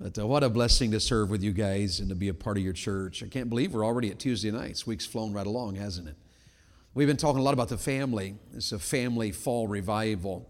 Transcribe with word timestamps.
But 0.00 0.16
uh, 0.16 0.26
what 0.28 0.44
a 0.44 0.48
blessing 0.48 0.92
to 0.92 1.00
serve 1.00 1.28
with 1.28 1.42
you 1.42 1.52
guys 1.52 1.98
and 1.98 2.08
to 2.08 2.14
be 2.14 2.28
a 2.28 2.34
part 2.34 2.56
of 2.56 2.62
your 2.62 2.72
church. 2.72 3.20
I 3.24 3.26
can't 3.26 3.48
believe 3.48 3.74
we're 3.74 3.84
already 3.84 4.10
at 4.10 4.20
Tuesday 4.20 4.52
nights. 4.52 4.86
Week's 4.86 5.06
flown 5.06 5.32
right 5.32 5.46
along, 5.46 5.74
hasn't 5.74 6.06
it? 6.06 6.14
We've 6.94 7.08
been 7.08 7.16
talking 7.16 7.40
a 7.40 7.42
lot 7.42 7.52
about 7.52 7.68
the 7.68 7.78
family. 7.78 8.36
It's 8.54 8.70
a 8.70 8.78
family 8.78 9.32
fall 9.32 9.66
revival. 9.66 10.48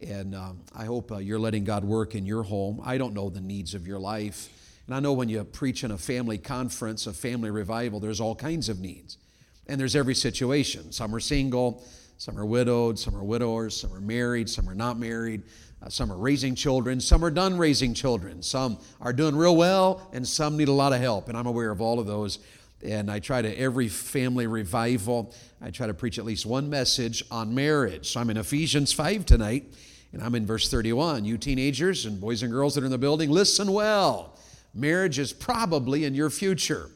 And 0.00 0.34
um, 0.34 0.62
I 0.74 0.86
hope 0.86 1.12
uh, 1.12 1.18
you're 1.18 1.38
letting 1.38 1.64
God 1.64 1.84
work 1.84 2.14
in 2.14 2.24
your 2.24 2.42
home. 2.42 2.80
I 2.82 2.96
don't 2.96 3.12
know 3.12 3.28
the 3.28 3.40
needs 3.40 3.74
of 3.74 3.86
your 3.86 3.98
life. 3.98 4.48
And 4.86 4.94
I 4.94 5.00
know 5.00 5.12
when 5.12 5.28
you 5.28 5.44
preach 5.44 5.84
in 5.84 5.90
a 5.90 5.98
family 5.98 6.38
conference, 6.38 7.06
a 7.06 7.12
family 7.12 7.50
revival, 7.50 8.00
there's 8.00 8.20
all 8.20 8.34
kinds 8.34 8.70
of 8.70 8.80
needs. 8.80 9.18
And 9.66 9.78
there's 9.78 9.94
every 9.94 10.14
situation. 10.14 10.90
Some 10.90 11.14
are 11.14 11.20
single, 11.20 11.84
some 12.16 12.38
are 12.38 12.46
widowed, 12.46 12.98
some 12.98 13.14
are 13.14 13.24
widowers, 13.24 13.78
some 13.78 13.92
are 13.92 14.00
married, 14.00 14.48
some 14.48 14.70
are 14.70 14.74
not 14.74 14.98
married. 14.98 15.42
Uh, 15.86 15.88
some 15.88 16.10
are 16.10 16.16
raising 16.16 16.56
children, 16.56 17.00
some 17.00 17.24
are 17.24 17.30
done 17.30 17.56
raising 17.56 17.94
children, 17.94 18.42
some 18.42 18.76
are 19.00 19.12
doing 19.12 19.36
real 19.36 19.54
well, 19.54 20.10
and 20.12 20.26
some 20.26 20.56
need 20.56 20.66
a 20.66 20.72
lot 20.72 20.92
of 20.92 21.00
help. 21.00 21.28
And 21.28 21.38
I'm 21.38 21.46
aware 21.46 21.70
of 21.70 21.80
all 21.80 22.00
of 22.00 22.08
those. 22.08 22.40
And 22.82 23.08
I 23.08 23.20
try 23.20 23.40
to, 23.40 23.56
every 23.56 23.86
family 23.86 24.48
revival, 24.48 25.32
I 25.62 25.70
try 25.70 25.86
to 25.86 25.94
preach 25.94 26.18
at 26.18 26.24
least 26.24 26.44
one 26.44 26.68
message 26.68 27.22
on 27.30 27.54
marriage. 27.54 28.10
So 28.10 28.20
I'm 28.20 28.30
in 28.30 28.36
Ephesians 28.36 28.92
5 28.92 29.26
tonight, 29.26 29.72
and 30.12 30.24
I'm 30.24 30.34
in 30.34 30.44
verse 30.44 30.68
31. 30.68 31.24
You 31.24 31.38
teenagers 31.38 32.04
and 32.04 32.20
boys 32.20 32.42
and 32.42 32.50
girls 32.50 32.74
that 32.74 32.82
are 32.82 32.86
in 32.86 32.90
the 32.90 32.98
building, 32.98 33.30
listen 33.30 33.72
well. 33.72 34.36
Marriage 34.74 35.20
is 35.20 35.32
probably 35.32 36.04
in 36.04 36.16
your 36.16 36.30
future. 36.30 36.90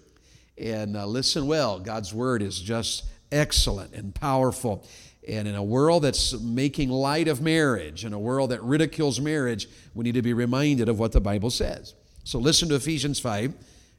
And 0.59 0.97
uh, 0.97 1.07
listen 1.07 1.47
well. 1.47 1.79
God's 1.79 2.13
word 2.13 2.43
is 2.43 2.59
just 2.59 3.05
excellent 3.31 3.95
and 3.95 4.13
powerful. 4.13 4.85
And 5.29 5.47
in 5.47 5.55
a 5.55 5.63
world 5.63 6.03
that's 6.05 6.39
making 6.41 6.89
light 6.89 7.29
of 7.29 7.43
marriage, 7.43 8.05
in 8.05 8.13
a 8.13 8.19
world 8.19 8.51
that 8.51 8.63
ridicules 8.63 9.21
marriage, 9.21 9.69
we 9.95 10.05
need 10.05 10.15
to 10.15 10.23
be 10.23 10.33
reminded 10.33 10.89
of 10.89 10.99
what 10.99 11.13
the 11.13 11.21
Bible 11.21 11.51
says. 11.51 11.95
So 12.25 12.39
listen 12.39 12.69
to 12.71 12.75
Ephesians 12.75 13.21
5 13.21 13.55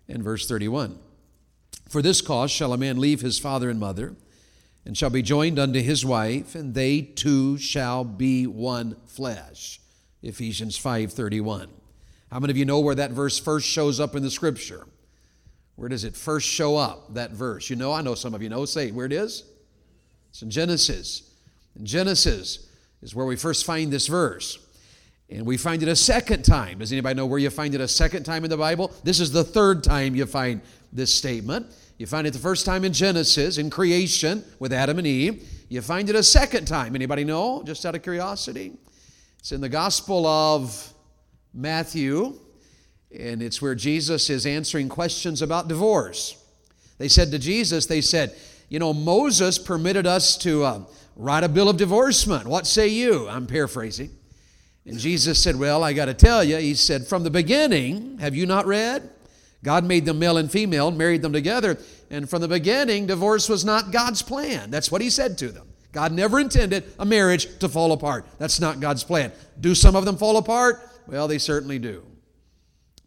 and 0.08 0.24
verse 0.24 0.48
31. 0.48 0.98
For 1.90 2.02
this 2.02 2.22
cause 2.22 2.52
shall 2.52 2.74
a 2.74 2.78
man 2.78 3.00
leave 3.00 3.22
his 3.22 3.38
father 3.38 3.70
and 3.70 3.80
mother, 3.80 4.16
and 4.86 4.98
shall 4.98 5.10
be 5.10 5.22
joined 5.22 5.60
unto 5.60 5.82
his 5.82 6.05
wife, 6.05 6.55
and 6.55 6.74
they 6.74 7.02
two 7.02 7.58
shall 7.58 8.04
be 8.04 8.48
one 8.48 8.96
flesh. 9.06 9.80
Ephesians 10.24 10.78
5:31. 10.78 11.68
How 12.32 12.40
many 12.40 12.52
of 12.52 12.58
you 12.58 12.66
know 12.66 12.80
where 12.80 12.96
that 12.96 13.12
verse 13.12 13.38
first 13.38 13.68
shows 13.68 14.00
up 14.00 14.16
in 14.16 14.24
the 14.24 14.32
scripture? 14.32 14.88
Where 15.76 15.90
does 15.90 16.04
it 16.04 16.16
first 16.16 16.48
show 16.48 16.78
up, 16.78 17.13
that 17.13 17.32
verse? 17.32 17.70
You 17.70 17.76
know, 17.76 17.91
I 17.91 18.02
know 18.02 18.16
some 18.16 18.34
of 18.34 18.41
you 18.41 18.50
know. 18.50 18.66
Say 18.66 18.91
where 18.91 19.06
it 19.06 19.12
is. 19.12 19.44
It's 20.32 20.41
in 20.41 20.49
Genesis. 20.49 21.32
In 21.77 21.85
Genesis 21.85 22.68
is 23.01 23.13
where 23.13 23.26
we 23.26 23.35
first 23.35 23.65
find 23.65 23.91
this 23.91 24.07
verse. 24.07 24.57
And 25.29 25.46
we 25.46 25.55
find 25.55 25.82
it 25.82 25.88
a 25.88 25.96
second 25.96 26.43
time. 26.43 26.79
Does 26.79 26.91
anybody 26.91 27.15
know 27.15 27.26
where 27.26 27.40
you 27.40 27.49
find 27.49 27.73
it 27.73 27.79
a 27.79 27.88
second 27.88 28.23
time 28.23 28.43
in 28.43 28.49
the 28.49 28.57
Bible? 28.57 28.91
This 29.04 29.20
is 29.20 29.32
the 29.32 29.43
third 29.43 29.84
time 29.84 30.13
you 30.15 30.26
find 30.26 30.62
this 30.91 31.13
statement. 31.13 31.68
You 31.98 32.05
find 32.05 32.27
it 32.27 32.34
the 32.34 32.40
first 32.40 32.65
time 32.65 32.84
in 32.84 32.91
Genesis, 32.91 33.57
in 33.57 33.70
creation 33.70 34.43
with 34.60 34.73
Adam 34.73 34.98
and 34.98 35.07
Eve. 35.07 35.48
You 35.70 35.82
find 35.82 36.10
it 36.10 36.15
a 36.15 36.23
second 36.23 36.66
time. 36.66 36.95
Anybody 36.95 37.23
know? 37.23 37.63
Just 37.63 37.85
out 37.85 37.95
of 37.95 38.04
curiosity. 38.04 38.73
It's 39.40 39.51
in 39.51 39.62
the 39.62 39.70
Gospel 39.70 40.27
of 40.27 40.93
Matthew, 41.54 42.38
and 43.18 43.41
it's 43.41 43.62
where 43.62 43.76
Jesus 43.76 44.29
is 44.29 44.45
answering 44.45 44.90
questions 44.90 45.41
about 45.41 45.68
divorce. 45.68 46.35
They 46.98 47.07
said 47.07 47.32
to 47.32 47.40
Jesus, 47.40 47.85
they 47.85 48.01
said, 48.01 48.35
you 48.72 48.80
know, 48.80 48.94
Moses 48.94 49.60
permitted 49.60 50.08
us 50.08 50.38
to 50.38 50.64
uh, 50.64 50.84
write 51.18 51.44
a 51.44 51.50
bill 51.50 51.68
of 51.68 51.76
divorcement. 51.76 52.48
What 52.48 52.66
say 52.66 52.88
you? 52.88 53.28
I'm 53.28 53.46
paraphrasing. 53.46 54.12
And 54.86 54.98
Jesus 54.98 55.44
said, 55.44 55.58
Well, 55.58 55.84
I 55.84 55.91
got 55.91 56.05
to 56.05 56.13
tell 56.13 56.41
you, 56.41 56.55
he 56.55 56.76
said, 56.76 57.05
From 57.05 57.24
the 57.24 57.30
beginning, 57.30 58.20
have 58.20 58.34
you 58.34 58.46
not 58.46 58.66
read? 58.66 59.10
God 59.62 59.84
made 59.84 60.05
them 60.05 60.20
male 60.20 60.38
and 60.38 60.50
female, 60.50 60.90
married 60.90 61.22
them 61.22 61.34
together. 61.34 61.80
And 62.10 62.30
from 62.30 62.40
the 62.40 62.48
beginning, 62.48 63.08
divorce 63.08 63.50
was 63.50 63.66
not 63.66 63.91
God's 63.91 64.22
plan. 64.22 64.72
That's 64.72 64.90
what 64.90 65.02
he 65.02 65.09
said 65.09 65.38
to 65.40 65.50
them. 65.50 65.68
God 65.91 66.13
never 66.13 66.40
intended 66.40 66.85
a 66.97 67.03
marriage 67.03 67.59
to 67.59 67.68
fall 67.68 67.91
apart. 67.91 68.25
That's 68.38 68.62
not 68.62 68.79
God's 68.79 69.03
plan. 69.03 69.34
Do 69.59 69.75
some 69.75 69.97
of 69.97 70.06
them 70.06 70.16
fall 70.16 70.38
apart? 70.38 70.79
Well, 71.07 71.28
they 71.28 71.40
certainly 71.40 71.78
do. 71.78 72.06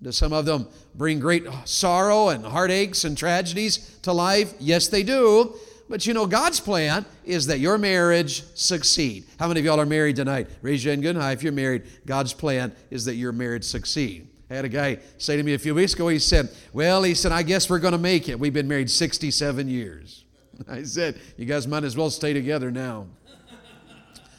Do 0.04 0.12
some 0.12 0.34
of 0.34 0.44
them 0.44 0.68
bring 0.94 1.18
great 1.18 1.46
sorrow 1.64 2.28
and 2.28 2.44
heartaches 2.44 3.06
and 3.06 3.16
tragedies 3.16 3.98
to 4.02 4.12
life? 4.12 4.52
Yes, 4.60 4.88
they 4.88 5.02
do. 5.02 5.54
But 5.88 6.06
you 6.06 6.12
know, 6.12 6.26
God's 6.26 6.60
plan 6.60 7.06
is 7.24 7.46
that 7.46 7.58
your 7.58 7.78
marriage 7.78 8.44
succeed. 8.54 9.24
How 9.38 9.48
many 9.48 9.60
of 9.60 9.66
y'all 9.66 9.80
are 9.80 9.86
married 9.86 10.16
tonight? 10.16 10.48
Raise 10.60 10.84
your 10.84 10.92
hand 10.92 11.02
good 11.02 11.16
high 11.16 11.32
if 11.32 11.42
you're 11.42 11.52
married. 11.52 11.84
God's 12.04 12.34
plan 12.34 12.72
is 12.90 13.06
that 13.06 13.14
your 13.14 13.32
marriage 13.32 13.64
succeed. 13.64 14.28
I 14.50 14.54
had 14.56 14.66
a 14.66 14.68
guy 14.68 14.98
say 15.16 15.38
to 15.38 15.42
me 15.42 15.54
a 15.54 15.58
few 15.58 15.74
weeks 15.74 15.94
ago, 15.94 16.08
he 16.08 16.18
said, 16.18 16.50
Well, 16.74 17.02
he 17.02 17.14
said, 17.14 17.32
I 17.32 17.42
guess 17.42 17.70
we're 17.70 17.78
going 17.78 17.92
to 17.92 17.98
make 17.98 18.28
it. 18.28 18.38
We've 18.38 18.52
been 18.52 18.68
married 18.68 18.90
67 18.90 19.68
years. 19.68 20.24
I 20.68 20.82
said, 20.82 21.18
You 21.38 21.46
guys 21.46 21.66
might 21.66 21.82
as 21.82 21.96
well 21.96 22.10
stay 22.10 22.34
together 22.34 22.70
now. 22.70 23.06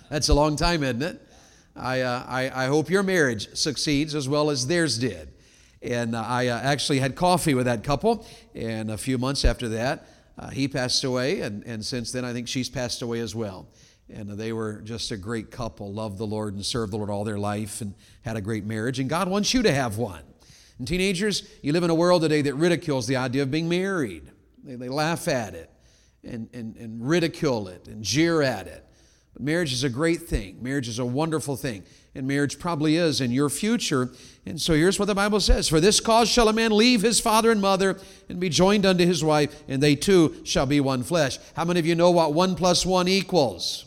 That's 0.09 0.29
a 0.29 0.35
long 0.35 0.57
time, 0.57 0.83
isn't 0.83 1.01
it? 1.01 1.21
I, 1.75 2.01
uh, 2.01 2.23
I, 2.27 2.65
I 2.65 2.67
hope 2.67 2.91
your 2.91 3.01
marriage 3.01 3.55
succeeds 3.55 4.13
as 4.13 4.29
well 4.29 4.51
as 4.51 4.67
theirs 4.67 4.99
did. 4.99 5.31
And 5.81 6.15
uh, 6.15 6.21
I 6.21 6.47
uh, 6.47 6.59
actually 6.59 6.99
had 6.99 7.15
coffee 7.15 7.53
with 7.53 7.65
that 7.65 7.83
couple. 7.83 8.25
And 8.53 8.89
a 8.89 8.97
few 8.97 9.17
months 9.17 9.45
after 9.45 9.69
that, 9.69 10.07
uh, 10.37 10.49
he 10.49 10.67
passed 10.67 11.03
away. 11.03 11.41
And, 11.41 11.63
and 11.65 11.85
since 11.85 12.11
then, 12.11 12.25
I 12.25 12.33
think 12.33 12.47
she's 12.47 12.69
passed 12.69 13.01
away 13.01 13.19
as 13.19 13.35
well. 13.35 13.67
And 14.09 14.29
they 14.29 14.53
were 14.53 14.81
just 14.81 15.11
a 15.11 15.17
great 15.17 15.49
couple, 15.49 15.91
loved 15.91 16.17
the 16.17 16.27
Lord 16.27 16.53
and 16.53 16.63
served 16.65 16.93
the 16.93 16.97
Lord 16.97 17.09
all 17.09 17.23
their 17.23 17.39
life 17.39 17.81
and 17.81 17.95
had 18.23 18.37
a 18.37 18.41
great 18.41 18.65
marriage. 18.65 18.99
And 18.99 19.09
God 19.09 19.27
wants 19.27 19.53
you 19.53 19.63
to 19.63 19.71
have 19.71 19.97
one. 19.97 20.23
And 20.77 20.87
teenagers, 20.87 21.47
you 21.61 21.73
live 21.73 21.83
in 21.83 21.89
a 21.89 21.95
world 21.95 22.21
today 22.21 22.41
that 22.43 22.53
ridicules 22.55 23.07
the 23.07 23.15
idea 23.15 23.41
of 23.41 23.49
being 23.49 23.69
married. 23.69 24.29
They, 24.63 24.75
they 24.75 24.89
laugh 24.89 25.27
at 25.27 25.55
it 25.55 25.71
and, 26.23 26.49
and, 26.53 26.75
and 26.75 27.07
ridicule 27.07 27.67
it 27.67 27.87
and 27.87 28.03
jeer 28.03 28.41
at 28.41 28.67
it. 28.67 28.85
But 29.33 29.41
marriage 29.41 29.73
is 29.73 29.83
a 29.83 29.89
great 29.89 30.23
thing. 30.23 30.61
Marriage 30.61 30.87
is 30.87 30.99
a 30.99 31.05
wonderful 31.05 31.55
thing 31.55 31.83
and 32.15 32.25
marriage 32.25 32.57
probably 32.57 32.95
is 32.95 33.21
in 33.21 33.31
your 33.31 33.49
future. 33.49 34.11
And 34.47 34.61
so 34.61 34.73
here's 34.73 34.99
what 34.99 35.05
the 35.05 35.15
Bible 35.15 35.39
says 35.39 35.67
For 35.67 35.79
this 35.79 35.99
cause 35.99 36.29
shall 36.29 36.47
a 36.47 36.53
man 36.53 36.71
leave 36.71 37.01
his 37.01 37.19
father 37.19 37.51
and 37.51 37.61
mother 37.61 37.99
and 38.29 38.39
be 38.39 38.49
joined 38.49 38.85
unto 38.85 39.05
his 39.05 39.23
wife, 39.23 39.63
and 39.67 39.81
they 39.81 39.95
two 39.95 40.35
shall 40.43 40.65
be 40.65 40.79
one 40.79 41.03
flesh. 41.03 41.39
How 41.55 41.65
many 41.65 41.79
of 41.79 41.85
you 41.85 41.95
know 41.95 42.11
what 42.11 42.33
one 42.33 42.55
plus 42.55 42.85
one 42.85 43.07
equals? 43.07 43.85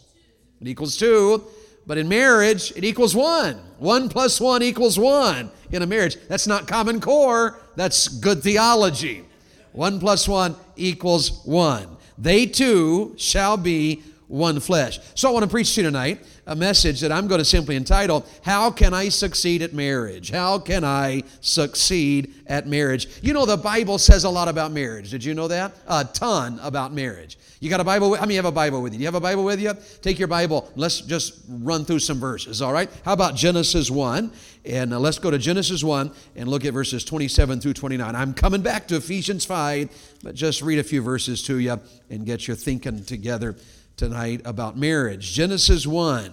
It 0.60 0.68
equals 0.68 0.96
two. 0.96 1.44
But 1.86 1.96
in 1.96 2.06
marriage, 2.06 2.70
it 2.76 2.84
equals 2.84 3.16
one. 3.16 3.54
One 3.78 4.10
plus 4.10 4.42
one 4.42 4.62
equals 4.62 4.98
one 4.98 5.50
in 5.70 5.80
a 5.80 5.86
marriage. 5.86 6.18
That's 6.28 6.46
not 6.46 6.68
common 6.68 7.00
core, 7.00 7.58
that's 7.76 8.08
good 8.08 8.42
theology. 8.42 9.24
One 9.72 9.98
plus 9.98 10.28
one 10.28 10.54
equals 10.76 11.42
one. 11.46 11.96
They 12.18 12.44
two 12.44 13.14
shall 13.16 13.56
be 13.56 14.02
one 14.26 14.60
flesh. 14.60 15.00
So 15.14 15.30
I 15.30 15.32
want 15.32 15.44
to 15.44 15.48
preach 15.48 15.74
to 15.76 15.80
you 15.80 15.86
tonight 15.86 16.22
a 16.48 16.56
message 16.56 17.00
that 17.02 17.12
I'm 17.12 17.28
going 17.28 17.38
to 17.38 17.44
simply 17.44 17.76
entitle, 17.76 18.26
How 18.42 18.70
Can 18.70 18.94
I 18.94 19.10
Succeed 19.10 19.62
at 19.62 19.74
Marriage? 19.74 20.30
How 20.30 20.58
Can 20.58 20.82
I 20.82 21.22
Succeed 21.40 22.34
at 22.46 22.66
Marriage? 22.66 23.06
You 23.22 23.34
know, 23.34 23.44
the 23.44 23.58
Bible 23.58 23.98
says 23.98 24.24
a 24.24 24.30
lot 24.30 24.48
about 24.48 24.72
marriage. 24.72 25.10
Did 25.10 25.22
you 25.22 25.34
know 25.34 25.46
that? 25.48 25.74
A 25.86 26.04
ton 26.04 26.58
about 26.62 26.92
marriage. 26.92 27.38
You 27.60 27.68
got 27.68 27.80
a 27.80 27.84
Bible? 27.84 28.14
How 28.14 28.22
many 28.22 28.36
have 28.36 28.46
a 28.46 28.52
Bible 28.52 28.80
with 28.80 28.92
you? 28.92 28.98
Do 28.98 29.02
you 29.02 29.08
have 29.08 29.14
a 29.14 29.20
Bible 29.20 29.44
with 29.44 29.60
you? 29.60 29.72
Take 30.00 30.18
your 30.18 30.28
Bible. 30.28 30.70
Let's 30.74 31.02
just 31.02 31.42
run 31.48 31.84
through 31.84 31.98
some 31.98 32.18
verses, 32.18 32.62
all 32.62 32.72
right? 32.72 32.88
How 33.04 33.12
about 33.12 33.34
Genesis 33.34 33.90
1? 33.90 34.32
And 34.64 34.94
uh, 34.94 34.98
let's 34.98 35.18
go 35.18 35.30
to 35.30 35.38
Genesis 35.38 35.84
1 35.84 36.10
and 36.36 36.48
look 36.48 36.64
at 36.64 36.72
verses 36.72 37.04
27 37.04 37.60
through 37.60 37.74
29. 37.74 38.14
I'm 38.14 38.32
coming 38.32 38.62
back 38.62 38.88
to 38.88 38.96
Ephesians 38.96 39.44
5, 39.44 40.18
but 40.22 40.34
just 40.34 40.62
read 40.62 40.78
a 40.78 40.82
few 40.82 41.02
verses 41.02 41.42
to 41.44 41.58
you 41.58 41.78
and 42.08 42.24
get 42.24 42.46
your 42.46 42.56
thinking 42.56 43.04
together 43.04 43.54
tonight 43.98 44.40
about 44.44 44.78
marriage. 44.78 45.32
Genesis 45.32 45.84
1. 45.84 46.32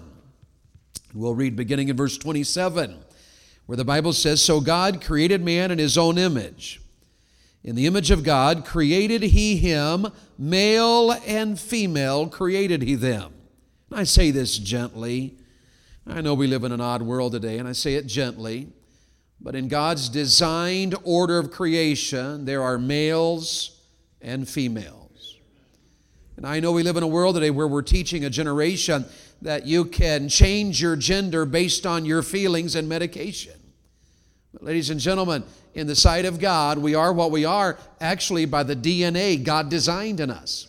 We'll 1.15 1.33
read 1.33 1.55
beginning 1.55 1.89
in 1.89 1.97
verse 1.97 2.15
27, 2.15 2.99
where 3.65 3.75
the 3.75 3.83
Bible 3.83 4.13
says 4.13 4.41
So 4.41 4.61
God 4.61 5.03
created 5.03 5.43
man 5.43 5.71
in 5.71 5.79
his 5.79 5.97
own 5.97 6.19
image. 6.19 6.79
In 7.63 7.75
the 7.75 7.87
image 7.87 8.11
of 8.11 8.23
God 8.23 8.65
created 8.65 9.23
he 9.23 9.57
him, 9.57 10.07
male 10.37 11.11
and 11.25 11.59
female 11.59 12.27
created 12.27 12.83
he 12.83 12.93
them. 12.93 13.33
I 13.91 14.03
say 14.03 14.29
this 14.29 14.59
gently. 14.59 15.35
I 16.05 16.21
know 16.21 16.35
we 16.35 16.45
live 16.45 16.63
in 16.63 16.71
an 16.71 16.81
odd 16.81 17.01
world 17.01 17.31
today, 17.31 17.57
and 17.57 17.67
I 17.67 17.71
say 17.71 17.95
it 17.95 18.05
gently. 18.05 18.67
But 19.41 19.55
in 19.55 19.69
God's 19.69 20.07
designed 20.09 20.93
order 21.03 21.39
of 21.39 21.49
creation, 21.49 22.45
there 22.45 22.61
are 22.61 22.77
males 22.77 23.81
and 24.21 24.47
females. 24.47 25.04
And 26.37 26.45
I 26.45 26.59
know 26.59 26.71
we 26.71 26.83
live 26.83 26.97
in 26.97 27.03
a 27.03 27.07
world 27.07 27.35
today 27.35 27.49
where 27.49 27.67
we're 27.67 27.81
teaching 27.81 28.25
a 28.25 28.29
generation 28.29 29.05
that 29.41 29.65
you 29.65 29.85
can 29.85 30.27
change 30.27 30.81
your 30.81 30.95
gender 30.95 31.45
based 31.45 31.85
on 31.85 32.05
your 32.05 32.21
feelings 32.21 32.75
and 32.75 32.89
medication. 32.89 33.53
But 34.53 34.63
ladies 34.63 34.89
and 34.89 34.99
gentlemen, 34.99 35.43
in 35.73 35.87
the 35.87 35.95
sight 35.95 36.25
of 36.25 36.39
God, 36.39 36.77
we 36.77 36.95
are 36.95 37.13
what 37.13 37.31
we 37.31 37.45
are 37.45 37.77
actually 38.01 38.45
by 38.45 38.63
the 38.63 38.75
DNA 38.75 39.41
God 39.41 39.69
designed 39.69 40.19
in 40.19 40.29
us. 40.29 40.67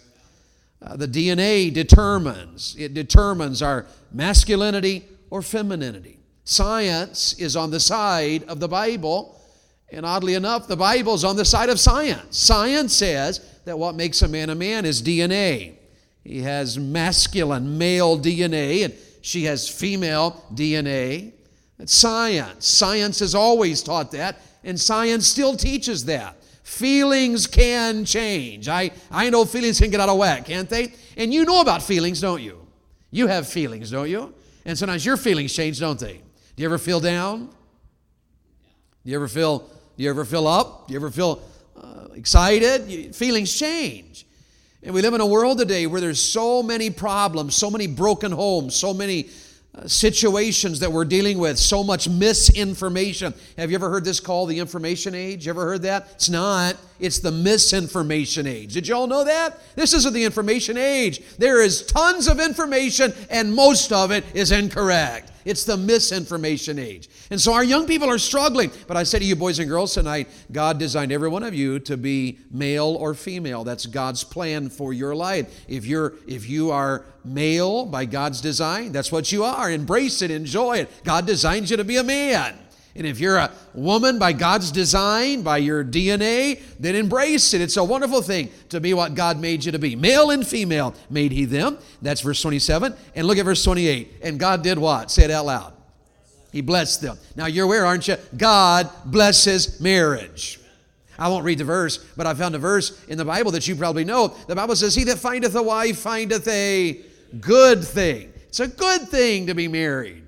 Uh, 0.83 0.97
the 0.97 1.09
DNA 1.09 1.73
determines, 1.73 2.77
it 2.79 2.95
determines 2.95 3.63
our 3.63 3.87
masculinity 4.13 5.07
or 5.31 5.43
femininity. 5.43 6.19
Science 6.45 7.33
is 7.41 7.57
on 7.57 7.71
the 7.71 7.81
side 7.81 8.45
of 8.45 8.61
the 8.61 8.69
Bible 8.69 9.36
And 9.91 10.05
oddly 10.05 10.35
enough, 10.35 10.67
the 10.67 10.77
Bible's 10.77 11.25
on 11.25 11.37
the 11.37 11.45
side 11.45 11.69
of 11.69 11.79
science. 11.79 12.37
Science 12.37 12.95
says 12.95 13.41
that 13.65 13.79
what 13.79 13.95
makes 13.95 14.23
a 14.23 14.29
man 14.29 14.51
a 14.51 14.55
man 14.55 14.85
is 14.85 15.01
DNA. 15.03 15.75
He 16.25 16.43
has 16.43 16.79
masculine, 16.79 17.79
male 17.79 18.19
DNA, 18.19 18.85
and 18.85 18.95
she 19.21 19.45
has 19.45 19.69
female 19.69 20.45
DNA. 20.53 21.33
It's 21.79 21.95
science. 21.95 22.67
Science 22.67 23.21
has 23.21 23.35
always 23.35 23.83
taught 23.83 24.11
that, 24.13 24.41
and 24.65 24.79
science 24.79 25.27
still 25.27 25.57
teaches 25.57 26.05
that. 26.07 26.37
Feelings 26.65 27.47
can 27.47 28.05
change. 28.05 28.69
I, 28.69 28.91
I 29.11 29.31
know 29.31 29.45
feelings 29.45 29.79
can 29.79 29.91
get 29.91 30.01
out 30.01 30.09
of 30.09 30.19
whack, 30.19 30.47
can't 30.47 30.69
they? 30.69 30.95
And 31.17 31.33
you 31.33 31.45
know 31.45 31.61
about 31.61 31.83
feelings, 31.83 32.21
don't 32.21 32.43
you? 32.43 32.67
You 33.13 33.29
have 33.29 33.47
feelings, 33.47 33.93
don't 33.93 34.11
you? 34.11 34.35
And 34.65 34.77
sometimes 34.77 35.07
your 35.07 35.17
feelings 35.17 35.55
change, 35.55 35.79
don't 35.79 35.99
they? 35.99 36.21
Do 36.57 36.63
you 36.63 36.67
ever 36.67 36.79
feel 36.79 36.99
down? 36.99 37.47
Do 37.47 39.11
you 39.13 39.15
ever 39.15 39.29
feel? 39.29 39.71
Do 39.97 40.03
you 40.03 40.11
ever 40.11 40.25
feel 40.25 40.47
up? 40.47 40.89
Do 40.89 40.93
you 40.93 40.99
ever 40.99 41.11
feel 41.11 41.41
uh, 41.81 42.09
excited? 42.15 43.15
feelings 43.17 43.57
change. 43.59 44.27
And 44.83 44.95
we 44.95 45.01
live 45.01 45.15
in 45.15 45.23
a 45.23 45.27
world 45.27 45.59
today 45.59 45.87
where 45.87 46.01
there's 46.01 46.21
so 46.21 46.63
many 46.63 46.91
problems, 46.91 47.57
so 47.57 47.71
many 47.71 47.87
broken 47.87 48.31
homes, 48.31 48.77
so 48.77 48.93
many 48.93 49.31
uh, 49.75 49.89
situations 49.89 50.81
that 50.81 50.93
we're 50.93 51.07
dealing 51.07 51.39
with, 51.39 51.59
so 51.59 51.83
much 51.83 52.11
misinformation. 52.11 53.33
Have 53.57 53.71
you 53.71 53.75
ever 53.75 53.89
heard 53.89 54.05
this 54.05 54.21
called 54.21 54.51
the 54.51 54.59
information 54.59 55.15
age? 55.15 55.47
You 55.47 55.51
ever 55.51 55.65
heard 55.65 55.83
that? 55.83 56.09
It's 56.13 56.29
not. 56.29 56.77
It's 57.01 57.19
the 57.19 57.33
misinformation 57.33 58.47
age. 58.47 58.75
Did 58.75 58.87
you 58.87 58.95
all 58.95 59.07
know 59.07 59.25
that? 59.25 59.59
This 59.77 59.95
isn't 59.95 60.13
the 60.13 60.25
information 60.25 60.77
age. 60.77 61.23
There 61.39 61.63
is 61.63 61.87
tons 61.87 62.29
of 62.29 62.39
information, 62.39 63.15
and 63.31 63.55
most 63.55 63.93
of 63.93 64.11
it 64.11 64.25
is 64.35 64.53
incorrect. 64.53 65.33
It's 65.47 65.65
the 65.65 65.77
misinformation 65.77 66.79
age. 66.79 67.09
And 67.31 67.41
so 67.41 67.55
our 67.55 67.63
young 67.63 67.87
people 67.87 68.11
are 68.11 68.19
struggling. 68.19 68.73
But 68.89 68.97
I 68.97 69.05
say 69.05 69.21
to 69.21 69.25
you, 69.25 69.37
boys 69.37 69.61
and 69.61 69.69
girls, 69.69 69.95
tonight, 69.95 70.29
God 70.51 70.79
designed 70.79 71.13
every 71.13 71.29
one 71.29 71.45
of 71.45 71.55
you 71.55 71.79
to 71.79 71.97
be 71.97 72.41
male 72.51 72.97
or 72.99 73.15
female. 73.15 73.63
That's 73.63 73.87
God's 73.87 74.25
plan 74.25 74.69
for 74.69 74.93
your 74.93 75.15
life. 75.15 75.65
If 75.69 75.87
you're 75.87 76.15
if 76.27 76.49
you 76.49 76.73
are 76.73 77.05
male 77.25 77.87
by 77.87 78.07
God's 78.07 78.41
design, 78.41 78.91
that's 78.91 79.13
what 79.13 79.31
you 79.31 79.45
are. 79.45 79.71
Embrace 79.71 80.21
it, 80.21 80.33
enjoy 80.33 80.79
it. 80.79 80.91
God 81.05 81.27
designed 81.27 81.71
you 81.71 81.77
to 81.77 81.85
be 81.85 81.97
a 81.97 82.03
man. 82.03 82.59
And 82.97 83.07
if 83.07 83.21
you're 83.21 83.37
a 83.37 83.51
woman 83.75 84.19
by 84.19 84.33
God's 84.33 84.71
design, 84.71 85.43
by 85.43 85.59
your 85.59 85.85
DNA, 85.85 86.61
then 86.81 86.95
embrace 86.95 87.53
it. 87.55 87.61
It's 87.61 87.77
a 87.77 87.85
wonderful 87.85 88.23
thing 88.23 88.51
to 88.71 88.81
be 88.81 88.95
what 88.95 89.15
God 89.15 89.39
made 89.39 89.65
you 89.65 89.73
to 89.73 89.79
be. 89.79 89.97
Male 89.97 90.31
and 90.31 90.47
female 90.47 90.95
made 91.11 91.33
He 91.33 91.45
them. 91.45 91.79
That's 92.01 92.23
verse 92.23 92.41
27. 92.41 92.95
And 93.15 93.27
look 93.27 93.39
at 93.39 93.45
verse 93.45 93.63
28. 93.63 94.21
And 94.23 94.39
God 94.39 94.63
did 94.63 94.79
what? 94.79 95.11
Say 95.11 95.25
it 95.25 95.31
out 95.31 95.47
loud. 95.47 95.75
He 96.53 96.63
blessed 96.63 97.03
them. 97.03 97.19
Now 97.35 97.47
you're 97.47 97.67
aware, 97.67 97.85
aren't 97.85 98.09
you? 98.09 98.17
God 98.37 98.91
blesses 99.05 99.81
marriage. 99.81 100.59
I 101.19 101.29
won't 101.29 101.45
read 101.45 101.59
the 101.59 101.65
verse, 101.65 101.99
but 102.17 102.27
I 102.27 102.35
found 102.35 102.55
a 102.55 102.59
verse 102.59 103.05
in 103.07 103.19
the 103.19 103.25
Bible 103.25 103.51
that 103.53 103.67
you 103.67 103.77
probably 103.77 104.05
know. 104.05 104.29
The 104.49 104.55
Bible 104.55 104.77
says, 104.77 104.95
He 104.95 105.05
that 105.05 105.19
findeth 105.19 105.55
a 105.55 105.63
wife 105.63 105.99
findeth 105.99 106.47
a 106.49 107.01
good 107.41 107.85
thing. 107.85 108.33
It's 108.49 108.61
a 108.61 108.69
good 108.69 109.09
thing 109.09 109.47
to 109.47 109.55
be 109.55 109.69
married. 109.69 110.26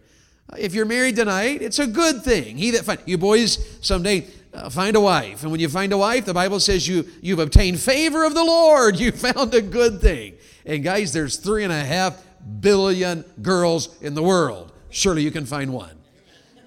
If 0.57 0.75
you're 0.75 0.87
married 0.87 1.17
tonight, 1.17 1.61
it's 1.61 1.79
a 1.79 1.87
good 1.87 2.23
thing. 2.23 2.57
He 2.57 2.71
that 2.71 2.85
find 2.85 3.01
you 3.05 3.19
boys 3.19 3.79
someday 3.85 4.27
uh, 4.55 4.71
find 4.71 4.97
a 4.97 5.01
wife, 5.01 5.43
and 5.43 5.51
when 5.53 5.61
you 5.61 5.69
find 5.69 5.93
a 5.93 5.99
wife, 5.99 6.25
the 6.25 6.33
Bible 6.33 6.59
says 6.59 6.89
you 6.89 7.07
you've 7.21 7.39
obtained 7.39 7.79
favor 7.81 8.25
of 8.25 8.35
the 8.35 8.45
Lord. 8.45 8.99
You 9.09 9.13
found 9.13 9.55
a 9.55 9.63
good 9.63 10.01
thing. 10.01 10.35
And 10.65 10.83
guys, 10.83 11.13
there's 11.13 11.37
three 11.37 11.65
and 11.65 11.73
a 11.73 11.85
half 11.85 12.23
billion 12.61 13.25
girls 13.43 14.01
in 14.03 14.15
the 14.15 14.23
world. 14.23 14.73
Surely 14.91 15.23
you 15.23 15.31
can 15.31 15.47
find 15.47 15.73
one. 15.73 15.99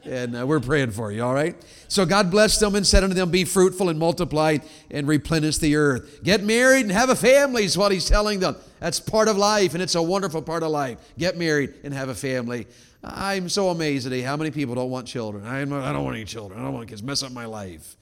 And 0.03 0.35
uh, 0.35 0.47
we're 0.47 0.59
praying 0.59 0.91
for 0.91 1.11
you, 1.11 1.23
all 1.23 1.33
right? 1.33 1.55
So 1.87 2.05
God 2.05 2.31
blessed 2.31 2.59
them 2.59 2.73
and 2.73 2.87
said 2.87 3.03
unto 3.03 3.13
them, 3.13 3.29
Be 3.29 3.45
fruitful 3.45 3.89
and 3.89 3.99
multiply 3.99 4.57
and 4.89 5.07
replenish 5.07 5.57
the 5.57 5.75
earth. 5.75 6.23
Get 6.23 6.43
married 6.43 6.83
and 6.83 6.91
have 6.91 7.09
a 7.09 7.15
family, 7.15 7.65
is 7.65 7.77
what 7.77 7.91
he's 7.91 8.05
telling 8.05 8.39
them. 8.39 8.55
That's 8.79 8.99
part 8.99 9.27
of 9.27 9.37
life, 9.37 9.73
and 9.73 9.83
it's 9.83 9.93
a 9.93 10.01
wonderful 10.01 10.41
part 10.41 10.63
of 10.63 10.71
life. 10.71 10.97
Get 11.19 11.37
married 11.37 11.75
and 11.83 11.93
have 11.93 12.09
a 12.09 12.15
family. 12.15 12.65
I'm 13.03 13.49
so 13.49 13.69
amazed 13.69 14.03
today 14.03 14.21
how 14.21 14.37
many 14.37 14.51
people 14.51 14.75
don't 14.75 14.91
want 14.91 15.07
children. 15.07 15.45
I 15.45 15.59
don't 15.65 16.03
want 16.03 16.15
any 16.15 16.25
children. 16.25 16.59
I 16.59 16.63
don't 16.63 16.73
want 16.73 16.87
kids. 16.87 17.01
Mess 17.01 17.23
up 17.23 17.31
my 17.31 17.45
life. 17.45 17.95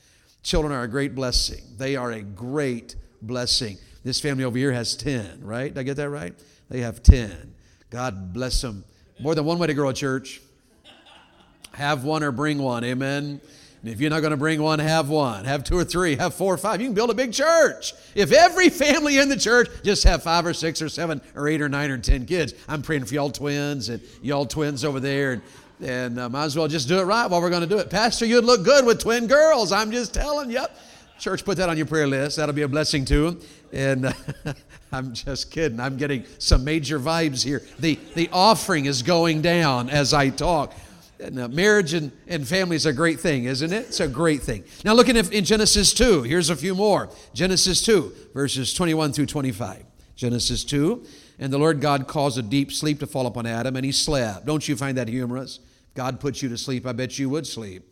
Children 0.44 0.74
are 0.74 0.84
a 0.84 0.88
great 0.88 1.16
blessing. 1.16 1.64
They 1.78 1.96
are 1.96 2.12
a 2.12 2.22
great 2.22 2.96
blessing. 3.22 3.78
This 4.04 4.20
family 4.20 4.44
over 4.44 4.58
here 4.58 4.72
has 4.74 4.96
10, 4.96 5.44
right? 5.44 5.74
Did 5.74 5.80
I 5.80 5.84
get 5.84 5.98
that 5.98 6.10
right? 6.10 6.34
They 6.70 6.82
have 6.82 7.02
10. 7.04 7.54
God 7.90 8.34
bless 8.34 8.62
them. 8.62 8.84
More 9.20 9.36
than 9.36 9.46
one 9.46 9.58
way 9.58 9.68
to 9.68 9.74
grow 9.74 9.90
a 9.90 9.94
church. 9.94 10.42
Have 11.74 12.04
one 12.04 12.24
or 12.24 12.32
bring 12.32 12.60
one. 12.60 12.84
Amen. 12.84 13.42
And 13.82 13.92
if 13.92 14.02
you're 14.02 14.10
not 14.10 14.20
going 14.20 14.32
to 14.32 14.38
bring 14.38 14.62
one, 14.62 14.80
have 14.80 15.08
one. 15.08 15.46
Have 15.46 15.64
two 15.64 15.78
or 15.78 15.86
three. 15.86 16.16
Have 16.18 16.34
four 16.34 16.54
or 16.54 16.58
five. 16.58 16.82
You 16.82 16.88
can 16.88 16.94
build 16.94 17.12
a 17.12 17.14
big 17.14 17.32
church. 17.32 17.94
If 18.14 18.34
every 18.34 18.70
family 18.70 19.18
in 19.18 19.30
the 19.30 19.38
church 19.38 19.70
just 19.84 20.04
have 20.04 20.22
five 20.22 20.46
or 20.46 20.54
six 20.54 20.82
or 20.82 20.90
seven 20.90 21.22
or 21.34 21.48
eight 21.48 21.62
or 21.62 21.70
nine 21.70 21.90
or 21.90 21.98
ten 21.98 22.26
kids, 22.26 22.54
I'm 22.68 22.82
praying 22.82 23.06
for 23.06 23.14
y'all 23.14 23.30
twins 23.30 23.88
and 23.88 24.02
y'all 24.22 24.46
twins 24.46 24.84
over 24.84 25.00
there. 25.00 25.34
And, 25.34 25.42
and 25.82 26.20
uh, 26.20 26.28
might 26.28 26.46
as 26.46 26.58
well 26.58 26.68
just 26.68 26.90
do 26.90 27.00
it 27.00 27.04
right 27.04 27.30
while 27.30 27.42
we're 27.42 27.50
going 27.50 27.62
to 27.62 27.68
do 27.68 27.78
it. 27.78 27.90
Pastor, 27.90 28.26
you'd 28.26 28.44
look 28.44 28.66
good 28.66 28.86
with 28.86 29.00
twin 29.00 29.28
girls. 29.28 29.72
I'm 29.72 29.92
just 29.92 30.14
telling 30.14 30.52
you. 30.52 30.66
Church, 31.18 31.44
put 31.46 31.58
that 31.58 31.70
on 31.70 31.78
your 31.78 31.86
prayer 31.86 32.08
list. 32.08 32.38
That'll 32.38 32.56
be 32.56 32.62
a 32.64 32.68
blessing 32.68 33.06
to 33.06 33.32
them. 33.32 33.42
And 33.72 34.06
uh, 34.08 34.14
I'm 34.92 35.14
just 35.14 35.52
kidding. 35.52 35.80
I'm 35.80 35.96
getting 35.96 36.26
some 36.38 36.66
major 36.66 37.00
vibes 37.00 37.44
here. 37.44 37.62
The, 37.80 37.98
the 38.16 38.30
offering 38.34 38.86
is 38.86 39.04
going 39.04 39.42
down 39.42 39.90
as 39.90 40.14
I 40.14 40.30
talk. 40.30 40.74
And, 41.20 41.40
uh, 41.40 41.48
marriage 41.50 41.94
and, 41.94 42.12
and 42.28 42.48
family 42.48 42.76
is 42.76 42.86
a 42.86 42.94
great 42.94 43.20
thing, 43.20 43.44
isn't 43.44 43.74
it? 43.74 43.88
It's 43.88 44.00
a 44.00 44.08
great 44.08 44.42
thing. 44.42 44.64
Now, 44.86 44.94
looking 44.94 45.18
at, 45.18 45.32
in 45.34 45.44
Genesis 45.44 45.94
2, 45.94 46.24
here's 46.24 46.50
a 46.50 46.56
few 46.56 46.74
more. 46.74 47.10
Genesis 47.34 47.82
2, 47.82 48.14
verses 48.34 48.74
21 48.74 49.12
through 49.12 49.26
25. 49.26 49.84
Genesis 50.16 50.66
2, 50.66 51.06
and 51.40 51.52
the 51.52 51.58
Lord 51.58 51.80
God 51.80 52.08
caused 52.08 52.38
a 52.38 52.42
deep 52.42 52.74
sleep 52.74 53.00
to 53.00 53.08
fall 53.08 53.26
upon 53.26 53.46
Adam, 53.46 53.78
and 53.78 53.86
he 53.86 53.92
slept. 53.94 54.46
Don't 54.46 54.68
you 54.68 54.76
find 54.76 54.98
that 54.98 55.08
humorous? 55.08 55.60
God 55.96 56.20
puts 56.20 56.42
you 56.42 56.50
to 56.50 56.58
sleep, 56.58 56.86
I 56.86 56.92
bet 56.92 57.18
you 57.18 57.30
would 57.30 57.48
sleep. 57.48 57.84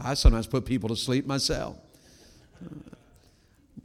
I 0.00 0.14
sometimes 0.14 0.46
put 0.46 0.64
people 0.64 0.88
to 0.88 0.96
sleep 0.96 1.26
myself. 1.26 1.76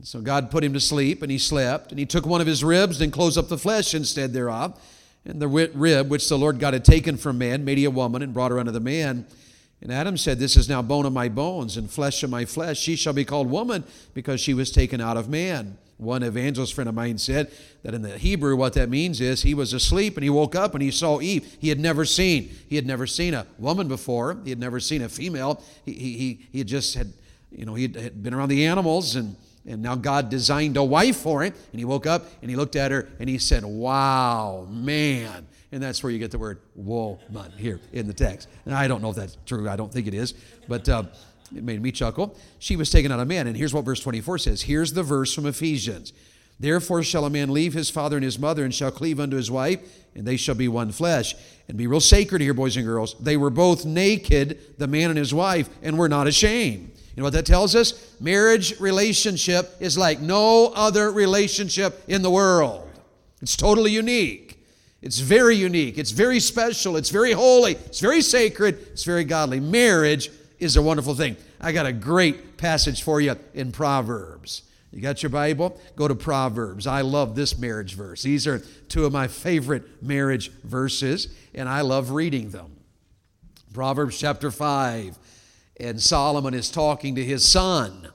So 0.03 0.21
God 0.21 0.51
put 0.51 0.63
him 0.63 0.73
to 0.73 0.79
sleep, 0.79 1.21
and 1.21 1.31
he 1.31 1.37
slept, 1.37 1.91
and 1.91 1.99
he 1.99 2.05
took 2.05 2.25
one 2.25 2.41
of 2.41 2.47
his 2.47 2.63
ribs 2.63 3.01
and 3.01 3.11
closed 3.11 3.37
up 3.37 3.49
the 3.49 3.57
flesh 3.57 3.93
instead 3.93 4.33
thereof. 4.33 4.79
And 5.27 5.41
the 5.41 5.47
rib 5.47 6.09
which 6.09 6.29
the 6.29 6.37
Lord 6.37 6.57
God 6.57 6.73
had 6.73 6.85
taken 6.85 7.17
from 7.17 7.37
man 7.37 7.65
made 7.65 7.77
he 7.77 7.83
a 7.83 7.91
woman 7.91 8.21
and 8.21 8.33
brought 8.33 8.51
her 8.51 8.59
unto 8.59 8.71
the 8.71 8.79
man. 8.79 9.25
And 9.81 9.91
Adam 9.91 10.15
said, 10.15 10.39
This 10.39 10.55
is 10.55 10.69
now 10.69 10.81
bone 10.81 11.05
of 11.05 11.11
my 11.11 11.27
bones 11.27 11.75
and 11.75 11.91
flesh 11.91 12.23
of 12.23 12.29
my 12.29 12.45
flesh. 12.45 12.79
She 12.79 12.95
shall 12.95 13.11
be 13.11 13.25
called 13.25 13.49
woman 13.49 13.83
because 14.13 14.39
she 14.39 14.53
was 14.53 14.71
taken 14.71 15.01
out 15.01 15.17
of 15.17 15.27
man. 15.27 15.77
One 15.97 16.23
evangelist 16.23 16.73
friend 16.73 16.87
of 16.87 16.95
mine 16.95 17.17
said 17.17 17.51
that 17.83 17.93
in 17.93 18.03
the 18.03 18.17
Hebrew, 18.17 18.55
what 18.55 18.73
that 18.73 18.87
means 18.87 19.19
is 19.19 19.41
he 19.41 19.53
was 19.53 19.73
asleep 19.73 20.15
and 20.15 20.23
he 20.23 20.29
woke 20.29 20.55
up 20.55 20.73
and 20.73 20.81
he 20.81 20.91
saw 20.91 21.19
Eve. 21.19 21.57
He 21.59 21.69
had 21.69 21.79
never 21.79 22.05
seen. 22.05 22.49
He 22.69 22.75
had 22.77 22.85
never 22.85 23.05
seen 23.05 23.33
a 23.33 23.45
woman 23.57 23.87
before. 23.87 24.37
He 24.43 24.51
had 24.51 24.59
never 24.59 24.79
seen 24.79 25.01
a 25.01 25.09
female. 25.09 25.61
He, 25.85 25.93
he, 25.93 26.47
he 26.51 26.57
had 26.59 26.67
just 26.67 26.95
had, 26.95 27.11
you 27.51 27.65
know, 27.65 27.73
he 27.73 27.83
had 27.83 28.23
been 28.23 28.33
around 28.33 28.49
the 28.49 28.65
animals 28.65 29.15
and 29.15 29.35
and 29.67 29.81
now 29.81 29.95
God 29.95 30.29
designed 30.29 30.77
a 30.77 30.83
wife 30.83 31.17
for 31.17 31.43
him. 31.43 31.53
And 31.71 31.79
he 31.79 31.85
woke 31.85 32.07
up 32.07 32.25
and 32.41 32.49
he 32.49 32.55
looked 32.55 32.75
at 32.75 32.91
her 32.91 33.09
and 33.19 33.29
he 33.29 33.37
said, 33.37 33.65
Wow, 33.65 34.65
man. 34.69 35.47
And 35.71 35.83
that's 35.83 36.01
where 36.01 36.11
you 36.11 36.17
get 36.17 36.31
the 36.31 36.39
word 36.39 36.61
woman 36.75 37.51
here 37.57 37.81
in 37.91 38.07
the 38.07 38.13
text. 38.13 38.47
And 38.65 38.73
I 38.73 38.87
don't 38.87 39.01
know 39.01 39.09
if 39.09 39.17
that's 39.17 39.37
true. 39.45 39.67
I 39.69 39.75
don't 39.75 39.91
think 39.91 40.07
it 40.07 40.13
is. 40.13 40.33
But 40.69 40.87
uh, 40.87 41.03
it 41.53 41.63
made 41.63 41.81
me 41.81 41.91
chuckle. 41.91 42.37
She 42.59 42.77
was 42.77 42.89
taken 42.89 43.11
out 43.11 43.19
of 43.19 43.27
man. 43.27 43.47
And 43.47 43.57
here's 43.57 43.73
what 43.73 43.83
verse 43.83 43.99
24 43.99 44.37
says. 44.37 44.61
Here's 44.61 44.93
the 44.93 45.03
verse 45.03 45.33
from 45.33 45.45
Ephesians. 45.45 46.13
Therefore 46.59 47.03
shall 47.03 47.25
a 47.25 47.29
man 47.29 47.53
leave 47.53 47.73
his 47.73 47.89
father 47.89 48.15
and 48.15 48.23
his 48.23 48.39
mother 48.39 48.63
and 48.63 48.73
shall 48.73 48.89
cleave 48.89 49.19
unto 49.19 49.37
his 49.37 49.51
wife, 49.51 49.79
and 50.15 50.25
they 50.25 50.37
shall 50.37 50.55
be 50.55 50.67
one 50.67 50.91
flesh. 50.91 51.35
And 51.67 51.77
be 51.77 51.85
real 51.85 51.99
sacred 51.99 52.41
here, 52.41 52.53
boys 52.53 52.77
and 52.77 52.85
girls. 52.85 53.15
They 53.19 53.37
were 53.37 53.51
both 53.51 53.85
naked, 53.85 54.79
the 54.79 54.87
man 54.87 55.09
and 55.09 55.19
his 55.19 55.33
wife, 55.33 55.69
and 55.83 55.99
were 55.99 56.09
not 56.09 56.25
ashamed. 56.25 56.96
You 57.17 57.21
know 57.21 57.25
what 57.25 57.33
that 57.33 57.47
tells 57.47 57.75
us? 57.75 58.13
Marriage 58.19 58.79
relationship 58.79 59.75
is 59.79 59.97
like 59.97 60.19
no 60.21 60.67
other 60.75 61.11
relationship 61.11 62.03
in 62.07 62.21
the 62.21 62.29
world. 62.29 62.87
It's 63.41 63.55
totally 63.55 63.89
unique. 63.89 64.63
It's 65.01 65.17
very 65.17 65.55
unique. 65.55 65.97
It's 65.97 66.11
very 66.11 66.39
special. 66.39 66.95
It's 66.95 67.09
very 67.09 67.31
holy. 67.31 67.71
It's 67.71 68.01
very 68.01 68.21
sacred. 68.21 68.77
It's 68.91 69.03
very 69.03 69.23
godly. 69.23 69.59
Marriage 69.59 70.29
is 70.59 70.77
a 70.77 70.81
wonderful 70.83 71.15
thing. 71.15 71.37
I 71.59 71.71
got 71.71 71.87
a 71.87 71.91
great 71.91 72.55
passage 72.55 73.01
for 73.01 73.19
you 73.19 73.35
in 73.55 73.71
Proverbs. 73.71 74.61
You 74.91 75.01
got 75.01 75.23
your 75.23 75.31
Bible? 75.31 75.81
Go 75.95 76.07
to 76.07 76.13
Proverbs. 76.13 76.85
I 76.85 77.01
love 77.01 77.33
this 77.33 77.57
marriage 77.57 77.95
verse. 77.95 78.21
These 78.21 78.45
are 78.45 78.59
two 78.89 79.05
of 79.05 79.11
my 79.11 79.27
favorite 79.27 80.03
marriage 80.03 80.51
verses, 80.63 81.29
and 81.55 81.67
I 81.67 81.81
love 81.81 82.11
reading 82.11 82.51
them. 82.51 82.75
Proverbs 83.73 84.19
chapter 84.19 84.51
5 84.51 85.17
and 85.79 86.01
Solomon 86.01 86.53
is 86.53 86.69
talking 86.69 87.15
to 87.15 87.23
his 87.23 87.45
son. 87.45 88.09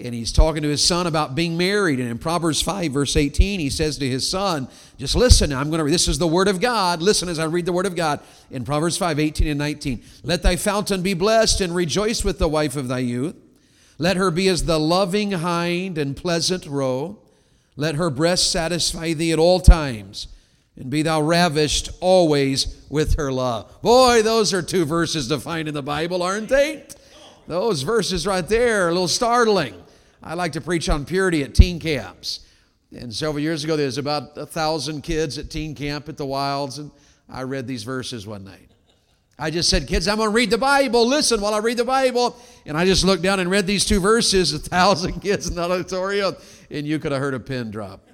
and 0.00 0.12
he's 0.12 0.32
talking 0.32 0.62
to 0.62 0.68
his 0.68 0.82
son 0.82 1.06
about 1.06 1.36
being 1.36 1.56
married. 1.56 2.00
And 2.00 2.08
in 2.08 2.18
Proverbs 2.18 2.60
5, 2.60 2.90
verse 2.92 3.16
18, 3.16 3.60
he 3.60 3.70
says 3.70 3.96
to 3.98 4.08
his 4.08 4.28
son, 4.28 4.66
Just 4.98 5.14
listen, 5.14 5.52
I'm 5.52 5.68
going 5.70 5.78
to 5.78 5.84
read, 5.84 5.94
this 5.94 6.08
is 6.08 6.18
the 6.18 6.26
word 6.26 6.48
of 6.48 6.60
God. 6.60 7.00
Listen 7.00 7.28
as 7.28 7.38
I 7.38 7.44
read 7.44 7.64
the 7.64 7.72
word 7.72 7.86
of 7.86 7.94
God 7.94 8.18
in 8.50 8.64
Proverbs 8.64 8.96
5, 8.96 9.20
18 9.20 9.46
and 9.46 9.58
19. 9.58 10.02
Let 10.24 10.42
thy 10.42 10.56
fountain 10.56 11.02
be 11.02 11.14
blessed 11.14 11.60
and 11.60 11.74
rejoice 11.74 12.24
with 12.24 12.40
the 12.40 12.48
wife 12.48 12.74
of 12.74 12.88
thy 12.88 12.98
youth. 12.98 13.36
Let 13.96 14.16
her 14.16 14.32
be 14.32 14.48
as 14.48 14.64
the 14.64 14.80
loving 14.80 15.30
hind 15.30 15.96
and 15.96 16.16
pleasant 16.16 16.66
roe. 16.66 17.18
Let 17.76 17.94
her 17.94 18.10
breast 18.10 18.50
satisfy 18.50 19.12
thee 19.12 19.32
at 19.32 19.38
all 19.38 19.60
times, 19.60 20.26
and 20.76 20.90
be 20.90 21.02
thou 21.02 21.20
ravished 21.20 21.90
always 22.00 22.84
with 22.88 23.16
her 23.16 23.32
love. 23.32 23.80
Boy, 23.82 24.22
those 24.22 24.52
are 24.52 24.62
two 24.62 24.84
verses 24.84 25.28
to 25.28 25.38
find 25.38 25.68
in 25.68 25.74
the 25.74 25.82
Bible, 25.82 26.22
aren't 26.22 26.48
they? 26.48 26.84
Those 27.46 27.82
verses 27.82 28.26
right 28.26 28.46
there 28.46 28.86
are 28.86 28.88
a 28.88 28.92
little 28.92 29.08
startling. 29.08 29.74
I 30.22 30.34
like 30.34 30.52
to 30.52 30.60
preach 30.60 30.88
on 30.88 31.04
purity 31.04 31.42
at 31.42 31.54
teen 31.54 31.78
camps. 31.78 32.40
And 32.96 33.12
several 33.12 33.40
years 33.40 33.64
ago, 33.64 33.76
there 33.76 33.86
was 33.86 33.98
about 33.98 34.36
a 34.38 34.46
thousand 34.46 35.02
kids 35.02 35.36
at 35.38 35.50
teen 35.50 35.74
camp 35.74 36.08
at 36.08 36.16
the 36.16 36.26
Wilds, 36.26 36.78
and 36.78 36.90
I 37.28 37.42
read 37.42 37.66
these 37.66 37.82
verses 37.82 38.26
one 38.26 38.44
night. 38.44 38.70
I 39.38 39.50
just 39.50 39.68
said, 39.68 39.88
Kids, 39.88 40.06
I'm 40.06 40.18
going 40.18 40.30
to 40.30 40.34
read 40.34 40.50
the 40.50 40.58
Bible. 40.58 41.06
Listen 41.06 41.40
while 41.40 41.54
I 41.54 41.58
read 41.58 41.76
the 41.76 41.84
Bible. 41.84 42.36
And 42.66 42.76
I 42.76 42.84
just 42.84 43.04
looked 43.04 43.22
down 43.22 43.40
and 43.40 43.50
read 43.50 43.66
these 43.66 43.84
two 43.84 44.00
verses, 44.00 44.52
a 44.52 44.58
thousand 44.58 45.20
kids 45.20 45.48
in 45.48 45.56
the 45.56 45.62
auditorium, 45.62 46.36
and 46.70 46.86
you 46.86 46.98
could 46.98 47.12
have 47.12 47.20
heard 47.20 47.34
a 47.34 47.40
pin 47.40 47.70
drop. 47.70 48.06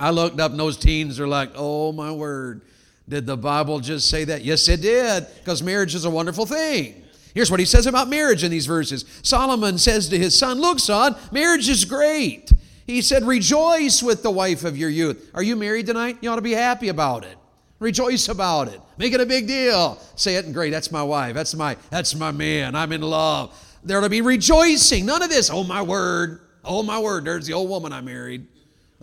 I 0.00 0.10
looked 0.10 0.40
up, 0.40 0.50
and 0.50 0.58
those 0.58 0.76
teens 0.76 1.20
are 1.20 1.28
like, 1.28 1.50
Oh, 1.54 1.92
my 1.92 2.10
word. 2.10 2.62
Did 3.08 3.26
the 3.26 3.36
Bible 3.36 3.80
just 3.80 4.08
say 4.08 4.24
that? 4.24 4.44
Yes, 4.44 4.68
it 4.68 4.80
did, 4.82 5.26
because 5.38 5.62
marriage 5.64 5.96
is 5.96 6.04
a 6.04 6.10
wonderful 6.10 6.46
thing. 6.46 7.02
Here's 7.34 7.50
what 7.50 7.60
he 7.60 7.66
says 7.66 7.86
about 7.86 8.08
marriage 8.08 8.44
in 8.44 8.50
these 8.50 8.66
verses 8.66 9.04
Solomon 9.22 9.78
says 9.78 10.08
to 10.08 10.18
his 10.18 10.36
son, 10.36 10.60
Look, 10.60 10.78
son, 10.78 11.16
marriage 11.32 11.68
is 11.68 11.84
great. 11.84 12.52
He 12.86 13.02
said, 13.02 13.24
Rejoice 13.24 14.02
with 14.02 14.22
the 14.22 14.30
wife 14.30 14.64
of 14.64 14.76
your 14.76 14.90
youth. 14.90 15.30
Are 15.34 15.42
you 15.42 15.56
married 15.56 15.86
tonight? 15.86 16.18
You 16.20 16.30
ought 16.30 16.36
to 16.36 16.42
be 16.42 16.52
happy 16.52 16.88
about 16.88 17.24
it. 17.24 17.36
Rejoice 17.78 18.28
about 18.28 18.68
it. 18.68 18.80
Make 18.98 19.14
it 19.14 19.20
a 19.20 19.26
big 19.26 19.46
deal. 19.46 19.98
Say 20.14 20.36
it 20.36 20.44
and 20.44 20.52
great. 20.52 20.70
That's 20.70 20.92
my 20.92 21.02
wife. 21.02 21.34
That's 21.34 21.54
my 21.54 21.76
that's 21.88 22.14
my 22.14 22.30
man. 22.30 22.74
I'm 22.74 22.92
in 22.92 23.00
love. 23.00 23.56
There 23.82 23.98
ought 23.98 24.02
to 24.02 24.10
be 24.10 24.20
rejoicing. 24.20 25.06
None 25.06 25.22
of 25.22 25.30
this. 25.30 25.50
Oh 25.50 25.64
my 25.64 25.82
word. 25.82 26.40
Oh 26.64 26.82
my 26.82 26.98
word. 26.98 27.24
There's 27.24 27.46
the 27.46 27.54
old 27.54 27.70
woman 27.70 27.92
I 27.92 28.02
married. 28.02 28.46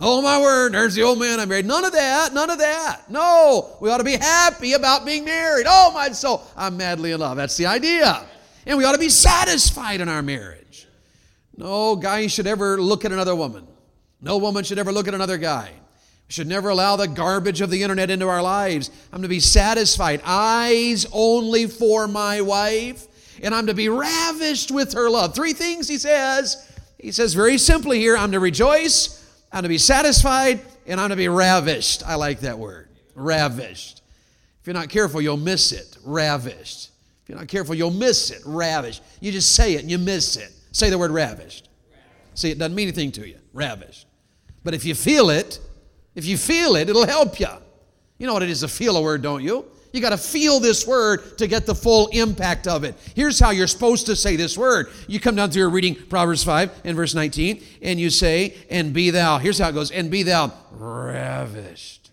Oh 0.00 0.22
my 0.22 0.40
word, 0.40 0.74
there's 0.74 0.94
the 0.94 1.02
old 1.02 1.18
man 1.18 1.40
I 1.40 1.44
married. 1.44 1.66
None 1.66 1.84
of 1.84 1.92
that, 1.92 2.32
none 2.32 2.50
of 2.50 2.58
that. 2.58 3.10
No, 3.10 3.76
we 3.80 3.90
ought 3.90 3.98
to 3.98 4.04
be 4.04 4.16
happy 4.16 4.74
about 4.74 5.04
being 5.04 5.24
married. 5.24 5.66
Oh 5.68 5.90
my 5.92 6.10
soul, 6.10 6.42
I'm 6.56 6.76
madly 6.76 7.10
in 7.12 7.18
love. 7.18 7.36
That's 7.36 7.56
the 7.56 7.66
idea. 7.66 8.24
And 8.64 8.78
we 8.78 8.84
ought 8.84 8.92
to 8.92 8.98
be 8.98 9.08
satisfied 9.08 10.00
in 10.00 10.08
our 10.08 10.22
marriage. 10.22 10.86
No 11.56 11.96
guy 11.96 12.28
should 12.28 12.46
ever 12.46 12.80
look 12.80 13.04
at 13.04 13.10
another 13.10 13.34
woman. 13.34 13.66
No 14.20 14.38
woman 14.38 14.62
should 14.62 14.78
ever 14.78 14.92
look 14.92 15.08
at 15.08 15.14
another 15.14 15.36
guy. 15.38 15.70
We 16.28 16.32
should 16.32 16.46
never 16.46 16.68
allow 16.68 16.94
the 16.94 17.08
garbage 17.08 17.60
of 17.60 17.70
the 17.70 17.82
internet 17.82 18.10
into 18.10 18.28
our 18.28 18.42
lives. 18.42 18.90
I'm 19.12 19.22
to 19.22 19.28
be 19.28 19.40
satisfied. 19.40 20.20
Eyes 20.24 21.06
only 21.12 21.66
for 21.66 22.06
my 22.06 22.40
wife, 22.40 23.06
and 23.42 23.52
I'm 23.52 23.66
to 23.66 23.74
be 23.74 23.88
ravished 23.88 24.70
with 24.70 24.92
her 24.92 25.10
love. 25.10 25.34
Three 25.34 25.54
things 25.54 25.88
he 25.88 25.98
says. 25.98 26.64
He 26.98 27.10
says 27.10 27.34
very 27.34 27.58
simply 27.58 27.98
here 27.98 28.16
I'm 28.16 28.32
to 28.32 28.40
rejoice, 28.40 29.17
I'm 29.52 29.62
to 29.62 29.68
be 29.68 29.78
satisfied 29.78 30.60
and 30.86 31.00
I'm 31.00 31.10
to 31.10 31.16
be 31.16 31.28
ravished. 31.28 32.02
I 32.04 32.16
like 32.16 32.40
that 32.40 32.58
word. 32.58 32.88
Ravished. 33.14 34.02
If 34.60 34.66
you're 34.66 34.74
not 34.74 34.88
careful, 34.88 35.20
you'll 35.20 35.36
miss 35.36 35.72
it. 35.72 35.96
Ravished. 36.04 36.90
If 37.22 37.28
you're 37.28 37.38
not 37.38 37.48
careful, 37.48 37.74
you'll 37.74 37.90
miss 37.90 38.30
it. 38.30 38.42
Ravished. 38.44 39.02
You 39.20 39.32
just 39.32 39.54
say 39.54 39.74
it 39.74 39.80
and 39.80 39.90
you 39.90 39.98
miss 39.98 40.36
it. 40.36 40.52
Say 40.72 40.90
the 40.90 40.98
word 40.98 41.10
ravished. 41.10 41.68
See, 42.34 42.50
it 42.50 42.58
doesn't 42.58 42.74
mean 42.74 42.88
anything 42.88 43.12
to 43.12 43.26
you. 43.26 43.38
Ravished. 43.52 44.06
But 44.64 44.74
if 44.74 44.84
you 44.84 44.94
feel 44.94 45.30
it, 45.30 45.58
if 46.14 46.24
you 46.24 46.36
feel 46.36 46.76
it, 46.76 46.88
it'll 46.88 47.06
help 47.06 47.40
you. 47.40 47.48
You 48.18 48.26
know 48.26 48.34
what 48.34 48.42
it 48.42 48.50
is 48.50 48.60
to 48.60 48.68
feel 48.68 48.96
a 48.96 49.02
word, 49.02 49.22
don't 49.22 49.42
you? 49.42 49.64
You 49.92 50.00
got 50.00 50.10
to 50.10 50.18
feel 50.18 50.60
this 50.60 50.86
word 50.86 51.38
to 51.38 51.46
get 51.46 51.64
the 51.64 51.74
full 51.74 52.08
impact 52.08 52.66
of 52.66 52.84
it. 52.84 52.94
Here's 53.14 53.40
how 53.40 53.50
you're 53.50 53.66
supposed 53.66 54.06
to 54.06 54.16
say 54.16 54.36
this 54.36 54.58
word. 54.58 54.88
You 55.06 55.18
come 55.18 55.34
down 55.34 55.50
to 55.50 55.58
your 55.58 55.70
reading 55.70 55.94
Proverbs 55.94 56.44
5 56.44 56.82
and 56.84 56.96
verse 56.96 57.14
19, 57.14 57.62
and 57.82 57.98
you 57.98 58.10
say, 58.10 58.54
And 58.68 58.92
be 58.92 59.10
thou, 59.10 59.38
here's 59.38 59.58
how 59.58 59.68
it 59.70 59.72
goes, 59.72 59.90
and 59.90 60.10
be 60.10 60.24
thou 60.24 60.52
ravished 60.72 62.10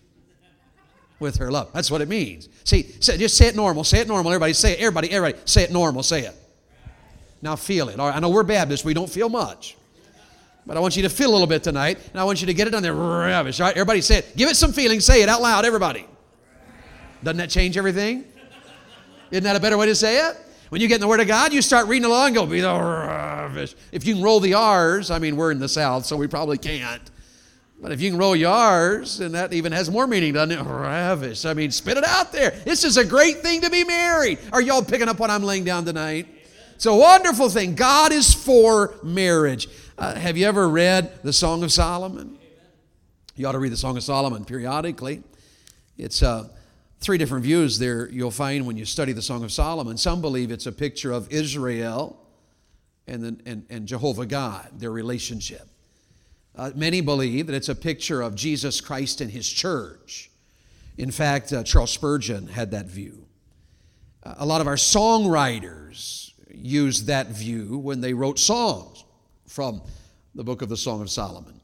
with 1.18 1.36
her 1.36 1.50
love. 1.50 1.70
That's 1.72 1.90
what 1.90 2.00
it 2.00 2.08
means. 2.08 2.48
See, 2.64 2.82
say, 3.00 3.18
just 3.18 3.36
say 3.36 3.48
it 3.48 3.56
normal. 3.56 3.84
Say 3.84 4.00
it 4.00 4.08
normal. 4.08 4.32
Everybody 4.32 4.52
say 4.52 4.72
it. 4.72 4.80
Everybody, 4.80 5.10
everybody, 5.12 5.42
say 5.44 5.62
it 5.62 5.72
normal. 5.72 6.02
Say 6.02 6.22
it. 6.22 6.34
Now 7.42 7.56
feel 7.56 7.88
it. 7.90 8.00
All 8.00 8.08
right, 8.08 8.16
I 8.16 8.20
know 8.20 8.30
we're 8.30 8.42
Baptists. 8.42 8.84
We 8.84 8.94
don't 8.94 9.10
feel 9.10 9.28
much. 9.28 9.76
But 10.66 10.76
I 10.76 10.80
want 10.80 10.96
you 10.96 11.02
to 11.02 11.08
feel 11.08 11.30
a 11.30 11.32
little 11.32 11.46
bit 11.46 11.62
tonight, 11.62 11.98
and 12.10 12.20
I 12.20 12.24
want 12.24 12.40
you 12.40 12.46
to 12.48 12.54
get 12.54 12.66
it 12.66 12.74
on 12.74 12.82
there. 12.82 12.94
Ravish. 12.94 13.60
All 13.60 13.66
right, 13.66 13.76
everybody 13.76 14.00
say 14.00 14.18
it. 14.18 14.36
Give 14.36 14.48
it 14.48 14.56
some 14.56 14.72
feeling. 14.72 15.00
Say 15.00 15.22
it 15.22 15.28
out 15.28 15.40
loud, 15.40 15.64
everybody. 15.64 16.06
Doesn't 17.26 17.38
that 17.38 17.50
change 17.50 17.76
everything? 17.76 18.24
Isn't 19.32 19.42
that 19.42 19.56
a 19.56 19.60
better 19.60 19.76
way 19.76 19.86
to 19.86 19.96
say 19.96 20.28
it? 20.28 20.36
When 20.68 20.80
you 20.80 20.86
get 20.86 20.94
in 20.94 21.00
the 21.00 21.08
Word 21.08 21.18
of 21.18 21.26
God, 21.26 21.52
you 21.52 21.60
start 21.60 21.88
reading 21.88 22.04
along 22.04 22.26
and 22.26 22.36
go, 22.36 22.46
be 22.46 22.60
the. 22.60 23.74
If 23.90 24.06
you 24.06 24.14
can 24.14 24.22
roll 24.22 24.38
the 24.38 24.54
R's, 24.54 25.10
I 25.10 25.18
mean, 25.18 25.36
we're 25.36 25.50
in 25.50 25.58
the 25.58 25.68
South, 25.68 26.06
so 26.06 26.16
we 26.16 26.28
probably 26.28 26.56
can't. 26.56 27.02
But 27.82 27.90
if 27.90 28.00
you 28.00 28.10
can 28.10 28.18
roll 28.20 28.36
your 28.36 28.52
R's, 28.52 29.18
and 29.18 29.34
that 29.34 29.52
even 29.52 29.72
has 29.72 29.90
more 29.90 30.06
meaning, 30.06 30.34
doesn't 30.34 30.56
it? 30.56 30.62
Ravish. 30.62 31.44
I 31.44 31.52
mean, 31.52 31.72
spit 31.72 31.96
it 31.96 32.04
out 32.04 32.30
there. 32.30 32.52
This 32.64 32.84
is 32.84 32.96
a 32.96 33.04
great 33.04 33.38
thing 33.38 33.62
to 33.62 33.70
be 33.70 33.82
married. 33.82 34.38
Are 34.52 34.62
y'all 34.62 34.84
picking 34.84 35.08
up 35.08 35.18
what 35.18 35.28
I'm 35.28 35.42
laying 35.42 35.64
down 35.64 35.84
tonight? 35.84 36.28
It's 36.76 36.86
a 36.86 36.94
wonderful 36.94 37.48
thing. 37.48 37.74
God 37.74 38.12
is 38.12 38.34
for 38.34 38.94
marriage. 39.02 39.66
Uh, 39.98 40.14
have 40.14 40.36
you 40.36 40.46
ever 40.46 40.68
read 40.68 41.24
the 41.24 41.32
Song 41.32 41.64
of 41.64 41.72
Solomon? 41.72 42.38
You 43.34 43.48
ought 43.48 43.52
to 43.52 43.58
read 43.58 43.72
the 43.72 43.76
Song 43.76 43.96
of 43.96 44.04
Solomon 44.04 44.44
periodically. 44.44 45.24
It's 45.98 46.22
uh, 46.22 46.50
three 47.00 47.18
different 47.18 47.44
views 47.44 47.78
there 47.78 48.08
you'll 48.10 48.30
find 48.30 48.66
when 48.66 48.76
you 48.76 48.84
study 48.84 49.12
the 49.12 49.22
Song 49.22 49.44
of 49.44 49.52
Solomon. 49.52 49.96
Some 49.96 50.20
believe 50.20 50.50
it's 50.50 50.66
a 50.66 50.72
picture 50.72 51.12
of 51.12 51.30
Israel 51.30 52.18
and, 53.06 53.22
the, 53.22 53.38
and, 53.46 53.66
and 53.70 53.86
Jehovah 53.86 54.26
God, 54.26 54.68
their 54.78 54.90
relationship. 54.90 55.68
Uh, 56.56 56.70
many 56.74 57.00
believe 57.00 57.46
that 57.46 57.54
it's 57.54 57.68
a 57.68 57.74
picture 57.74 58.22
of 58.22 58.34
Jesus 58.34 58.80
Christ 58.80 59.20
and 59.20 59.30
his 59.30 59.48
church. 59.48 60.30
In 60.96 61.10
fact, 61.10 61.52
uh, 61.52 61.62
Charles 61.62 61.90
Spurgeon 61.90 62.48
had 62.48 62.70
that 62.70 62.86
view. 62.86 63.26
Uh, 64.22 64.34
a 64.38 64.46
lot 64.46 64.60
of 64.60 64.66
our 64.66 64.76
songwriters 64.76 66.32
used 66.50 67.06
that 67.06 67.28
view 67.28 67.78
when 67.78 68.00
they 68.00 68.14
wrote 68.14 68.38
songs 68.38 69.04
from 69.46 69.82
the 70.34 70.42
book 70.42 70.62
of 70.62 70.68
the 70.68 70.76
Song 70.76 71.02
of 71.02 71.10
Solomon. 71.10 71.60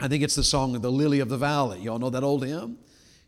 I 0.00 0.08
think 0.08 0.24
it's 0.24 0.34
the 0.34 0.44
song 0.44 0.74
of 0.74 0.82
the 0.82 0.90
Lily 0.90 1.20
of 1.20 1.28
the 1.28 1.38
Valley. 1.38 1.80
Y'all 1.80 1.98
know 1.98 2.10
that 2.10 2.24
old 2.24 2.44
hymn? 2.44 2.78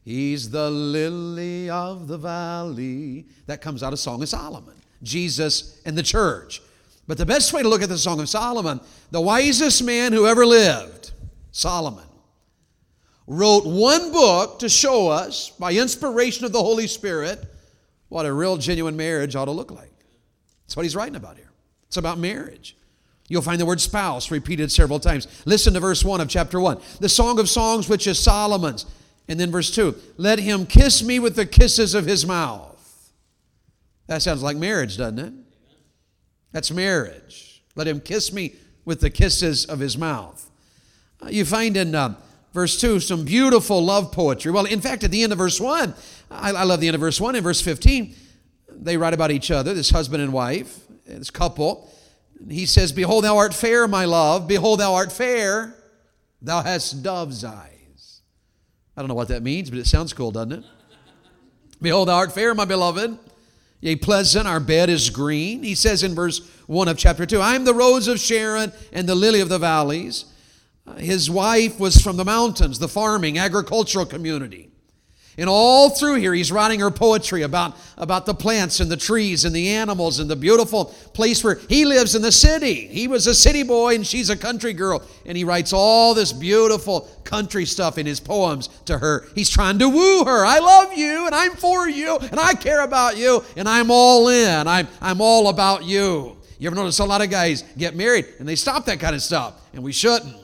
He's 0.07 0.51
the 0.51 0.71
lily 0.71 1.69
of 1.69 2.07
the 2.07 2.17
valley. 2.17 3.27
That 3.47 3.61
comes 3.61 3.83
out 3.83 3.93
of 3.93 3.99
Song 3.99 4.23
of 4.23 4.29
Solomon. 4.29 4.77
Jesus 5.03 5.83
and 5.85 5.99
the 5.99 6.03
church. 6.05 6.63
But 7.09 7.19
the 7.19 7.27
best 7.27 7.53
way 7.53 7.61
to 7.61 7.69
look 7.69 7.83
at 7.83 7.89
the 7.89 7.99
Song 7.99 8.21
of 8.21 8.29
Solomon, 8.29 8.81
the 9.11 9.21
wisest 9.21 9.83
man 9.83 10.13
who 10.13 10.29
ever 10.29 10.47
lived, 10.47 11.11
Solomon, 11.51 12.05
wrote 13.27 13.67
one 13.67 14.13
book 14.13 14.61
to 14.61 14.69
show 14.69 15.09
us, 15.09 15.51
by 15.51 15.73
inspiration 15.73 16.45
of 16.45 16.53
the 16.53 16.63
Holy 16.63 16.87
Spirit, 16.87 17.45
what 18.09 18.27
a 18.27 18.33
real 18.33 18.57
genuine 18.59 18.97
marriage 18.97 19.35
ought 19.35 19.47
to 19.47 19.51
look 19.51 19.73
like. 19.73 19.91
That's 20.63 20.77
what 20.77 20.85
he's 20.85 20.95
writing 20.95 21.17
about 21.17 21.37
here. 21.37 21.51
It's 21.89 21.97
about 21.97 22.21
marriage. 22.21 22.77
You'll 23.27 23.43
find 23.43 23.61
the 23.61 23.67
word 23.67 23.81
spouse 23.81 24.31
repeated 24.31 24.71
several 24.71 25.01
times. 25.01 25.27
Listen 25.47 25.75
to 25.75 25.81
verse 25.81 26.05
1 26.05 26.21
of 26.21 26.29
chapter 26.29 26.61
1. 26.61 26.81
The 27.01 27.09
Song 27.09 27.41
of 27.41 27.49
Songs, 27.49 27.89
which 27.89 28.07
is 28.07 28.21
Solomon's. 28.21 28.87
And 29.29 29.41
then 29.41 29.51
verse 29.51 29.71
2 29.71 29.95
let 30.17 30.39
him 30.39 30.67
kiss 30.67 31.03
me 31.03 31.19
with 31.19 31.37
the 31.37 31.47
kisses 31.47 31.95
of 31.95 32.07
his 32.07 32.27
mouth. 32.27 32.73
That 34.07 34.23
sounds 34.23 34.43
like 34.43 34.57
marriage, 34.57 34.97
doesn't 34.97 35.19
it? 35.19 35.33
That's 36.53 36.71
marriage. 36.71 37.63
Let 37.75 37.89
him 37.89 38.01
kiss 38.01 38.33
me 38.33 38.55
with 38.85 39.01
the 39.01 39.11
kisses 39.11 39.67
of 39.67 39.81
his 39.81 39.99
mouth. 39.99 40.49
Uh, 41.21 41.29
you 41.29 41.45
find 41.45 41.77
in 41.77 41.95
uh, 41.95 42.15
verse 42.53 42.81
2 42.81 43.01
some 43.01 43.25
beautiful 43.25 43.85
love 43.85 44.13
poetry. 44.13 44.53
Well, 44.53 44.65
in 44.65 44.81
fact, 44.81 45.05
at 45.05 45.11
the 45.11 45.23
end 45.23 45.33
of 45.33 45.39
verse 45.39 45.61
1, 45.61 45.95
I, 46.31 46.53
I 46.53 46.63
love 46.63 46.81
the 46.81 46.87
end 46.87 46.95
of 46.95 47.01
verse 47.01 47.21
1. 47.21 47.35
In 47.35 47.43
verse 47.43 47.61
15, 47.61 48.15
they 48.71 48.97
write 48.97 49.15
about 49.15 49.31
each 49.31 49.51
other, 49.51 49.75
this 49.75 49.91
husband 49.91 50.23
and 50.23 50.33
wife, 50.33 50.79
this 51.05 51.31
couple. 51.31 51.91
He 52.49 52.67
says, 52.67 52.93
Behold, 52.93 53.25
thou 53.25 53.37
art 53.37 53.55
fair, 53.55 53.89
my 53.89 54.05
love. 54.05 54.47
Behold, 54.47 54.81
thou 54.81 54.95
art 54.95 55.11
fair. 55.11 55.75
Thou 56.41 56.63
hast 56.63 57.03
dove's 57.03 57.45
eyes. 57.45 57.76
I 58.97 59.03
don't 59.03 59.09
know 59.09 59.15
what 59.15 59.29
that 59.29 59.43
means, 59.43 59.69
but 59.69 59.79
it 59.79 59.87
sounds 59.87 60.13
cool, 60.13 60.31
doesn't 60.31 60.53
it? 60.53 60.65
Behold, 61.83 62.09
thou 62.09 62.17
art 62.17 62.33
fair, 62.33 62.55
my 62.55 62.65
beloved. 62.65 63.19
Yea, 63.81 63.97
pleasant, 63.97 64.49
our 64.49 64.61
bed 64.61 64.89
is 64.89 65.11
green. 65.11 65.63
He 65.63 65.75
says 65.75 66.03
in 66.03 66.15
verse 66.15 66.41
1 66.67 66.89
of 66.89 66.97
chapter 66.97 67.27
2 67.27 67.41
I 67.41 67.55
am 67.55 67.65
the 67.65 67.75
rose 67.75 68.09
of 68.09 68.19
Sharon 68.19 68.73
and 68.93 69.07
the 69.07 69.15
lily 69.15 69.41
of 69.41 69.49
the 69.51 69.59
valleys. 69.59 70.25
His 70.99 71.31
wife 71.31 71.79
was 71.79 72.01
from 72.01 72.17
the 72.17 72.25
mountains, 72.25 72.79
the 72.79 72.89
farming, 72.89 73.39
agricultural 73.39 74.07
community. 74.07 74.71
And 75.39 75.51
all 75.51 75.91
through 75.91 76.15
here, 76.15 76.33
he's 76.33 76.51
writing 76.51 76.81
her 76.81 76.91
poetry 76.91 77.43
about, 77.43 77.77
about 77.99 78.25
the 78.25 78.35
plants 78.35 78.81
and 78.81 78.91
the 78.91 78.97
trees 78.97 79.45
and 79.45 79.55
the 79.55 79.69
animals 79.69 80.19
and 80.19 80.31
the 80.31 80.37
beautiful 80.37 80.87
place 81.13 81.45
where 81.45 81.57
he 81.69 81.85
lives 81.85 82.15
in 82.15 82.23
the 82.23 82.33
city. 82.33 82.87
He 82.87 83.07
was 83.07 83.27
a 83.27 83.35
city 83.35 83.63
boy 83.63 83.97
and 83.97 84.07
she's 84.07 84.31
a 84.31 84.37
country 84.37 84.73
girl. 84.73 85.03
And 85.27 85.37
he 85.37 85.45
writes 85.45 85.75
all 85.75 86.15
this 86.15 86.33
beautiful 86.33 87.03
country 87.25 87.67
stuff 87.67 87.99
in 87.99 88.07
his 88.07 88.19
poems 88.19 88.69
to 88.87 88.97
her. 88.97 89.27
He's 89.35 89.51
trying 89.51 89.79
to 89.81 89.91
woo 89.91 90.25
her. 90.25 90.47
I 90.47 90.59
love 90.59 90.95
you 90.95 91.27
and 91.27 91.35
I'm 91.35 91.53
for 91.53 91.87
you 91.87 92.17
and 92.17 92.41
I 92.41 92.55
care 92.55 92.81
about 92.81 93.19
you 93.19 93.45
and 93.57 93.69
I'm 93.69 93.91
all 93.91 94.29
in. 94.29 94.67
I'm, 94.67 94.89
I'm 95.03 95.21
all 95.21 95.49
about 95.49 95.85
you. 95.85 96.39
You 96.59 96.69
ever 96.69 96.77
notice 96.77 96.99
a 97.01 97.05
lot 97.05 97.21
of 97.21 97.29
guys 97.29 97.63
get 97.77 97.95
married 97.95 98.27
and 98.39 98.49
they 98.49 98.57
stop 98.57 98.87
that 98.87 99.01
kind 99.01 99.15
of 99.15 99.21
stuff? 99.21 99.61
And 99.75 99.83
we 99.83 99.93
shouldn't. 99.93 100.35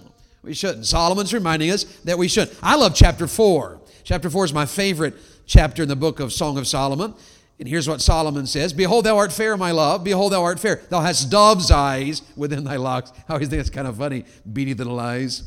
We 0.42 0.52
shouldn't. 0.52 0.84
Solomon's 0.84 1.32
reminding 1.32 1.70
us 1.70 1.84
that 2.04 2.18
we 2.18 2.28
shouldn't. 2.28 2.58
I 2.62 2.76
love 2.76 2.94
chapter 2.94 3.26
4. 3.26 3.80
Chapter 4.04 4.28
4 4.30 4.46
is 4.46 4.52
my 4.52 4.66
favorite 4.66 5.14
chapter 5.46 5.82
in 5.82 5.88
the 5.88 5.96
book 5.96 6.18
of 6.18 6.32
Song 6.32 6.58
of 6.58 6.66
Solomon. 6.66 7.14
And 7.58 7.68
here's 7.68 7.88
what 7.88 8.00
Solomon 8.00 8.46
says 8.46 8.72
Behold, 8.72 9.04
thou 9.04 9.16
art 9.16 9.32
fair, 9.32 9.56
my 9.56 9.70
love. 9.70 10.02
Behold, 10.02 10.32
thou 10.32 10.42
art 10.42 10.58
fair. 10.58 10.82
Thou 10.88 11.00
hast 11.00 11.30
dove's 11.30 11.70
eyes 11.70 12.22
within 12.36 12.64
thy 12.64 12.76
locks. 12.76 13.12
I 13.28 13.34
always 13.34 13.48
think 13.48 13.60
that's 13.60 13.70
kind 13.70 13.86
of 13.86 13.96
funny, 13.96 14.24
beady 14.50 14.74
little 14.74 14.98
eyes. 14.98 15.44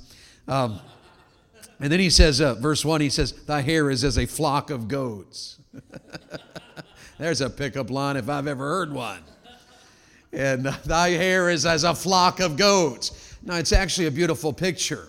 Um, 0.48 0.80
and 1.80 1.92
then 1.92 2.00
he 2.00 2.10
says, 2.10 2.40
uh, 2.40 2.54
verse 2.56 2.86
1, 2.86 3.02
he 3.02 3.10
says, 3.10 3.34
Thy 3.34 3.62
hair 3.62 3.90
is 3.90 4.06
as 4.06 4.18
a 4.18 4.26
flock 4.26 4.70
of 4.70 4.88
goats. 4.88 5.60
There's 7.18 7.42
a 7.42 7.50
pickup 7.50 7.90
line 7.90 8.16
if 8.16 8.30
I've 8.30 8.48
ever 8.48 8.66
heard 8.66 8.94
one. 8.94 9.22
And 10.32 10.66
thy 10.66 11.10
hair 11.10 11.50
is 11.50 11.66
as 11.66 11.84
a 11.84 11.96
flock 11.96 12.40
of 12.40 12.56
goats. 12.56 13.38
Now, 13.44 13.56
it's 13.56 13.74
actually 13.74 14.08
a 14.08 14.12
beautiful 14.12 14.54
picture 14.54 15.08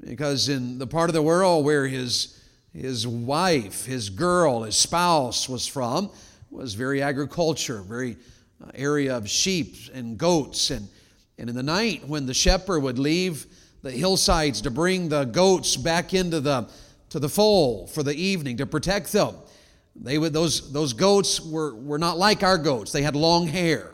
because 0.00 0.48
in 0.48 0.78
the 0.78 0.86
part 0.86 1.10
of 1.10 1.14
the 1.14 1.22
world 1.22 1.64
where 1.64 1.86
his 1.86 2.33
his 2.74 3.06
wife, 3.06 3.86
his 3.86 4.10
girl, 4.10 4.64
his 4.64 4.76
spouse 4.76 5.48
was 5.48 5.66
from 5.66 6.10
was 6.54 6.74
very 6.74 7.02
agriculture, 7.02 7.82
very 7.82 8.16
uh, 8.62 8.70
area 8.74 9.16
of 9.16 9.28
sheep 9.28 9.74
and 9.92 10.16
goats. 10.16 10.70
And, 10.70 10.88
and 11.36 11.50
in 11.50 11.56
the 11.56 11.62
night, 11.64 12.06
when 12.06 12.26
the 12.26 12.34
shepherd 12.34 12.80
would 12.80 12.98
leave 12.98 13.46
the 13.82 13.90
hillsides 13.90 14.60
to 14.62 14.70
bring 14.70 15.08
the 15.08 15.24
goats 15.24 15.76
back 15.76 16.14
into 16.14 16.40
the, 16.40 16.68
to 17.10 17.18
the 17.18 17.28
fold 17.28 17.90
for 17.90 18.04
the 18.04 18.14
evening 18.14 18.56
to 18.58 18.66
protect 18.66 19.12
them, 19.12 19.34
they 19.96 20.16
would, 20.16 20.32
those, 20.32 20.72
those 20.72 20.92
goats 20.92 21.40
were, 21.40 21.74
were 21.74 21.98
not 21.98 22.18
like 22.18 22.42
our 22.42 22.58
goats. 22.58 22.92
They 22.92 23.02
had 23.02 23.16
long 23.16 23.48
hair. 23.48 23.92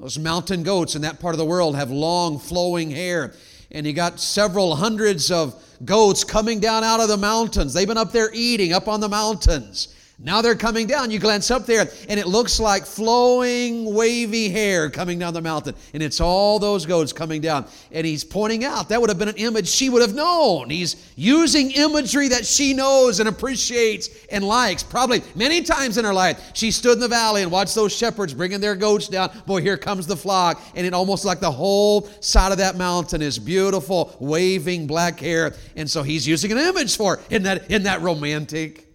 Those 0.00 0.18
mountain 0.18 0.62
goats 0.62 0.94
in 0.96 1.02
that 1.02 1.20
part 1.20 1.34
of 1.34 1.38
the 1.38 1.44
world 1.44 1.76
have 1.76 1.90
long 1.90 2.38
flowing 2.38 2.90
hair 2.90 3.34
and 3.72 3.86
you 3.86 3.92
got 3.92 4.20
several 4.20 4.76
hundreds 4.76 5.30
of 5.30 5.62
goats 5.84 6.24
coming 6.24 6.60
down 6.60 6.84
out 6.84 7.00
of 7.00 7.08
the 7.08 7.16
mountains. 7.16 7.74
They've 7.74 7.88
been 7.88 7.98
up 7.98 8.12
there 8.12 8.30
eating 8.32 8.72
up 8.72 8.86
on 8.86 9.00
the 9.00 9.08
mountains. 9.08 9.94
Now 10.24 10.40
they're 10.40 10.54
coming 10.54 10.86
down. 10.86 11.10
You 11.10 11.18
glance 11.18 11.50
up 11.50 11.66
there, 11.66 11.88
and 12.08 12.20
it 12.20 12.28
looks 12.28 12.60
like 12.60 12.86
flowing, 12.86 13.92
wavy 13.92 14.48
hair 14.50 14.88
coming 14.88 15.18
down 15.18 15.34
the 15.34 15.40
mountain. 15.40 15.74
And 15.94 16.02
it's 16.02 16.20
all 16.20 16.60
those 16.60 16.86
goats 16.86 17.12
coming 17.12 17.40
down. 17.40 17.66
And 17.90 18.06
he's 18.06 18.22
pointing 18.22 18.64
out 18.64 18.88
that 18.90 19.00
would 19.00 19.10
have 19.10 19.18
been 19.18 19.28
an 19.28 19.36
image 19.36 19.66
she 19.66 19.90
would 19.90 20.00
have 20.00 20.14
known. 20.14 20.70
He's 20.70 21.10
using 21.16 21.72
imagery 21.72 22.28
that 22.28 22.46
she 22.46 22.72
knows 22.72 23.18
and 23.18 23.28
appreciates 23.28 24.10
and 24.30 24.44
likes. 24.44 24.84
Probably 24.84 25.22
many 25.34 25.62
times 25.62 25.98
in 25.98 26.04
her 26.04 26.14
life, 26.14 26.52
she 26.54 26.70
stood 26.70 26.94
in 26.94 27.00
the 27.00 27.08
valley 27.08 27.42
and 27.42 27.50
watched 27.50 27.74
those 27.74 27.92
shepherds 27.92 28.32
bringing 28.32 28.60
their 28.60 28.76
goats 28.76 29.08
down. 29.08 29.32
Boy, 29.44 29.60
here 29.60 29.76
comes 29.76 30.06
the 30.06 30.16
flock. 30.16 30.62
And 30.76 30.86
it 30.86 30.94
almost 30.94 31.24
like 31.24 31.40
the 31.40 31.50
whole 31.50 32.08
side 32.20 32.52
of 32.52 32.58
that 32.58 32.76
mountain 32.76 33.22
is 33.22 33.40
beautiful, 33.40 34.16
waving 34.20 34.86
black 34.86 35.18
hair. 35.18 35.56
And 35.74 35.90
so 35.90 36.04
he's 36.04 36.28
using 36.28 36.52
an 36.52 36.58
image 36.58 36.96
for 36.96 37.14
it. 37.14 37.20
Isn't 37.28 37.42
that, 37.42 37.68
isn't 37.68 37.82
that 37.82 38.02
romantic? 38.02 38.91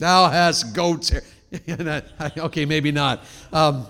Thou 0.00 0.30
hast 0.30 0.74
goats 0.74 1.10
hair. 1.10 1.22
okay, 2.38 2.64
maybe 2.64 2.90
not. 2.90 3.22
Um, 3.52 3.86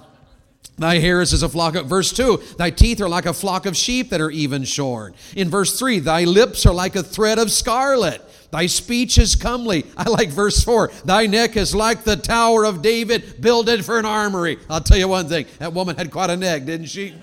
Thy 0.77 0.99
hair 0.99 1.21
is 1.21 1.43
a 1.43 1.49
flock 1.49 1.75
of, 1.75 1.87
verse 1.87 2.11
2, 2.11 2.43
thy 2.57 2.71
teeth 2.71 3.03
are 3.03 3.09
like 3.09 3.27
a 3.27 3.35
flock 3.35 3.67
of 3.67 3.77
sheep 3.77 4.09
that 4.11 4.21
are 4.23 4.31
even 4.31 4.65
shorn. 4.65 5.13
In 5.37 5.51
verse 5.51 5.79
3, 5.79 5.99
thy 5.99 6.25
lips 6.25 6.65
are 6.65 6.73
like 6.73 6.97
a 6.97 7.03
thread 7.03 7.39
of 7.39 7.53
scarlet. 7.53 8.23
Thy 8.51 8.65
speech 8.65 9.19
is 9.19 9.37
comely. 9.37 9.85
I 9.95 10.09
like 10.09 10.31
verse 10.31 10.65
4. 10.65 10.91
Thy 11.05 11.27
neck 11.27 11.59
is 11.59 11.75
like 11.75 12.05
the 12.05 12.17
tower 12.17 12.65
of 12.65 12.81
David, 12.81 13.43
builded 13.43 13.85
for 13.85 13.99
an 13.99 14.07
armory. 14.07 14.57
I'll 14.71 14.81
tell 14.81 14.97
you 14.97 15.07
one 15.07 15.29
thing 15.29 15.45
that 15.59 15.75
woman 15.75 15.97
had 15.97 16.11
quite 16.11 16.31
a 16.31 16.37
neck, 16.37 16.65
didn't 16.65 16.87
she? 16.87 17.15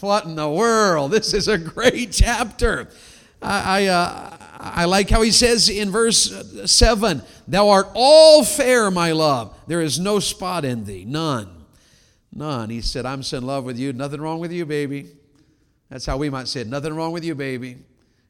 what 0.00 0.24
in 0.24 0.34
the 0.34 0.50
world? 0.50 1.12
This 1.12 1.32
is 1.32 1.46
a 1.46 1.56
great 1.56 2.10
chapter. 2.10 2.88
I, 3.40 3.84
I, 3.84 3.86
uh, 3.86 4.36
I 4.58 4.86
like 4.86 5.10
how 5.10 5.22
he 5.22 5.30
says 5.30 5.68
in 5.68 5.90
verse 5.90 6.70
7 6.70 7.22
Thou 7.46 7.68
art 7.68 7.88
all 7.94 8.44
fair, 8.44 8.90
my 8.90 9.12
love. 9.12 9.56
There 9.66 9.80
is 9.80 9.98
no 9.98 10.18
spot 10.18 10.64
in 10.64 10.84
thee, 10.84 11.04
none. 11.04 11.64
None. 12.32 12.70
He 12.70 12.80
said, 12.80 13.06
I'm 13.06 13.22
so 13.22 13.38
in 13.38 13.46
love 13.46 13.64
with 13.64 13.78
you. 13.78 13.92
Nothing 13.92 14.20
wrong 14.20 14.40
with 14.40 14.52
you, 14.52 14.66
baby. 14.66 15.08
That's 15.88 16.04
how 16.04 16.16
we 16.16 16.30
might 16.30 16.48
say 16.48 16.60
it. 16.62 16.66
Nothing 16.66 16.94
wrong 16.94 17.12
with 17.12 17.24
you, 17.24 17.34
baby. 17.34 17.78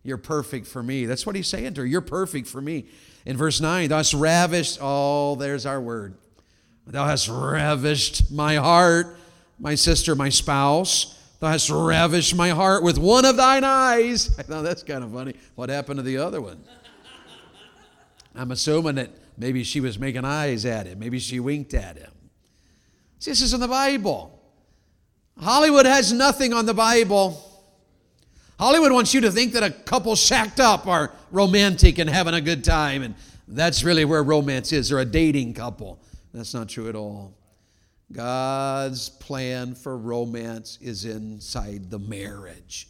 You're 0.03 0.19
perfect 0.19 0.67
for 0.67 0.83
me. 0.83 1.07
That's 1.07 1.27
what 1.27 1.35
he's 1.35 1.49
saying 1.49 1.75
to 1.75 1.81
her. 1.81 1.87
You're 1.87 2.01
perfect 2.01 2.47
for 2.47 2.61
me. 2.61 2.87
In 3.25 3.37
verse 3.37 3.61
9, 3.61 3.89
thou 3.89 3.97
hast 3.97 4.15
ravished, 4.15 4.79
oh, 4.81 5.35
there's 5.35 5.67
our 5.67 5.81
word. 5.81 6.15
Thou 6.87 7.05
hast 7.05 7.29
ravished 7.29 8.31
my 8.31 8.55
heart, 8.55 9.19
my 9.59 9.75
sister, 9.75 10.15
my 10.15 10.29
spouse. 10.29 11.16
Thou 11.39 11.49
hast 11.49 11.69
ravished 11.71 12.35
my 12.35 12.51
heart 12.51 12.83
with 12.83 12.99
one 12.99 13.25
of 13.25 13.37
thine 13.37 13.65
eyes. 13.65 14.35
I 14.39 14.43
thought 14.43 14.63
that's 14.63 14.83
kind 14.83 15.05
of 15.05 15.13
funny. 15.13 15.35
What 15.55 15.69
happened 15.69 15.99
to 15.99 16.03
the 16.03 16.19
other 16.19 16.41
one? 16.41 16.63
I'm 18.35 18.51
assuming 18.51 18.97
that 18.97 19.11
maybe 19.37 19.65
she 19.65 19.81
was 19.81 19.99
making 19.99 20.25
eyes 20.25 20.65
at 20.65 20.87
him. 20.87 20.99
Maybe 20.99 21.19
she 21.19 21.41
winked 21.41 21.75
at 21.75 21.97
him. 21.97 22.13
See, 23.19 23.31
this 23.31 23.41
is 23.41 23.55
in 23.55 23.61
the 23.61 23.69
Bible. 23.69 24.33
Hollywood 25.39 25.87
has 25.87 26.13
nothing 26.13 26.53
on 26.53 26.67
the 26.67 26.75
Bible. 26.75 27.43
Hollywood 28.59 28.93
wants 28.93 29.13
you 29.13 29.21
to 29.23 29.31
think 29.31 29.53
that 29.53 29.63
a 29.63 29.71
couple 29.71 30.17
shacked 30.17 30.61
up 30.61 30.87
are 30.87 31.13
romantic 31.31 31.99
and 31.99 32.09
having 32.09 32.35
a 32.35 32.41
good 32.41 32.65
time, 32.65 33.03
and 33.03 33.15
that's 33.47 33.85
really 33.85 34.05
where 34.05 34.23
romance 34.23 34.73
is. 34.73 34.89
They're 34.89 34.99
a 34.99 35.05
dating 35.05 35.55
couple. 35.55 36.01
That's 36.33 36.55
not 36.55 36.69
true 36.69 36.89
at 36.89 36.95
all. 36.95 37.35
God's 38.13 39.09
plan 39.09 39.75
for 39.75 39.97
romance 39.97 40.79
is 40.81 41.05
inside 41.05 41.91
the 41.91 41.99
marriage. 41.99 42.89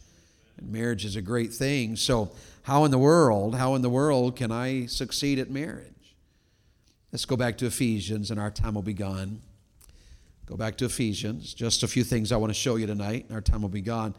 And 0.58 0.70
marriage 0.70 1.04
is 1.04 1.16
a 1.16 1.22
great 1.22 1.52
thing. 1.52 1.96
So, 1.96 2.30
how 2.62 2.84
in 2.84 2.90
the 2.90 2.98
world, 2.98 3.54
how 3.54 3.74
in 3.76 3.82
the 3.82 3.90
world 3.90 4.36
can 4.36 4.50
I 4.50 4.86
succeed 4.86 5.38
at 5.38 5.50
marriage? 5.50 5.92
Let's 7.12 7.24
go 7.24 7.36
back 7.36 7.58
to 7.58 7.66
Ephesians 7.66 8.30
and 8.30 8.40
our 8.40 8.50
time 8.50 8.74
will 8.74 8.82
be 8.82 8.92
gone. 8.92 9.40
Go 10.46 10.56
back 10.56 10.76
to 10.78 10.84
Ephesians. 10.84 11.54
Just 11.54 11.82
a 11.82 11.88
few 11.88 12.04
things 12.04 12.30
I 12.30 12.36
want 12.36 12.50
to 12.50 12.54
show 12.54 12.76
you 12.76 12.86
tonight, 12.86 13.24
and 13.26 13.34
our 13.34 13.40
time 13.40 13.62
will 13.62 13.68
be 13.68 13.80
gone. 13.80 14.14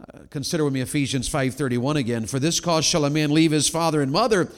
Uh, 0.00 0.20
consider 0.30 0.64
with 0.64 0.72
me 0.72 0.80
Ephesians 0.80 1.28
5:31 1.28 1.96
again. 1.96 2.26
For 2.26 2.38
this 2.38 2.60
cause 2.60 2.84
shall 2.84 3.04
a 3.04 3.10
man 3.10 3.32
leave 3.32 3.50
his 3.50 3.68
father 3.68 4.00
and 4.00 4.12
mother 4.12 4.50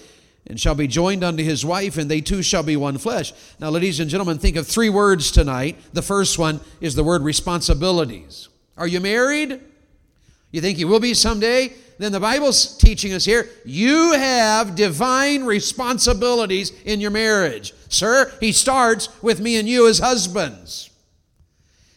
and 0.46 0.58
shall 0.58 0.74
be 0.74 0.86
joined 0.86 1.22
unto 1.22 1.44
his 1.44 1.64
wife, 1.64 1.96
and 1.96 2.10
they 2.10 2.20
two 2.20 2.42
shall 2.42 2.62
be 2.62 2.76
one 2.76 2.98
flesh. 2.98 3.32
Now, 3.58 3.70
ladies 3.70 4.00
and 4.00 4.10
gentlemen, 4.10 4.38
think 4.38 4.56
of 4.56 4.66
three 4.66 4.88
words 4.88 5.30
tonight. 5.30 5.76
The 5.92 6.02
first 6.02 6.38
one 6.38 6.60
is 6.80 6.94
the 6.94 7.04
word 7.04 7.22
responsibilities. 7.22 8.48
Are 8.76 8.86
you 8.86 9.00
married? 9.00 9.60
You 10.50 10.60
think 10.60 10.78
you 10.78 10.88
will 10.88 11.00
be 11.00 11.14
someday? 11.14 11.72
Then 11.98 12.12
the 12.12 12.20
Bible's 12.20 12.78
teaching 12.78 13.12
us 13.12 13.26
here 13.26 13.48
you 13.64 14.14
have 14.14 14.74
divine 14.74 15.44
responsibilities 15.44 16.72
in 16.84 17.00
your 17.00 17.10
marriage. 17.10 17.74
Sir, 17.88 18.32
he 18.40 18.52
starts 18.52 19.22
with 19.22 19.40
me 19.40 19.56
and 19.56 19.68
you 19.68 19.86
as 19.86 19.98
husbands. 19.98 20.90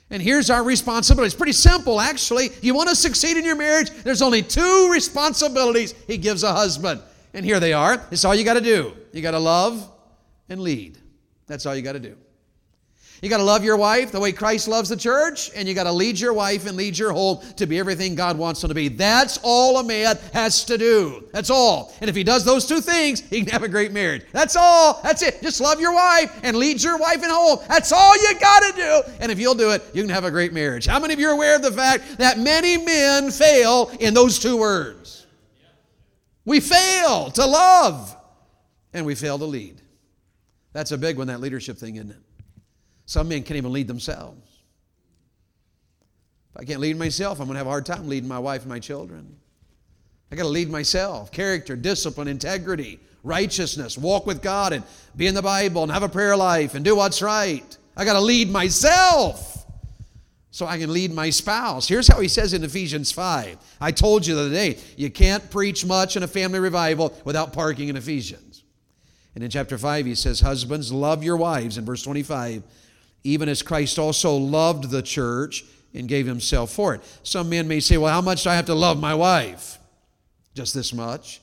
And 0.10 0.22
here's 0.22 0.52
our 0.52 0.64
responsibility. 0.64 1.28
It's 1.28 1.36
pretty 1.36 1.54
simple, 1.54 2.00
actually. 2.00 2.52
You 2.62 2.76
want 2.76 2.90
to 2.90 2.96
succeed 2.96 3.38
in 3.38 3.46
your 3.46 3.56
marriage? 3.56 3.90
There's 4.04 4.22
only 4.22 4.44
two 4.44 4.90
responsibilities 4.92 5.96
he 6.06 6.18
gives 6.18 6.44
a 6.44 6.52
husband 6.52 7.02
and 7.34 7.46
here 7.46 7.60
they 7.60 7.74
are. 7.74 8.06
It's 8.12 8.26
all 8.26 8.36
you 8.36 8.44
got 8.44 8.56
to 8.56 8.62
do. 8.62 8.94
You 9.12 9.22
got 9.22 9.32
to 9.32 9.40
love 9.40 9.90
and 10.50 10.62
lead. 10.62 10.98
That's 11.48 11.66
all 11.66 11.76
you 11.76 11.82
got 11.82 11.94
to 11.94 12.00
do. 12.00 12.16
You 13.24 13.30
got 13.30 13.38
to 13.38 13.44
love 13.44 13.64
your 13.64 13.78
wife 13.78 14.12
the 14.12 14.20
way 14.20 14.34
Christ 14.34 14.68
loves 14.68 14.90
the 14.90 14.98
church, 14.98 15.50
and 15.56 15.66
you 15.66 15.74
got 15.74 15.86
to 15.86 15.94
lead 15.94 16.20
your 16.20 16.34
wife 16.34 16.68
and 16.68 16.76
lead 16.76 16.98
your 16.98 17.14
home 17.14 17.40
to 17.56 17.66
be 17.66 17.80
everything 17.80 18.16
God 18.16 18.38
wants 18.38 18.60
them 18.60 18.68
to 18.68 18.74
be. 18.74 18.90
That's 18.90 19.40
all 19.44 19.78
a 19.78 19.84
man 19.84 20.18
has 20.34 20.66
to 20.66 20.78
do. 20.78 21.24
That's 21.32 21.50
all. 21.50 21.94
And 22.02 22.10
if 22.10 22.18
he 22.18 22.26
does 22.26 22.44
those 22.44 22.66
two 22.66 22.82
things, 22.82 23.22
he 23.22 23.40
can 23.40 23.50
have 23.54 23.64
a 23.64 23.70
great 23.70 23.94
marriage. 23.94 24.24
That's 24.34 24.58
all. 24.58 25.00
That's 25.04 25.22
it. 25.22 25.42
Just 25.42 25.62
love 25.62 25.80
your 25.80 25.94
wife 25.94 26.38
and 26.44 26.58
lead 26.58 26.84
your 26.84 26.98
wife 26.98 27.24
and 27.24 27.32
home. 27.32 27.60
That's 27.70 27.94
all 27.94 28.14
you 28.18 28.38
got 28.42 28.60
to 28.60 28.74
do. 28.76 29.14
And 29.22 29.32
if 29.32 29.40
you'll 29.40 29.56
do 29.56 29.72
it, 29.72 29.84
you 29.94 30.02
can 30.02 30.10
have 30.10 30.26
a 30.26 30.32
great 30.32 30.52
marriage. 30.52 30.86
How 30.86 31.00
many 31.00 31.14
of 31.14 31.20
you 31.22 31.30
are 31.30 31.34
aware 31.34 31.56
of 31.56 31.62
the 31.62 31.72
fact 31.72 32.18
that 32.18 32.40
many 32.40 32.76
men 32.76 33.32
fail 33.32 33.90
in 34.02 34.14
those 34.14 34.38
two 34.38 34.58
words? 34.58 35.23
We 36.46 36.60
fail 36.60 37.32
to 37.32 37.46
love 37.46 38.16
and 38.94 39.06
we 39.06 39.16
fail 39.16 39.38
to 39.40 39.46
lead. 39.46 39.82
That's 40.74 40.92
a 40.92 40.98
big 40.98 41.18
one, 41.18 41.28
that 41.28 41.40
leadership 41.40 41.78
thing, 41.78 41.96
isn't 41.96 42.12
it? 42.12 42.18
Some 43.06 43.30
men 43.30 43.44
can't 43.44 43.58
even 43.58 43.72
lead 43.72 43.88
themselves. 43.88 44.50
If 46.56 46.62
I 46.62 46.66
can't 46.66 46.80
lead 46.80 46.98
myself, 46.98 47.40
I'm 47.40 47.46
going 47.46 47.56
to 47.56 47.60
have 47.60 47.68
a 47.68 47.72
hard 47.72 47.86
time 47.86 48.08
leading 48.08 48.28
my 48.30 48.40
wife 48.40 48.62
and 48.62 48.70
my 48.70 48.80
children. 48.80 49.38
I 50.32 50.36
got 50.36 50.44
to 50.44 50.50
lead 50.50 50.70
myself. 50.70 51.32
Character, 51.32 51.76
discipline, 51.76 52.28
integrity, 52.28 53.00
righteousness, 53.24 53.98
walk 53.98 54.26
with 54.26 54.42
God 54.42 54.74
and 54.74 54.84
be 55.16 55.28
in 55.28 55.36
the 55.36 55.42
Bible 55.42 55.84
and 55.84 55.92
have 55.92 56.04
a 56.04 56.10
prayer 56.10 56.36
life 56.36 56.76
and 56.76 56.84
do 56.84 56.96
what's 56.96 57.22
right. 57.22 57.78
I 57.96 58.06
got 58.06 58.14
to 58.14 58.22
lead 58.22 58.50
myself 58.50 59.63
so 60.54 60.68
I 60.68 60.78
can 60.78 60.94
lead 60.94 61.12
my 61.12 61.32
spouse. 61.32 61.88
Here's 61.88 62.08
how 62.08 62.20
he 62.20 62.28
says 62.28 62.54
in 62.54 62.64
Ephesians 62.64 63.12
5. 63.12 63.58
I 63.82 63.92
told 63.92 64.28
you 64.28 64.36
the 64.36 64.42
other 64.42 64.50
day, 64.52 64.78
you 64.96 65.10
can't 65.10 65.50
preach 65.50 65.84
much 65.84 66.16
in 66.16 66.22
a 66.22 66.28
family 66.28 66.60
revival 66.60 67.20
without 67.26 67.54
parking 67.54 67.90
in 67.90 67.98
Ephesians. 67.98 68.64
And 69.34 69.44
in 69.44 69.50
chapter 69.50 69.80
5, 69.80 70.06
he 70.06 70.14
says, 70.14 70.42
Husbands, 70.42 70.92
love 70.92 71.24
your 71.24 71.38
wives, 71.38 71.80
in 71.80 71.86
verse 71.86 72.04
25, 72.04 72.62
even 73.24 73.50
as 73.50 73.64
Christ 73.64 73.98
also 73.98 74.36
loved 74.36 74.92
the 74.92 75.02
church 75.02 75.66
and 75.92 76.08
gave 76.08 76.28
himself 76.28 76.72
for 76.72 76.94
it. 76.94 77.02
Some 77.24 77.50
men 77.50 77.68
may 77.68 77.80
say, 77.80 77.98
Well, 77.98 78.14
how 78.14 78.22
much 78.22 78.44
do 78.44 78.52
I 78.52 78.56
have 78.56 78.68
to 78.68 78.76
love 78.76 79.00
my 79.00 79.16
wife? 79.16 79.80
Just 80.54 80.76
this 80.76 80.94
much. 80.94 81.42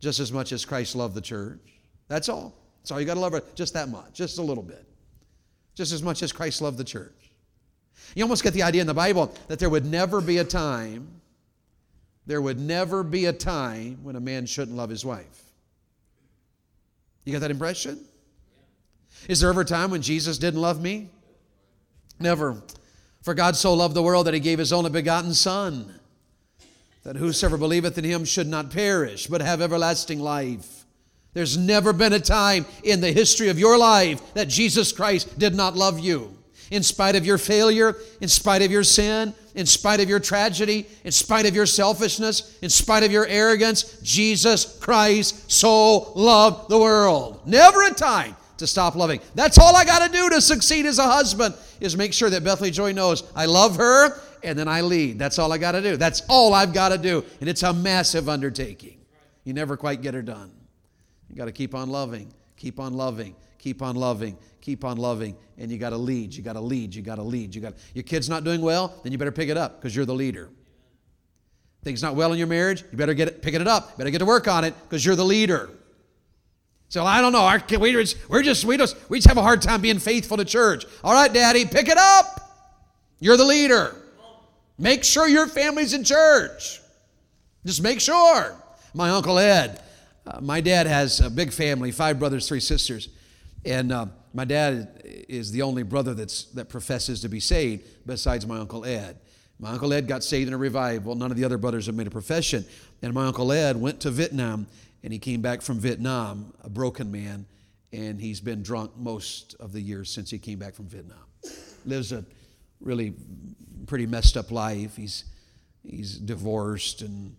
Just 0.00 0.20
as 0.20 0.32
much 0.32 0.52
as 0.52 0.64
Christ 0.64 0.96
loved 0.96 1.14
the 1.14 1.20
church. 1.20 1.60
That's 2.08 2.30
all. 2.30 2.54
That's 2.80 2.92
all 2.92 2.98
you 2.98 3.04
got 3.04 3.14
to 3.14 3.20
love 3.20 3.34
her. 3.34 3.42
Just 3.54 3.74
that 3.74 3.90
much. 3.90 4.14
Just 4.14 4.38
a 4.38 4.42
little 4.42 4.64
bit. 4.64 4.86
Just 5.74 5.92
as 5.92 6.02
much 6.02 6.22
as 6.22 6.32
Christ 6.32 6.62
loved 6.62 6.78
the 6.78 6.84
church. 6.84 7.27
You 8.14 8.24
almost 8.24 8.42
get 8.42 8.54
the 8.54 8.62
idea 8.62 8.80
in 8.80 8.86
the 8.86 8.94
Bible 8.94 9.34
that 9.48 9.58
there 9.58 9.70
would 9.70 9.84
never 9.84 10.20
be 10.20 10.38
a 10.38 10.44
time, 10.44 11.08
there 12.26 12.42
would 12.42 12.58
never 12.58 13.02
be 13.02 13.24
a 13.26 13.32
time 13.32 13.98
when 14.02 14.16
a 14.16 14.20
man 14.20 14.46
shouldn't 14.46 14.76
love 14.76 14.90
his 14.90 15.04
wife. 15.04 15.44
You 17.24 17.32
got 17.32 17.40
that 17.40 17.50
impression? 17.50 17.98
Is 19.28 19.40
there 19.40 19.50
ever 19.50 19.62
a 19.62 19.64
time 19.64 19.90
when 19.90 20.02
Jesus 20.02 20.38
didn't 20.38 20.60
love 20.60 20.80
me? 20.80 21.10
Never. 22.20 22.62
For 23.22 23.34
God 23.34 23.56
so 23.56 23.74
loved 23.74 23.94
the 23.94 24.02
world 24.02 24.26
that 24.26 24.34
he 24.34 24.40
gave 24.40 24.58
his 24.58 24.72
only 24.72 24.90
begotten 24.90 25.34
Son, 25.34 26.00
that 27.02 27.16
whosoever 27.16 27.56
believeth 27.56 27.98
in 27.98 28.04
him 28.04 28.24
should 28.24 28.46
not 28.46 28.70
perish, 28.70 29.26
but 29.26 29.40
have 29.40 29.60
everlasting 29.60 30.20
life. 30.20 30.84
There's 31.34 31.58
never 31.58 31.92
been 31.92 32.12
a 32.12 32.20
time 32.20 32.64
in 32.82 33.00
the 33.00 33.12
history 33.12 33.48
of 33.48 33.58
your 33.58 33.76
life 33.76 34.34
that 34.34 34.48
Jesus 34.48 34.92
Christ 34.92 35.38
did 35.38 35.54
not 35.54 35.76
love 35.76 36.00
you. 36.00 36.37
In 36.70 36.82
spite 36.82 37.16
of 37.16 37.24
your 37.24 37.38
failure, 37.38 37.96
in 38.20 38.28
spite 38.28 38.62
of 38.62 38.70
your 38.70 38.84
sin, 38.84 39.34
in 39.54 39.66
spite 39.66 40.00
of 40.00 40.08
your 40.08 40.20
tragedy, 40.20 40.86
in 41.04 41.12
spite 41.12 41.46
of 41.46 41.54
your 41.54 41.66
selfishness, 41.66 42.58
in 42.60 42.68
spite 42.68 43.02
of 43.02 43.10
your 43.10 43.26
arrogance, 43.26 43.98
Jesus 44.02 44.78
Christ 44.78 45.50
so 45.50 46.12
loved 46.12 46.68
the 46.68 46.78
world. 46.78 47.40
Never 47.46 47.82
a 47.82 47.90
time 47.90 48.36
to 48.58 48.66
stop 48.66 48.94
loving. 48.94 49.20
That's 49.34 49.58
all 49.58 49.74
I 49.74 49.84
got 49.84 50.06
to 50.06 50.12
do 50.12 50.28
to 50.30 50.40
succeed 50.40 50.84
as 50.86 50.98
a 50.98 51.04
husband 51.04 51.54
is 51.80 51.96
make 51.96 52.12
sure 52.12 52.28
that 52.30 52.44
Bethany 52.44 52.70
Joy 52.70 52.92
knows 52.92 53.22
I 53.34 53.46
love 53.46 53.76
her 53.76 54.20
and 54.42 54.58
then 54.58 54.68
I 54.68 54.82
lead. 54.82 55.18
That's 55.18 55.38
all 55.38 55.52
I 55.52 55.58
got 55.58 55.72
to 55.72 55.82
do. 55.82 55.96
That's 55.96 56.22
all 56.28 56.54
I've 56.54 56.72
got 56.72 56.90
to 56.90 56.98
do. 56.98 57.24
And 57.40 57.48
it's 57.48 57.62
a 57.62 57.72
massive 57.72 58.28
undertaking. 58.28 58.98
You 59.44 59.54
never 59.54 59.76
quite 59.76 60.02
get 60.02 60.14
her 60.14 60.22
done. 60.22 60.50
You 61.30 61.36
got 61.36 61.46
to 61.46 61.52
keep 61.52 61.74
on 61.74 61.90
loving, 61.90 62.32
keep 62.56 62.78
on 62.78 62.94
loving, 62.94 63.34
keep 63.58 63.82
on 63.82 63.96
loving, 63.96 64.38
keep 64.60 64.84
on 64.84 64.96
loving, 64.96 65.36
and 65.56 65.70
you 65.70 65.78
got 65.78 65.90
to 65.90 65.96
lead. 65.96 66.34
You 66.34 66.42
got 66.42 66.54
to 66.54 66.60
lead. 66.60 66.94
You 66.94 67.02
got 67.02 67.16
to 67.16 67.22
lead. 67.22 67.54
You 67.54 67.60
got 67.60 67.74
your 67.94 68.04
kid's 68.04 68.28
not 68.28 68.44
doing 68.44 68.60
well, 68.60 68.94
then 69.02 69.12
you 69.12 69.18
better 69.18 69.32
pick 69.32 69.48
it 69.48 69.56
up 69.56 69.80
because 69.80 69.94
you're 69.94 70.06
the 70.06 70.14
leader. 70.14 70.48
Things 71.82 72.02
not 72.02 72.16
well 72.16 72.32
in 72.32 72.38
your 72.38 72.48
marriage, 72.48 72.82
you 72.90 72.98
better 72.98 73.14
get 73.14 73.28
it, 73.28 73.42
picking 73.42 73.60
it 73.60 73.68
up. 73.68 73.96
Better 73.96 74.10
get 74.10 74.18
to 74.18 74.26
work 74.26 74.48
on 74.48 74.64
it 74.64 74.74
because 74.82 75.04
you're 75.04 75.16
the 75.16 75.24
leader. 75.24 75.70
So 76.88 77.04
I 77.04 77.20
don't 77.20 77.32
know. 77.32 77.42
Our, 77.42 77.62
we 77.70 77.78
we're 77.78 78.42
just, 78.42 78.64
we 78.64 78.76
just, 78.76 78.96
we 79.10 79.18
just 79.18 79.28
have 79.28 79.36
a 79.36 79.42
hard 79.42 79.60
time 79.62 79.80
being 79.80 79.98
faithful 79.98 80.38
to 80.38 80.44
church. 80.44 80.86
All 81.04 81.12
right, 81.12 81.32
Daddy, 81.32 81.64
pick 81.66 81.88
it 81.88 81.98
up. 81.98 82.38
You're 83.20 83.36
the 83.36 83.44
leader. 83.44 83.94
Make 84.78 85.04
sure 85.04 85.28
your 85.28 85.46
family's 85.46 85.92
in 85.92 86.04
church. 86.04 86.80
Just 87.66 87.82
make 87.82 88.00
sure. 88.00 88.54
My 88.94 89.10
uncle 89.10 89.38
Ed, 89.38 89.82
uh, 90.26 90.40
my 90.40 90.60
dad 90.60 90.86
has 90.86 91.20
a 91.20 91.28
big 91.28 91.52
family, 91.52 91.90
five 91.90 92.18
brothers, 92.18 92.48
three 92.48 92.60
sisters, 92.60 93.08
and 93.68 93.92
uh, 93.92 94.06
my 94.32 94.46
dad 94.46 95.02
is 95.04 95.52
the 95.52 95.60
only 95.62 95.82
brother 95.82 96.14
that's 96.14 96.44
that 96.52 96.70
professes 96.70 97.20
to 97.20 97.28
be 97.28 97.38
saved 97.38 97.86
besides 98.06 98.46
my 98.46 98.58
uncle 98.58 98.84
Ed. 98.84 99.18
My 99.60 99.72
uncle 99.72 99.92
Ed 99.92 100.08
got 100.08 100.24
saved 100.24 100.48
in 100.48 100.54
a 100.54 100.58
revival. 100.58 101.14
None 101.14 101.30
of 101.30 101.36
the 101.36 101.44
other 101.44 101.58
brothers 101.58 101.86
have 101.86 101.94
made 101.94 102.06
a 102.06 102.10
profession. 102.10 102.64
And 103.02 103.12
my 103.12 103.26
uncle 103.26 103.52
Ed 103.52 103.76
went 103.76 104.00
to 104.00 104.10
Vietnam 104.10 104.66
and 105.02 105.12
he 105.12 105.18
came 105.18 105.42
back 105.42 105.60
from 105.60 105.78
Vietnam, 105.78 106.54
a 106.62 106.70
broken 106.70 107.10
man, 107.10 107.46
and 107.92 108.20
he's 108.20 108.40
been 108.40 108.62
drunk 108.62 108.92
most 108.96 109.54
of 109.60 109.72
the 109.72 109.80
years 109.80 110.10
since 110.10 110.30
he 110.30 110.38
came 110.38 110.58
back 110.58 110.74
from 110.74 110.86
Vietnam. 110.86 111.18
Lives 111.84 112.12
a 112.12 112.24
really 112.80 113.14
pretty 113.86 114.06
messed 114.06 114.36
up 114.36 114.50
life. 114.50 114.96
He's, 114.96 115.24
he's 115.84 116.18
divorced, 116.18 117.02
and, 117.02 117.36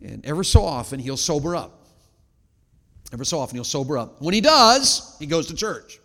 and 0.00 0.24
ever 0.24 0.44
so 0.44 0.64
often 0.64 1.00
he'll 1.00 1.16
sober 1.16 1.54
up. 1.54 1.81
Ever 3.12 3.24
so 3.24 3.38
often 3.38 3.56
he'll 3.56 3.64
sober 3.64 3.98
up. 3.98 4.20
When 4.22 4.32
he 4.32 4.40
does, 4.40 5.16
he 5.18 5.26
goes 5.26 5.46
to 5.48 5.54
church. 5.54 6.00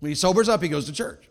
When 0.00 0.10
he 0.10 0.14
sobers 0.14 0.48
up, 0.48 0.62
he 0.62 0.68
goes 0.68 0.86
to 0.86 0.92
church. 0.92 1.28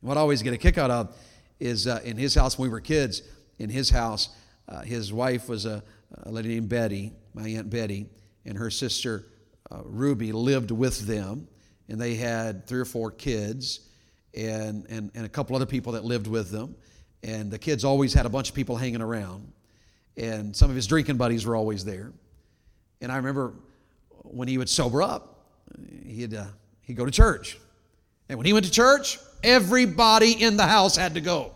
And 0.00 0.08
what 0.08 0.16
I 0.16 0.20
always 0.20 0.42
get 0.42 0.52
a 0.52 0.58
kick 0.58 0.78
out 0.78 0.90
of 0.90 1.16
is 1.58 1.86
uh, 1.86 2.00
in 2.04 2.16
his 2.16 2.34
house 2.34 2.58
when 2.58 2.68
we 2.68 2.72
were 2.72 2.80
kids, 2.80 3.22
in 3.58 3.70
his 3.70 3.90
house, 3.90 4.28
uh, 4.68 4.82
his 4.82 5.12
wife 5.12 5.48
was 5.48 5.66
a, 5.66 5.82
a 6.22 6.30
lady 6.30 6.50
named 6.50 6.68
Betty, 6.68 7.12
my 7.34 7.48
Aunt 7.48 7.70
Betty, 7.70 8.06
and 8.44 8.56
her 8.56 8.70
sister 8.70 9.26
uh, 9.70 9.80
Ruby 9.84 10.32
lived 10.32 10.70
with 10.70 11.06
them, 11.06 11.48
and 11.88 12.00
they 12.00 12.14
had 12.14 12.66
three 12.66 12.80
or 12.80 12.84
four 12.84 13.10
kids 13.10 13.88
and, 14.36 14.86
and, 14.88 15.10
and 15.14 15.26
a 15.26 15.28
couple 15.28 15.56
other 15.56 15.66
people 15.66 15.92
that 15.92 16.04
lived 16.04 16.26
with 16.26 16.50
them. 16.50 16.74
And 17.22 17.50
the 17.50 17.58
kids 17.58 17.84
always 17.84 18.12
had 18.12 18.26
a 18.26 18.28
bunch 18.28 18.50
of 18.50 18.54
people 18.54 18.76
hanging 18.76 19.00
around, 19.00 19.50
and 20.16 20.54
some 20.54 20.70
of 20.70 20.76
his 20.76 20.86
drinking 20.86 21.16
buddies 21.16 21.46
were 21.46 21.56
always 21.56 21.84
there. 21.84 22.12
And 23.04 23.12
I 23.12 23.16
remember 23.16 23.52
when 24.22 24.48
he 24.48 24.56
would 24.56 24.68
sober 24.68 25.02
up, 25.02 25.44
he'd, 26.06 26.34
uh, 26.34 26.46
he'd 26.82 26.96
go 26.96 27.04
to 27.04 27.10
church. 27.10 27.58
And 28.30 28.38
when 28.38 28.46
he 28.46 28.54
went 28.54 28.64
to 28.64 28.72
church, 28.72 29.18
everybody 29.42 30.42
in 30.42 30.56
the 30.56 30.66
house 30.66 30.96
had 30.96 31.14
to 31.14 31.20
go. 31.20 31.52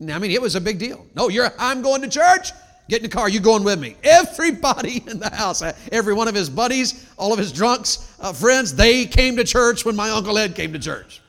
Now, 0.00 0.16
I 0.16 0.18
mean, 0.18 0.32
it 0.32 0.42
was 0.42 0.56
a 0.56 0.60
big 0.60 0.80
deal. 0.80 1.06
No, 1.14 1.28
you're 1.28 1.50
I'm 1.56 1.82
going 1.82 2.02
to 2.02 2.08
church. 2.08 2.50
Get 2.88 2.98
in 2.98 3.04
the 3.04 3.08
car, 3.08 3.28
you 3.28 3.38
going 3.38 3.62
with 3.62 3.78
me. 3.78 3.96
Everybody 4.02 5.04
in 5.06 5.20
the 5.20 5.30
house, 5.30 5.62
uh, 5.62 5.72
every 5.92 6.14
one 6.14 6.26
of 6.26 6.34
his 6.34 6.50
buddies, 6.50 7.08
all 7.16 7.32
of 7.32 7.38
his 7.38 7.52
drunks, 7.52 8.12
uh, 8.20 8.32
friends, 8.32 8.74
they 8.74 9.06
came 9.06 9.36
to 9.36 9.44
church 9.44 9.84
when 9.84 9.94
my 9.94 10.10
Uncle 10.10 10.36
Ed 10.36 10.56
came 10.56 10.72
to 10.72 10.80
church. 10.80 11.22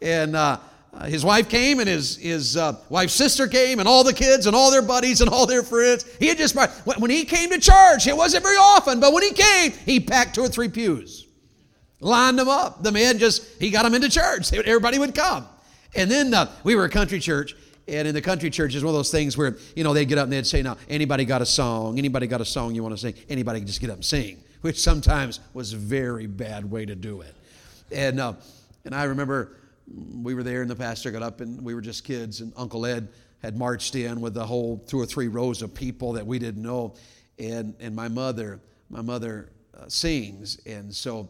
And 0.00 0.34
uh, 0.34 0.58
uh 0.96 1.06
his 1.06 1.24
wife 1.24 1.48
came, 1.48 1.80
and 1.80 1.88
his, 1.88 2.16
his 2.16 2.56
uh, 2.56 2.76
wife's 2.88 3.12
sister 3.12 3.46
came, 3.48 3.78
and 3.78 3.88
all 3.88 4.04
the 4.04 4.12
kids, 4.12 4.46
and 4.46 4.56
all 4.56 4.70
their 4.70 4.82
buddies, 4.82 5.20
and 5.20 5.30
all 5.30 5.46
their 5.46 5.62
friends. 5.62 6.04
He 6.18 6.28
had 6.28 6.38
just, 6.38 6.56
when 6.84 7.10
he 7.10 7.24
came 7.24 7.50
to 7.50 7.60
church, 7.60 8.06
it 8.06 8.16
wasn't 8.16 8.42
very 8.42 8.56
often, 8.56 9.00
but 9.00 9.12
when 9.12 9.22
he 9.22 9.32
came, 9.32 9.72
he 9.72 10.00
packed 10.00 10.34
two 10.34 10.42
or 10.42 10.48
three 10.48 10.68
pews, 10.68 11.26
lined 12.00 12.38
them 12.38 12.48
up. 12.48 12.82
The 12.82 12.92
man 12.92 13.18
just, 13.18 13.60
he 13.60 13.70
got 13.70 13.82
them 13.82 13.94
into 13.94 14.08
church. 14.08 14.52
Everybody 14.52 14.98
would 14.98 15.14
come. 15.14 15.46
And 15.94 16.10
then 16.10 16.34
uh, 16.34 16.50
we 16.64 16.74
were 16.74 16.84
a 16.84 16.90
country 16.90 17.20
church, 17.20 17.54
and 17.88 18.08
in 18.08 18.14
the 18.14 18.22
country 18.22 18.50
church 18.50 18.74
is 18.74 18.82
one 18.82 18.94
of 18.94 18.98
those 18.98 19.10
things 19.10 19.36
where, 19.38 19.56
you 19.74 19.84
know, 19.84 19.92
they'd 19.92 20.08
get 20.08 20.18
up 20.18 20.24
and 20.24 20.32
they'd 20.32 20.46
say, 20.46 20.62
now, 20.62 20.76
anybody 20.88 21.24
got 21.24 21.40
a 21.42 21.46
song? 21.46 21.98
Anybody 21.98 22.26
got 22.26 22.40
a 22.40 22.44
song 22.44 22.74
you 22.74 22.82
want 22.82 22.94
to 22.94 23.00
sing? 23.00 23.14
Anybody 23.28 23.60
can 23.60 23.66
just 23.66 23.80
get 23.80 23.90
up 23.90 23.96
and 23.96 24.04
sing, 24.04 24.42
which 24.62 24.80
sometimes 24.80 25.40
was 25.54 25.72
a 25.72 25.76
very 25.76 26.26
bad 26.26 26.70
way 26.70 26.84
to 26.84 26.94
do 26.94 27.20
it. 27.20 27.34
And, 27.92 28.18
uh, 28.18 28.34
and 28.84 28.94
I 28.94 29.04
remember 29.04 29.56
we 29.92 30.34
were 30.34 30.42
there 30.42 30.62
and 30.62 30.70
the 30.70 30.76
pastor 30.76 31.10
got 31.10 31.22
up 31.22 31.40
and 31.40 31.62
we 31.62 31.74
were 31.74 31.80
just 31.80 32.04
kids 32.04 32.40
and 32.40 32.52
Uncle 32.56 32.86
Ed 32.86 33.08
had 33.42 33.56
marched 33.56 33.94
in 33.94 34.20
with 34.20 34.34
the 34.34 34.44
whole 34.44 34.78
two 34.88 34.98
or 34.98 35.06
three 35.06 35.28
rows 35.28 35.62
of 35.62 35.74
people 35.74 36.12
that 36.14 36.26
we 36.26 36.38
didn't 36.38 36.62
know. 36.62 36.94
And, 37.38 37.74
and 37.80 37.94
my 37.94 38.08
mother, 38.08 38.60
my 38.88 39.02
mother 39.02 39.50
uh, 39.76 39.88
sings. 39.88 40.58
And 40.66 40.94
so 40.94 41.28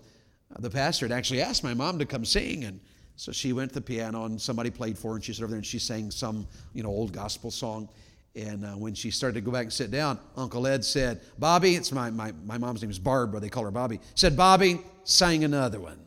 uh, 0.54 0.60
the 0.60 0.70
pastor 0.70 1.06
had 1.06 1.12
actually 1.12 1.42
asked 1.42 1.64
my 1.64 1.74
mom 1.74 1.98
to 1.98 2.06
come 2.06 2.24
sing. 2.24 2.64
And 2.64 2.80
so 3.16 3.32
she 3.32 3.52
went 3.52 3.70
to 3.70 3.76
the 3.76 3.80
piano 3.80 4.24
and 4.24 4.40
somebody 4.40 4.70
played 4.70 4.96
for 4.96 5.10
her 5.10 5.16
and 5.16 5.24
she 5.24 5.32
stood 5.32 5.44
over 5.44 5.50
there 5.50 5.58
and 5.58 5.66
she 5.66 5.78
sang 5.78 6.10
some, 6.10 6.46
you 6.72 6.82
know, 6.82 6.88
old 6.88 7.12
gospel 7.12 7.50
song. 7.50 7.88
And 8.36 8.64
uh, 8.64 8.72
when 8.72 8.94
she 8.94 9.10
started 9.10 9.34
to 9.34 9.40
go 9.40 9.50
back 9.50 9.62
and 9.62 9.72
sit 9.72 9.90
down, 9.90 10.20
Uncle 10.36 10.66
Ed 10.66 10.84
said, 10.84 11.22
Bobby, 11.38 11.74
it's 11.74 11.90
my, 11.90 12.10
my, 12.10 12.32
my 12.44 12.58
mom's 12.58 12.82
name 12.82 12.90
is 12.90 12.98
Barbara, 12.98 13.40
they 13.40 13.48
call 13.48 13.64
her 13.64 13.70
Bobby, 13.70 13.98
said, 14.14 14.36
Bobby, 14.36 14.80
sang 15.04 15.42
another 15.42 15.80
one. 15.80 16.05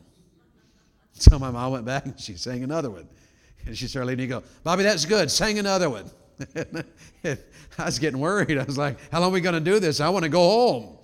So 1.30 1.38
my 1.38 1.50
mom 1.50 1.72
went 1.72 1.84
back 1.84 2.06
and 2.06 2.18
she 2.18 2.34
sang 2.34 2.64
another 2.64 2.90
one. 2.90 3.06
And 3.66 3.76
she 3.76 3.86
started 3.88 4.06
leading 4.06 4.24
me 4.24 4.28
go, 4.28 4.42
Bobby, 4.64 4.84
that's 4.84 5.04
good, 5.04 5.30
sang 5.30 5.58
another 5.58 5.90
one. 5.90 6.10
I 7.24 7.84
was 7.84 7.98
getting 7.98 8.18
worried. 8.18 8.56
I 8.56 8.64
was 8.64 8.78
like, 8.78 8.96
how 9.12 9.20
long 9.20 9.30
are 9.30 9.34
we 9.34 9.42
going 9.42 9.54
to 9.54 9.60
do 9.60 9.78
this? 9.78 10.00
I 10.00 10.08
want 10.08 10.22
to 10.22 10.30
go 10.30 10.40
home. 10.40 10.98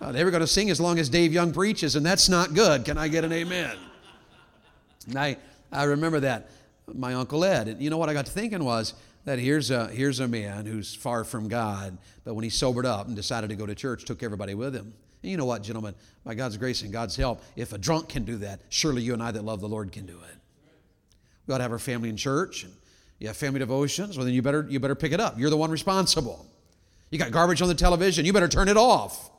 Uh, 0.00 0.10
they 0.10 0.24
were 0.24 0.32
going 0.32 0.40
to 0.40 0.48
sing 0.48 0.68
as 0.70 0.80
long 0.80 0.98
as 0.98 1.08
Dave 1.08 1.32
Young 1.32 1.52
preaches, 1.52 1.94
and 1.94 2.04
that's 2.04 2.28
not 2.28 2.54
good. 2.54 2.84
Can 2.84 2.98
I 2.98 3.06
get 3.06 3.24
an 3.24 3.32
amen? 3.32 3.76
And 5.06 5.16
I, 5.16 5.36
I 5.70 5.84
remember 5.84 6.18
that, 6.20 6.50
my 6.92 7.14
Uncle 7.14 7.44
Ed. 7.44 7.68
And 7.68 7.80
you 7.80 7.88
know 7.88 7.98
what 7.98 8.08
I 8.08 8.14
got 8.14 8.26
to 8.26 8.32
thinking 8.32 8.64
was 8.64 8.94
that 9.24 9.38
here's 9.38 9.70
a, 9.70 9.88
here's 9.88 10.20
a 10.20 10.28
man 10.28 10.66
who's 10.66 10.94
far 10.94 11.24
from 11.24 11.48
God, 11.48 11.98
but 12.24 12.34
when 12.34 12.44
he 12.44 12.50
sobered 12.50 12.86
up 12.86 13.06
and 13.06 13.16
decided 13.16 13.50
to 13.50 13.56
go 13.56 13.66
to 13.66 13.74
church, 13.74 14.04
took 14.04 14.22
everybody 14.22 14.54
with 14.54 14.74
him. 14.74 14.92
And 15.22 15.30
you 15.30 15.36
know 15.36 15.44
what, 15.44 15.62
gentlemen? 15.62 15.94
By 16.24 16.34
God's 16.34 16.56
grace 16.56 16.82
and 16.82 16.92
God's 16.92 17.16
help, 17.16 17.42
if 17.54 17.72
a 17.72 17.78
drunk 17.78 18.08
can 18.08 18.24
do 18.24 18.36
that, 18.38 18.60
surely 18.68 19.02
you 19.02 19.12
and 19.12 19.22
I 19.22 19.30
that 19.30 19.44
love 19.44 19.60
the 19.60 19.68
Lord 19.68 19.92
can 19.92 20.06
do 20.06 20.18
it. 20.18 20.36
We 21.46 21.54
ought 21.54 21.58
to 21.58 21.62
have 21.62 21.72
our 21.72 21.78
family 21.78 22.08
in 22.08 22.16
church. 22.16 22.64
And 22.64 22.72
you 23.18 23.28
have 23.28 23.36
family 23.36 23.60
devotions, 23.60 24.16
well, 24.16 24.24
then 24.24 24.34
you 24.34 24.42
better, 24.42 24.66
you 24.68 24.80
better 24.80 24.96
pick 24.96 25.12
it 25.12 25.20
up. 25.20 25.38
You're 25.38 25.50
the 25.50 25.56
one 25.56 25.70
responsible. 25.70 26.44
You 27.10 27.18
got 27.18 27.30
garbage 27.30 27.62
on 27.62 27.68
the 27.68 27.74
television, 27.74 28.24
you 28.24 28.32
better 28.32 28.48
turn 28.48 28.68
it 28.68 28.76
off. 28.76 29.30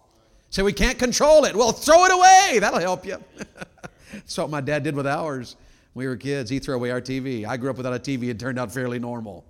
Say, 0.49 0.61
we 0.61 0.71
can't 0.71 0.99
control 0.99 1.45
it. 1.45 1.55
Well, 1.55 1.71
throw 1.71 2.05
it 2.05 2.11
away. 2.11 2.59
That'll 2.59 2.79
help 2.79 3.05
you. 3.05 3.17
That's 4.13 4.37
what 4.37 4.51
my 4.51 4.61
dad 4.61 4.83
did 4.83 4.95
with 4.95 5.07
ours. 5.07 5.55
We 5.95 6.07
were 6.07 6.15
kids, 6.15 6.49
He 6.49 6.59
threw 6.59 6.75
away 6.75 6.91
our 6.91 7.01
TV. 7.01 7.45
I 7.45 7.57
grew 7.57 7.71
up 7.71 7.77
without 7.77 7.93
a 7.93 7.99
TV. 7.99 8.29
It 8.29 8.39
turned 8.39 8.59
out 8.59 8.71
fairly 8.71 8.99
normal. 8.99 9.43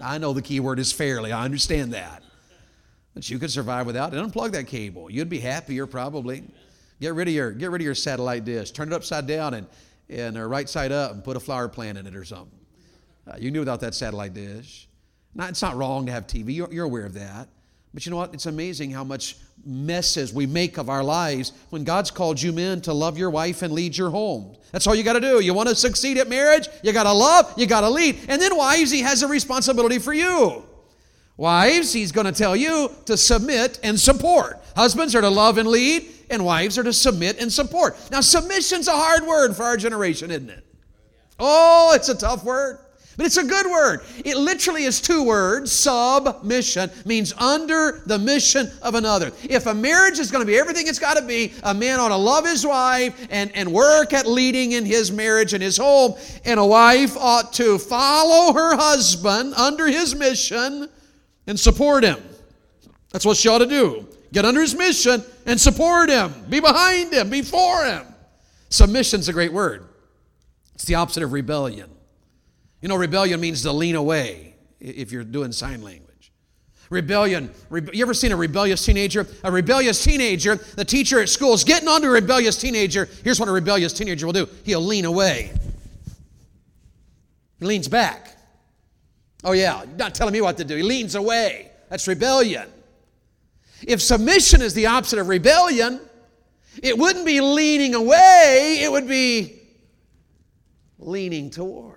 I 0.00 0.18
know 0.18 0.32
the 0.32 0.42
key 0.42 0.60
word 0.60 0.78
is 0.78 0.92
fairly. 0.92 1.32
I 1.32 1.44
understand 1.44 1.94
that. 1.94 2.22
But 3.14 3.28
you 3.30 3.38
could 3.38 3.50
survive 3.50 3.86
without 3.86 4.12
it. 4.12 4.16
Unplug 4.16 4.52
that 4.52 4.66
cable. 4.66 5.10
You'd 5.10 5.30
be 5.30 5.40
happier 5.40 5.86
probably. 5.86 6.44
Get 7.00 7.14
rid 7.14 7.28
of 7.28 7.34
your 7.34 7.50
get 7.52 7.70
rid 7.70 7.80
of 7.80 7.84
your 7.84 7.94
satellite 7.94 8.44
dish. 8.44 8.70
Turn 8.70 8.92
it 8.92 8.94
upside 8.94 9.26
down 9.26 9.54
and 9.54 9.66
and 10.08 10.36
uh, 10.36 10.44
right 10.44 10.68
side 10.68 10.92
up 10.92 11.12
and 11.12 11.24
put 11.24 11.36
a 11.36 11.40
flower 11.40 11.68
plant 11.68 11.98
in 11.98 12.06
it 12.06 12.14
or 12.14 12.24
something. 12.24 12.58
Uh, 13.26 13.36
you 13.36 13.44
can 13.44 13.54
do 13.54 13.60
without 13.60 13.80
that 13.80 13.94
satellite 13.94 14.34
dish. 14.34 14.88
It's 15.38 15.62
not 15.62 15.76
wrong 15.76 16.06
to 16.06 16.12
have 16.12 16.26
TV. 16.26 16.54
You're, 16.54 16.72
you're 16.72 16.84
aware 16.84 17.04
of 17.04 17.14
that. 17.14 17.48
But 17.92 18.06
you 18.06 18.10
know 18.10 18.16
what? 18.16 18.32
It's 18.34 18.46
amazing 18.46 18.90
how 18.90 19.04
much 19.04 19.36
messes 19.66 20.32
we 20.32 20.46
make 20.46 20.78
of 20.78 20.88
our 20.88 21.02
lives 21.02 21.52
when 21.70 21.84
God's 21.84 22.10
called 22.10 22.40
you 22.40 22.52
men 22.52 22.80
to 22.82 22.92
love 22.92 23.18
your 23.18 23.30
wife 23.30 23.62
and 23.62 23.72
lead 23.72 23.96
your 23.96 24.10
home. 24.10 24.56
That's 24.72 24.86
all 24.86 24.94
you 24.94 25.02
got 25.02 25.14
to 25.14 25.20
do. 25.20 25.40
You 25.40 25.54
want 25.54 25.68
to 25.68 25.74
succeed 25.74 26.18
at 26.18 26.28
marriage? 26.28 26.68
You 26.82 26.92
got 26.92 27.04
to 27.04 27.12
love, 27.12 27.52
you 27.56 27.66
got 27.66 27.80
to 27.80 27.90
lead. 27.90 28.18
And 28.28 28.40
then, 28.40 28.56
wives, 28.56 28.90
He 28.90 29.00
has 29.00 29.22
a 29.22 29.28
responsibility 29.28 29.98
for 29.98 30.12
you. 30.12 30.64
Wives, 31.36 31.92
He's 31.92 32.12
going 32.12 32.26
to 32.26 32.32
tell 32.32 32.54
you 32.54 32.90
to 33.06 33.16
submit 33.16 33.80
and 33.82 33.98
support. 33.98 34.62
Husbands 34.76 35.14
are 35.14 35.20
to 35.20 35.30
love 35.30 35.58
and 35.58 35.68
lead, 35.68 36.08
and 36.30 36.44
wives 36.44 36.78
are 36.78 36.82
to 36.84 36.92
submit 36.92 37.40
and 37.40 37.52
support. 37.52 37.96
Now, 38.10 38.20
submission's 38.20 38.88
a 38.88 38.92
hard 38.92 39.24
word 39.24 39.54
for 39.54 39.64
our 39.64 39.76
generation, 39.76 40.30
isn't 40.30 40.50
it? 40.50 40.64
Oh, 41.38 41.92
it's 41.94 42.08
a 42.08 42.16
tough 42.16 42.44
word. 42.44 42.78
But 43.16 43.24
it's 43.24 43.38
a 43.38 43.44
good 43.44 43.66
word. 43.66 44.02
It 44.26 44.36
literally 44.36 44.84
is 44.84 45.00
two 45.00 45.22
words. 45.22 45.72
Submission 45.72 46.90
means 47.06 47.32
under 47.38 48.02
the 48.04 48.18
mission 48.18 48.70
of 48.82 48.94
another. 48.94 49.32
If 49.44 49.64
a 49.64 49.72
marriage 49.72 50.18
is 50.18 50.30
going 50.30 50.42
to 50.42 50.46
be 50.46 50.58
everything 50.58 50.86
it's 50.86 50.98
got 50.98 51.16
to 51.16 51.22
be, 51.22 51.54
a 51.62 51.72
man 51.72 51.98
ought 51.98 52.08
to 52.08 52.16
love 52.16 52.44
his 52.44 52.66
wife 52.66 53.26
and, 53.30 53.50
and 53.56 53.72
work 53.72 54.12
at 54.12 54.26
leading 54.26 54.72
in 54.72 54.84
his 54.84 55.10
marriage 55.10 55.54
and 55.54 55.62
his 55.62 55.78
home. 55.78 56.14
And 56.44 56.60
a 56.60 56.66
wife 56.66 57.16
ought 57.16 57.54
to 57.54 57.78
follow 57.78 58.52
her 58.52 58.76
husband 58.76 59.54
under 59.54 59.86
his 59.86 60.14
mission 60.14 60.86
and 61.46 61.58
support 61.58 62.04
him. 62.04 62.22
That's 63.12 63.24
what 63.24 63.38
she 63.38 63.48
ought 63.48 63.58
to 63.58 63.66
do. 63.66 64.06
Get 64.34 64.44
under 64.44 64.60
his 64.60 64.74
mission 64.74 65.24
and 65.46 65.58
support 65.58 66.10
him. 66.10 66.34
Be 66.50 66.60
behind 66.60 67.14
him, 67.14 67.30
before 67.30 67.86
him. 67.86 68.04
Submission's 68.68 69.30
a 69.30 69.32
great 69.32 69.54
word. 69.54 69.86
It's 70.74 70.84
the 70.84 70.96
opposite 70.96 71.22
of 71.22 71.32
rebellion. 71.32 71.88
You 72.80 72.88
know, 72.88 72.96
rebellion 72.96 73.40
means 73.40 73.62
to 73.62 73.72
lean 73.72 73.94
away 73.94 74.54
if 74.80 75.12
you're 75.12 75.24
doing 75.24 75.52
sign 75.52 75.82
language. 75.82 76.32
Rebellion, 76.88 77.50
you 77.92 78.02
ever 78.02 78.14
seen 78.14 78.30
a 78.30 78.36
rebellious 78.36 78.84
teenager? 78.84 79.26
A 79.42 79.50
rebellious 79.50 80.02
teenager, 80.04 80.56
the 80.56 80.84
teacher 80.84 81.20
at 81.20 81.28
school 81.28 81.52
is 81.52 81.64
getting 81.64 81.88
onto 81.88 82.06
a 82.06 82.10
rebellious 82.10 82.56
teenager. 82.56 83.08
Here's 83.24 83.40
what 83.40 83.48
a 83.48 83.52
rebellious 83.52 83.92
teenager 83.92 84.26
will 84.26 84.32
do 84.32 84.48
he'll 84.64 84.80
lean 84.80 85.04
away. 85.04 85.52
He 87.58 87.64
leans 87.64 87.88
back. 87.88 88.36
Oh, 89.42 89.52
yeah, 89.52 89.84
not 89.96 90.14
telling 90.14 90.32
me 90.32 90.40
what 90.40 90.56
to 90.58 90.64
do. 90.64 90.76
He 90.76 90.82
leans 90.82 91.14
away. 91.14 91.70
That's 91.88 92.06
rebellion. 92.06 92.68
If 93.82 94.00
submission 94.00 94.62
is 94.62 94.74
the 94.74 94.86
opposite 94.86 95.18
of 95.18 95.28
rebellion, 95.28 96.00
it 96.82 96.96
wouldn't 96.96 97.26
be 97.26 97.40
leaning 97.40 97.94
away, 97.94 98.80
it 98.82 98.90
would 98.90 99.08
be 99.08 99.60
leaning 100.98 101.50
toward. 101.50 101.95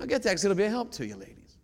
Now 0.00 0.06
get 0.06 0.22
that 0.22 0.30
because 0.30 0.44
it'll 0.44 0.56
be 0.56 0.64
a 0.64 0.70
help 0.70 0.90
to 0.92 1.06
you, 1.06 1.14
ladies. 1.14 1.58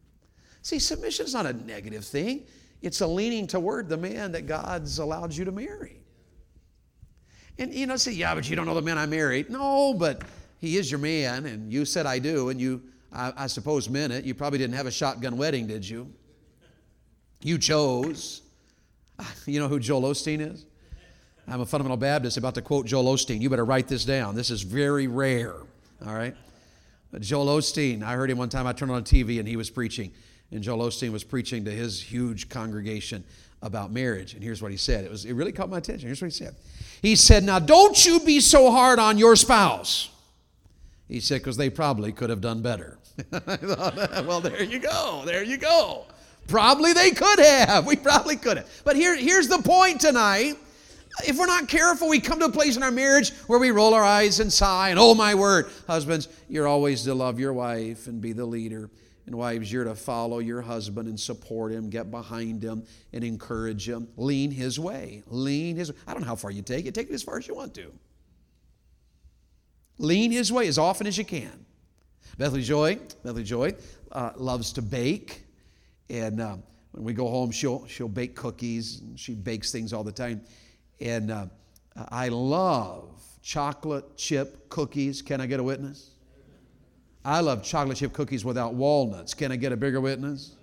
See, 0.61 0.79
submission 0.79 1.25
is 1.25 1.33
not 1.33 1.47
a 1.47 1.55
negative 1.55 2.05
thing. 2.05 2.45
It's 2.83 3.01
a 3.01 3.07
leaning 3.07 3.47
toward 3.47 3.89
the 3.89 3.97
man 3.97 4.33
that 4.33 4.47
God's 4.47 4.99
allowed 4.99 5.35
you 5.35 5.47
to 5.47 5.53
marry. 5.53 5.97
And 7.59 7.73
you 7.73 7.87
know, 7.87 7.97
say, 7.97 8.13
yeah, 8.13 8.35
but 8.35 8.49
you 8.49 8.55
don't 8.55 8.67
know 8.67 8.75
the 8.75 8.83
man 8.83 8.99
I 8.99 9.07
married. 9.07 9.49
No, 9.49 9.95
but 9.95 10.23
he 10.59 10.77
is 10.77 10.91
your 10.91 11.01
man, 11.01 11.47
and 11.47 11.73
you 11.73 11.87
said 11.87 12.05
I 12.05 12.19
do, 12.19 12.51
and 12.51 12.61
you, 12.61 12.83
I, 13.11 13.33
I 13.37 13.47
suppose, 13.47 13.89
meant 13.89 14.13
it. 14.13 14.25
You 14.25 14.35
probably 14.35 14.59
didn't 14.59 14.77
have 14.77 14.87
a 14.87 14.91
shotgun 14.91 15.39
wedding, 15.39 15.67
did 15.67 15.89
you? 15.89 16.13
You 17.41 17.57
chose. 17.57 18.43
Ah, 19.19 19.33
you 19.47 19.59
know 19.59 19.69
who 19.69 19.81
Joel 19.81 20.03
Osteen 20.03 20.41
is? 20.41 20.67
I'm 21.49 21.63
a 21.63 21.67
fundamental 21.67 21.97
Baptist 21.97 22.37
about 22.37 22.55
to 22.57 22.63
quote 22.63 22.85
Joel 22.85 23.05
Osteen. 23.05 23.41
You 23.41 23.49
better 23.49 23.65
write 23.65 23.89
this 23.89 24.05
down. 24.05 24.35
This 24.35 24.51
is 24.51 24.61
very 24.61 25.07
rare. 25.07 25.55
All 26.05 26.15
right? 26.15 26.37
Joel 27.21 27.47
Osteen, 27.47 28.03
I 28.03 28.15
heard 28.15 28.31
him 28.31 28.39
one 28.39 28.49
time. 28.49 28.67
I 28.67 28.73
turned 28.73 28.93
on 28.93 29.05
TV 29.05 29.39
and 29.39 29.49
he 29.49 29.57
was 29.57 29.71
preaching. 29.71 30.13
And 30.51 30.63
Joel 30.63 30.87
Osteen 30.89 31.11
was 31.11 31.25
preaching 31.25 31.65
to 31.65 31.71
his 31.71 32.01
huge 32.01 32.49
congregation 32.49 33.25
about 33.63 33.91
marriage. 33.91 34.35
And 34.35 34.43
here's 34.43 34.63
what 34.63 34.71
he 34.71 34.77
said. 34.77 35.05
It 35.05 35.11
was 35.11 35.25
it 35.25 35.33
really 35.33 35.53
caught 35.53 35.71
my 35.71 35.79
attention. 35.79 36.09
Here's 36.09 36.21
what 36.21 36.31
he 36.31 36.37
said. 36.37 36.55
He 37.03 37.17
said, 37.17 37.43
Now 37.43 37.59
don't 37.59 38.05
you 38.05 38.21
be 38.21 38.41
so 38.41 38.71
hard 38.71 38.99
on 38.99 39.19
your 39.19 39.35
spouse. 39.37 40.11
He 41.09 41.21
said, 41.21 41.41
because 41.41 41.57
they 41.57 41.71
probably 41.71 42.13
could 42.13 42.31
have 42.31 42.41
done 42.41 42.63
better. 42.63 42.99
well, 43.31 44.41
there 44.41 44.63
you 44.63 44.81
go. 44.81 45.23
There 45.25 45.45
you 45.45 45.57
go. 45.57 46.05
Probably 46.49 46.93
they 46.93 47.13
could 47.13 47.39
have. 47.39 47.87
We 47.87 47.97
probably 47.97 48.37
could 48.37 48.57
have. 48.57 48.69
But 48.85 48.97
here, 48.97 49.17
here's 49.17 49.49
the 49.49 49.59
point 49.59 50.01
tonight 50.01 50.57
if 51.25 51.39
we're 51.39 51.47
not 51.47 51.69
careful, 51.69 52.09
we 52.09 52.21
come 52.21 52.39
to 52.41 52.47
a 52.47 52.53
place 52.53 52.77
in 52.77 52.83
our 52.83 52.91
marriage 52.91 53.33
where 53.47 53.59
we 53.59 53.71
roll 53.71 53.95
our 53.95 54.05
eyes 54.05 54.41
and 54.41 54.53
sigh, 54.53 54.91
and 54.91 54.99
oh 54.99 55.15
my 55.15 55.35
word, 55.35 55.67
husbands, 55.87 56.29
you're 56.49 56.67
always 56.67 57.05
to 57.05 57.15
love 57.15 57.41
your 57.41 57.53
wife 57.53 58.07
and 58.07 58.21
be 58.21 58.33
the 58.33 58.45
leader. 58.45 58.91
And 59.27 59.35
wives, 59.35 59.73
you're 59.73 59.85
to 59.85 59.97
follow 59.97 60.39
your 60.39 60.63
husband 60.63 61.09
and 61.09 61.19
support 61.19 61.73
him, 61.73 61.91
get 61.91 62.13
behind 62.13 62.63
him 62.63 62.85
and 63.13 63.25
encourage 63.25 63.89
him. 63.89 64.07
Lean 64.17 64.53
his 64.53 64.79
way. 64.79 65.25
Lean 65.27 65.75
his 65.75 65.91
I 66.07 66.13
don't 66.13 66.23
know 66.23 66.29
how 66.29 66.37
far 66.37 66.53
you 66.53 66.63
take 66.63 66.87
it. 66.87 66.95
Take 66.95 67.11
it 67.11 67.15
as 67.15 67.25
far 67.25 67.37
as 67.37 67.49
you 67.49 67.55
want 67.57 67.75
to. 67.75 67.93
Lean 69.99 70.31
his 70.31 70.53
way 70.53 70.69
as 70.69 70.79
often 70.79 71.09
as 71.09 71.19
you 71.19 71.25
can. 71.25 71.67
Bethany 72.39 72.63
Joy, 72.63 73.01
Bethany 73.25 73.43
Joy 73.43 73.75
uh, 74.13 74.31
loves 74.37 74.73
to 74.75 74.83
bake. 74.83 75.43
And 76.09 76.41
uh, 76.41 76.57
when 76.93 77.03
we 77.03 77.13
go 77.13 77.29
home, 77.29 77.51
she'll, 77.51 77.85
she'll 77.89 78.09
bake 78.09 78.37
cookies. 78.37 79.01
And 79.01 79.19
she 79.19 79.35
bakes 79.35 79.73
things 79.73 79.93
all 79.93 80.05
the 80.05 80.13
time. 80.13 80.41
And 81.01 81.31
uh, 81.31 81.47
I 82.11 82.29
love 82.29 83.21
chocolate 83.43 84.17
chip 84.17 84.69
cookies. 84.69 85.23
Can 85.23 85.41
I 85.41 85.47
get 85.47 85.61
a 85.61 85.63
witness? 85.63 86.11
I 87.25 87.41
love 87.41 87.63
chocolate 87.63 87.99
chip 87.99 88.13
cookies 88.13 88.45
without 88.45 88.75
walnuts. 88.75 89.35
Can 89.35 89.51
I 89.51 89.57
get 89.57 89.73
a 89.73 89.77
bigger 89.77 90.01
witness? 90.01 90.57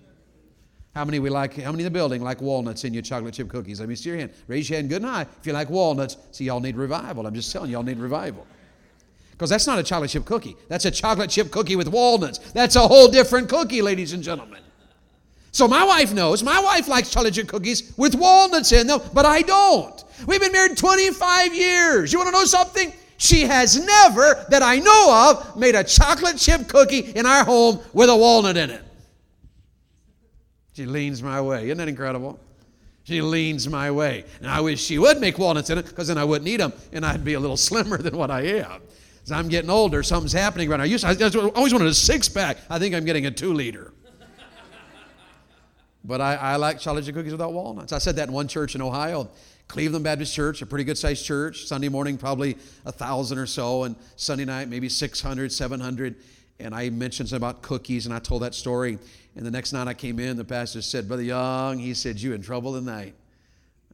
How 0.94 1.04
many 1.04 1.18
we 1.18 1.28
like? 1.28 1.60
How 1.60 1.72
many 1.72 1.82
in 1.82 1.84
the 1.84 1.90
building 1.90 2.22
like 2.22 2.40
walnuts 2.40 2.84
in 2.84 2.94
your 2.94 3.02
chocolate 3.02 3.34
chip 3.34 3.48
cookies? 3.48 3.80
Let 3.80 3.88
me 3.88 3.96
see 3.96 4.10
your 4.10 4.18
hand. 4.18 4.30
Raise 4.46 4.70
your 4.70 4.76
hand 4.76 4.88
good 4.88 5.02
high 5.02 5.22
if 5.22 5.46
you 5.46 5.52
like 5.52 5.68
walnuts. 5.68 6.16
See, 6.30 6.44
y'all 6.44 6.60
need 6.60 6.76
revival. 6.76 7.26
I'm 7.26 7.34
just 7.34 7.50
telling 7.50 7.70
y'all 7.70 7.82
need 7.82 7.98
revival. 7.98 8.46
Because 9.32 9.50
that's 9.50 9.66
not 9.66 9.80
a 9.80 9.82
chocolate 9.82 10.10
chip 10.10 10.24
cookie. 10.24 10.56
That's 10.68 10.84
a 10.84 10.92
chocolate 10.92 11.30
chip 11.30 11.50
cookie 11.50 11.74
with 11.74 11.88
walnuts. 11.88 12.38
That's 12.52 12.76
a 12.76 12.86
whole 12.86 13.08
different 13.08 13.48
cookie, 13.48 13.82
ladies 13.82 14.12
and 14.12 14.22
gentlemen. 14.22 14.62
So 15.50 15.66
my 15.66 15.84
wife 15.84 16.14
knows. 16.14 16.44
My 16.44 16.60
wife 16.60 16.86
likes 16.86 17.10
chocolate 17.10 17.34
chip 17.34 17.48
cookies 17.48 17.92
with 17.96 18.14
walnuts 18.14 18.70
in 18.70 18.86
them, 18.86 19.00
but 19.12 19.26
I 19.26 19.42
don't. 19.42 20.03
We've 20.26 20.40
been 20.40 20.52
married 20.52 20.76
25 20.76 21.54
years. 21.54 22.12
You 22.12 22.18
want 22.18 22.28
to 22.28 22.32
know 22.32 22.44
something? 22.44 22.92
She 23.16 23.42
has 23.42 23.84
never, 23.84 24.44
that 24.50 24.62
I 24.62 24.78
know 24.78 25.30
of, 25.30 25.56
made 25.56 25.74
a 25.74 25.84
chocolate 25.84 26.36
chip 26.36 26.68
cookie 26.68 26.98
in 26.98 27.26
our 27.26 27.44
home 27.44 27.80
with 27.92 28.10
a 28.10 28.16
walnut 28.16 28.56
in 28.56 28.70
it. 28.70 28.82
She 30.74 30.86
leans 30.86 31.22
my 31.22 31.40
way. 31.40 31.66
Isn't 31.66 31.78
that 31.78 31.88
incredible? 31.88 32.38
She 33.04 33.20
leans 33.20 33.68
my 33.68 33.90
way. 33.90 34.24
And 34.40 34.50
I 34.50 34.60
wish 34.60 34.82
she 34.82 34.98
would 34.98 35.20
make 35.20 35.38
walnuts 35.38 35.70
in 35.70 35.78
it 35.78 35.86
because 35.86 36.08
then 36.08 36.18
I 36.18 36.24
wouldn't 36.24 36.48
eat 36.48 36.56
them 36.56 36.72
and 36.92 37.06
I'd 37.06 37.24
be 37.24 37.34
a 37.34 37.40
little 37.40 37.56
slimmer 37.68 37.98
than 37.98 38.16
what 38.16 38.30
I 38.30 38.42
am. 38.42 38.82
As 39.22 39.32
I'm 39.32 39.48
getting 39.48 39.70
older, 39.70 40.02
something's 40.02 40.32
happening 40.32 40.68
right 40.68 40.76
now. 40.76 40.82
I, 40.82 40.86
used 40.86 41.04
to, 41.04 41.40
I 41.40 41.48
always 41.50 41.72
wanted 41.72 41.88
a 41.88 41.94
six 41.94 42.28
pack. 42.28 42.58
I 42.68 42.78
think 42.78 42.94
I'm 42.94 43.04
getting 43.04 43.26
a 43.26 43.30
two 43.30 43.52
liter. 43.52 43.92
But 46.06 46.20
I, 46.20 46.34
I 46.34 46.56
like 46.56 46.78
chocolate 46.80 47.06
chip 47.06 47.14
cookies 47.14 47.32
without 47.32 47.54
walnuts. 47.54 47.90
I 47.94 47.96
said 47.96 48.16
that 48.16 48.28
in 48.28 48.34
one 48.34 48.46
church 48.46 48.74
in 48.74 48.82
Ohio. 48.82 49.30
Cleveland 49.68 50.04
Baptist 50.04 50.34
Church, 50.34 50.62
a 50.62 50.66
pretty 50.66 50.84
good 50.84 50.98
sized 50.98 51.24
church. 51.24 51.66
Sunday 51.66 51.88
morning, 51.88 52.16
probably 52.16 52.56
a 52.84 52.92
thousand 52.92 53.38
or 53.38 53.46
so, 53.46 53.84
and 53.84 53.96
Sunday 54.16 54.44
night, 54.44 54.68
maybe 54.68 54.88
600, 54.88 55.52
700. 55.52 56.16
And 56.60 56.74
I 56.74 56.90
mentioned 56.90 57.28
something 57.28 57.44
about 57.44 57.62
cookies, 57.62 58.06
and 58.06 58.14
I 58.14 58.18
told 58.18 58.42
that 58.42 58.54
story. 58.54 58.98
And 59.34 59.44
the 59.44 59.50
next 59.50 59.72
night 59.72 59.88
I 59.88 59.94
came 59.94 60.20
in, 60.20 60.36
the 60.36 60.44
pastor 60.44 60.82
said, 60.82 61.08
Brother 61.08 61.22
Young, 61.22 61.78
he 61.78 61.94
said, 61.94 62.20
You 62.20 62.34
in 62.34 62.42
trouble 62.42 62.74
tonight. 62.74 63.14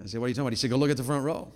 I 0.03 0.07
said, 0.07 0.21
What 0.21 0.27
are 0.27 0.29
you 0.29 0.35
talking 0.35 0.47
about? 0.47 0.53
He 0.53 0.57
said, 0.57 0.71
Go 0.71 0.77
look 0.77 0.91
at 0.91 0.97
the 0.97 1.05
front 1.05 1.25
row. 1.25 1.51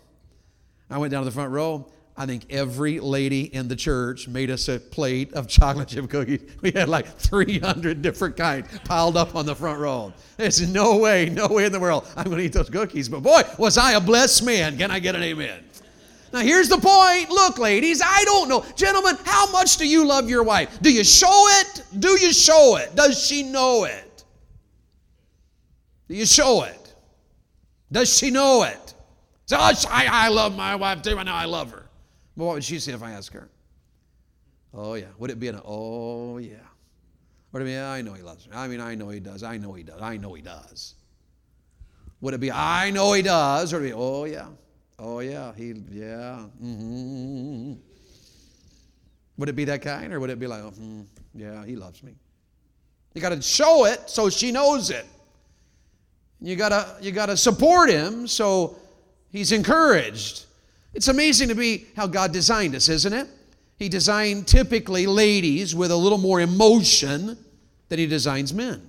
I 0.89 0.99
went 0.99 1.11
down 1.11 1.23
to 1.23 1.27
the 1.27 1.35
front 1.35 1.51
row. 1.51 1.91
I 2.17 2.27
think 2.27 2.47
every 2.51 3.01
lady 3.01 3.53
in 3.53 3.67
the 3.67 3.75
church 3.75 4.29
made 4.29 4.49
us 4.49 4.69
a 4.69 4.79
plate 4.79 5.33
of 5.35 5.49
chocolate 5.49 5.89
chip 5.89 6.09
cookies. 6.09 6.43
We 6.61 6.71
had 6.71 6.89
like 6.89 7.07
300 7.19 8.03
different 8.03 8.37
kinds 8.37 8.69
piled 8.85 9.17
up 9.17 9.35
on 9.35 9.47
the 9.47 9.55
front 9.55 9.81
row. 9.81 10.13
There's 10.37 10.67
no 10.69 10.99
way, 10.99 11.29
no 11.29 11.49
way 11.49 11.65
in 11.65 11.73
the 11.73 11.81
world 11.81 12.07
I'm 12.17 12.25
going 12.25 12.39
to 12.39 12.45
eat 12.45 12.53
those 12.53 12.71
cookies. 12.71 13.09
But 13.09 13.23
boy, 13.23 13.43
was 13.59 13.77
I 13.77 13.93
a 13.93 14.01
blessed 14.01 14.45
man. 14.45 14.79
Can 14.79 14.93
I 14.93 15.01
get 15.01 15.17
an 15.17 15.23
amen? 15.25 15.65
Now, 16.33 16.41
here's 16.41 16.69
the 16.69 16.79
point. 16.79 17.31
Look, 17.31 17.59
ladies, 17.59 18.01
I 18.05 18.25
don't 18.25 18.49
know. 18.49 18.65
Gentlemen, 18.77 19.17
how 19.25 19.51
much 19.51 19.77
do 19.77 19.87
you 19.87 20.05
love 20.05 20.29
your 20.29 20.43
wife? 20.43 20.81
Do 20.83 20.93
you 20.93 21.05
show 21.05 21.47
it? 21.61 21.85
Do 21.99 22.11
you 22.21 22.33
show 22.33 22.77
it? 22.77 22.95
Does 22.95 23.25
she 23.25 23.43
know 23.43 23.85
it? 23.85 24.25
Do 26.09 26.15
you 26.15 26.27
show 26.27 26.63
it? 26.65 26.95
Does 27.91 28.17
she 28.17 28.31
know 28.31 28.65
it? 28.65 28.95
So, 29.47 29.57
oh, 29.59 29.73
I, 29.91 30.07
I 30.11 30.29
love 30.29 30.57
my 30.57 30.75
wife 30.75 31.03
too. 31.03 31.19
I 31.19 31.23
know 31.23 31.35
I 31.35 31.45
love 31.45 31.71
her. 31.71 31.84
But 32.37 32.45
what 32.45 32.55
would 32.55 32.65
she 32.65 32.79
say 32.79 32.93
if 32.93 33.03
I 33.03 33.13
ask 33.13 33.33
her? 33.33 33.49
Oh, 34.73 34.95
yeah. 34.95 35.07
Would 35.19 35.31
it 35.31 35.39
be 35.39 35.49
an, 35.49 35.61
oh, 35.65 36.39
yeah. 36.39 36.57
Would 37.53 37.63
it 37.63 37.67
be, 37.67 37.79
I 37.79 38.03
know 38.03 38.15
he 38.15 38.23
loves 38.23 38.49
me. 38.49 38.57
I 38.57 38.67
mean, 38.67 38.81
I 38.81 38.95
know 38.95 39.09
he 39.09 39.21
does. 39.21 39.43
I 39.43 39.57
know 39.59 39.73
he 39.75 39.85
does. 39.85 40.03
I 40.03 40.17
know 40.17 40.35
he 40.35 40.43
does. 40.43 40.95
Would 42.21 42.35
it 42.35 42.41
be, 42.41 42.51
I 42.51 42.91
know 42.91 43.13
he 43.13 43.23
does? 43.23 43.73
Or 43.73 43.81
be, 43.81 43.93
oh, 43.93 44.25
yeah. 44.25 44.49
Oh, 44.99 45.21
yeah. 45.21 45.53
He, 45.55 45.75
yeah. 45.91 46.47
Mm-hmm. 46.63 47.75
Would 49.37 49.49
it 49.49 49.57
be 49.57 49.65
that 49.65 49.83
kind? 49.83 50.13
Or 50.13 50.21
would 50.21 50.31
it 50.31 50.39
be 50.39 50.47
like, 50.47 50.63
oh, 50.63 50.73
yeah, 51.35 51.65
he 51.65 51.77
loves 51.77 52.03
me? 52.03 52.15
You 53.15 53.21
got 53.21 53.31
to 53.31 53.41
show 53.41 53.85
it 53.85 54.11
so 54.11 54.29
she 54.29 54.51
knows 54.51 54.91
it. 54.91 55.07
You 56.41 56.57
got 56.57 56.71
to 56.71 56.97
you 57.01 57.13
got 57.13 57.27
to 57.27 57.37
support 57.37 57.89
him 57.89 58.27
so 58.27 58.77
he's 59.31 59.53
encouraged. 59.53 60.47
It's 60.95 61.09
amazing 61.09 61.49
to 61.49 61.55
be 61.55 61.87
how 61.97 62.07
God 62.07 62.33
designed 62.33 62.75
us, 62.75 62.89
isn't 62.89 63.13
it? 63.13 63.29
He 63.77 63.89
designed 63.89 64.47
typically 64.47 65.07
ladies 65.07 65.75
with 65.75 65.91
a 65.91 65.97
little 65.97 66.19
more 66.19 66.41
emotion 66.41 67.37
than 67.89 67.99
he 67.99 68.07
designs 68.07 68.55
men. 68.55 68.81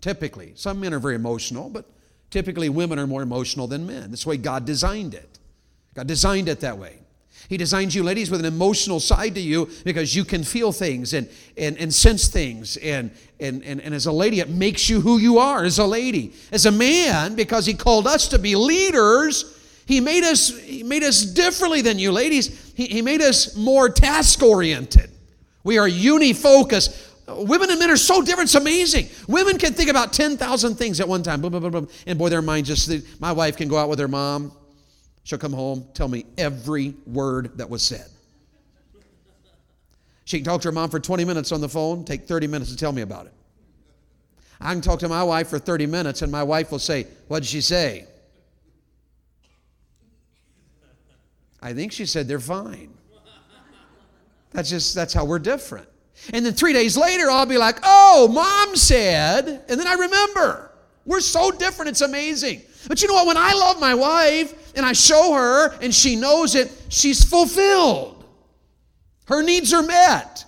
Typically. 0.00 0.52
Some 0.56 0.80
men 0.80 0.94
are 0.94 0.98
very 0.98 1.14
emotional, 1.14 1.68
but 1.68 1.84
typically 2.30 2.68
women 2.68 2.98
are 2.98 3.06
more 3.06 3.22
emotional 3.22 3.66
than 3.66 3.86
men. 3.86 4.10
That's 4.10 4.24
the 4.24 4.30
way 4.30 4.36
God 4.38 4.64
designed 4.64 5.14
it. 5.14 5.38
God 5.94 6.06
designed 6.06 6.48
it 6.48 6.60
that 6.60 6.78
way. 6.78 6.98
He 7.48 7.56
designs 7.56 7.94
you, 7.94 8.02
ladies, 8.02 8.30
with 8.30 8.40
an 8.40 8.46
emotional 8.46 9.00
side 9.00 9.34
to 9.34 9.40
you 9.40 9.68
because 9.84 10.14
you 10.16 10.24
can 10.24 10.42
feel 10.42 10.72
things 10.72 11.12
and, 11.12 11.28
and, 11.56 11.76
and 11.76 11.92
sense 11.92 12.28
things. 12.28 12.78
And, 12.78 13.10
and, 13.40 13.62
and, 13.64 13.80
and 13.80 13.94
as 13.94 14.06
a 14.06 14.12
lady, 14.12 14.40
it 14.40 14.48
makes 14.48 14.88
you 14.88 15.00
who 15.00 15.18
you 15.18 15.38
are 15.38 15.64
as 15.64 15.78
a 15.78 15.84
lady. 15.84 16.32
As 16.50 16.66
a 16.66 16.72
man, 16.72 17.34
because 17.34 17.66
He 17.66 17.74
called 17.74 18.06
us 18.06 18.28
to 18.28 18.38
be 18.38 18.56
leaders, 18.56 19.58
He 19.92 20.00
made 20.00 20.24
us, 20.24 20.58
he 20.60 20.82
made 20.82 21.02
us 21.02 21.22
differently 21.22 21.82
than 21.82 21.98
you, 21.98 22.12
ladies. 22.12 22.72
He, 22.74 22.86
he 22.86 23.02
made 23.02 23.20
us 23.20 23.56
more 23.56 23.88
task 23.88 24.42
oriented. 24.42 25.10
We 25.64 25.78
are 25.78 25.88
unifocused. 25.88 27.10
Women 27.28 27.70
and 27.70 27.78
men 27.78 27.90
are 27.90 27.96
so 27.96 28.22
different. 28.22 28.48
It's 28.48 28.54
amazing. 28.54 29.08
Women 29.28 29.58
can 29.58 29.74
think 29.74 29.90
about 29.90 30.12
10,000 30.12 30.74
things 30.76 31.00
at 31.00 31.06
one 31.06 31.22
time. 31.22 31.40
Boom, 31.40 31.52
boom, 31.52 31.62
boom, 31.62 31.72
boom. 31.72 31.88
And 32.06 32.18
boy, 32.18 32.30
their 32.30 32.42
mind 32.42 32.66
just, 32.66 32.90
my 33.20 33.32
wife 33.32 33.56
can 33.56 33.68
go 33.68 33.76
out 33.76 33.88
with 33.88 33.98
her 33.98 34.08
mom 34.08 34.52
She'll 35.24 35.38
come 35.38 35.52
home, 35.52 35.86
tell 35.94 36.08
me 36.08 36.26
every 36.36 36.94
word 37.06 37.56
that 37.58 37.70
was 37.70 37.82
said. 37.82 38.06
She 40.24 40.38
can 40.38 40.44
talk 40.44 40.60
to 40.62 40.68
her 40.68 40.72
mom 40.72 40.90
for 40.90 40.98
20 40.98 41.24
minutes 41.24 41.52
on 41.52 41.60
the 41.60 41.68
phone, 41.68 42.04
take 42.04 42.26
30 42.26 42.46
minutes 42.46 42.70
to 42.70 42.76
tell 42.76 42.92
me 42.92 43.02
about 43.02 43.26
it. 43.26 43.32
I 44.60 44.72
can 44.72 44.80
talk 44.80 45.00
to 45.00 45.08
my 45.08 45.22
wife 45.22 45.48
for 45.48 45.58
30 45.58 45.86
minutes, 45.86 46.22
and 46.22 46.30
my 46.30 46.42
wife 46.42 46.70
will 46.70 46.78
say, 46.78 47.06
What 47.28 47.40
did 47.40 47.48
she 47.48 47.60
say? 47.60 48.06
I 51.62 51.72
think 51.72 51.92
she 51.92 52.04
said 52.04 52.26
they're 52.26 52.40
fine. 52.40 52.92
That's 54.50 54.68
just, 54.68 54.94
that's 54.94 55.14
how 55.14 55.24
we're 55.24 55.38
different. 55.38 55.88
And 56.32 56.44
then 56.44 56.52
three 56.52 56.72
days 56.72 56.96
later, 56.96 57.30
I'll 57.30 57.46
be 57.46 57.56
like, 57.56 57.78
Oh, 57.84 58.28
mom 58.28 58.76
said, 58.76 59.64
and 59.68 59.80
then 59.80 59.86
I 59.86 59.94
remember. 59.94 60.70
We're 61.06 61.20
so 61.20 61.50
different, 61.50 61.88
it's 61.88 62.00
amazing. 62.00 62.62
But 62.88 63.00
you 63.00 63.08
know 63.08 63.14
what? 63.14 63.26
When 63.28 63.36
I 63.36 63.52
love 63.54 63.80
my 63.80 63.94
wife 63.94 64.76
and 64.76 64.84
I 64.84 64.92
show 64.92 65.32
her 65.34 65.72
and 65.80 65.94
she 65.94 66.16
knows 66.16 66.54
it, 66.54 66.70
she's 66.88 67.24
fulfilled. 67.24 68.24
Her 69.26 69.42
needs 69.42 69.72
are 69.72 69.82
met. 69.82 70.44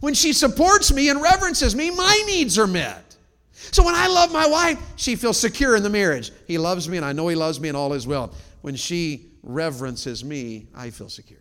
When 0.00 0.14
she 0.14 0.32
supports 0.32 0.92
me 0.92 1.08
and 1.08 1.20
reverences 1.20 1.74
me, 1.74 1.90
my 1.90 2.22
needs 2.26 2.58
are 2.58 2.66
met. 2.66 3.16
So 3.52 3.84
when 3.84 3.94
I 3.94 4.06
love 4.06 4.32
my 4.32 4.46
wife, 4.46 4.78
she 4.96 5.16
feels 5.16 5.38
secure 5.38 5.76
in 5.76 5.82
the 5.82 5.90
marriage. 5.90 6.30
He 6.46 6.58
loves 6.58 6.88
me 6.88 6.96
and 6.96 7.06
I 7.06 7.12
know 7.12 7.28
he 7.28 7.36
loves 7.36 7.60
me 7.60 7.68
and 7.68 7.76
all 7.76 7.92
is 7.92 8.06
well. 8.06 8.32
When 8.62 8.76
she 8.76 9.26
reverences 9.46 10.24
me, 10.24 10.66
I 10.74 10.90
feel 10.90 11.08
secure. 11.08 11.40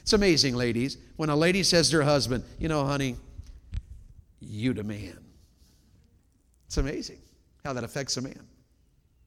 It's 0.00 0.12
amazing, 0.12 0.54
ladies, 0.54 0.98
when 1.16 1.30
a 1.30 1.36
lady 1.36 1.62
says 1.62 1.90
to 1.90 1.98
her 1.98 2.02
husband, 2.02 2.44
You 2.58 2.68
know, 2.68 2.84
honey, 2.84 3.16
you 4.40 4.74
demand. 4.74 5.20
It's 6.66 6.78
amazing 6.78 7.20
how 7.64 7.72
that 7.74 7.84
affects 7.84 8.16
a 8.16 8.22
man. 8.22 8.46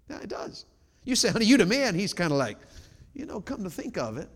Yeah, 0.09 0.19
it 0.19 0.29
does. 0.29 0.65
You 1.03 1.15
say, 1.15 1.29
honey, 1.29 1.45
you 1.45 1.57
the 1.57 1.65
man. 1.65 1.95
He's 1.95 2.13
kind 2.13 2.31
of 2.31 2.37
like, 2.37 2.57
you 3.13 3.25
know, 3.25 3.39
come 3.39 3.63
to 3.63 3.69
think 3.69 3.97
of 3.97 4.17
it, 4.17 4.29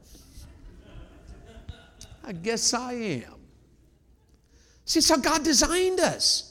I 2.23 2.31
guess 2.31 2.73
I 2.73 2.93
am. 2.93 3.35
See, 4.85 4.99
it's 4.99 5.09
how 5.09 5.17
God 5.17 5.43
designed 5.43 5.99
us. 5.99 6.47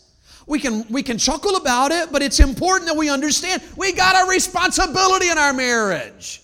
We 0.47 0.59
can, 0.59 0.85
we 0.89 1.03
can 1.03 1.19
chuckle 1.19 1.57
about 1.57 1.93
it, 1.93 2.11
but 2.11 2.23
it's 2.23 2.41
important 2.41 2.89
that 2.89 2.97
we 2.97 3.09
understand 3.09 3.63
we 3.77 3.93
got 3.93 4.27
a 4.27 4.31
responsibility 4.31 5.29
in 5.29 5.39
our 5.39 5.53
marriage. 5.53 6.43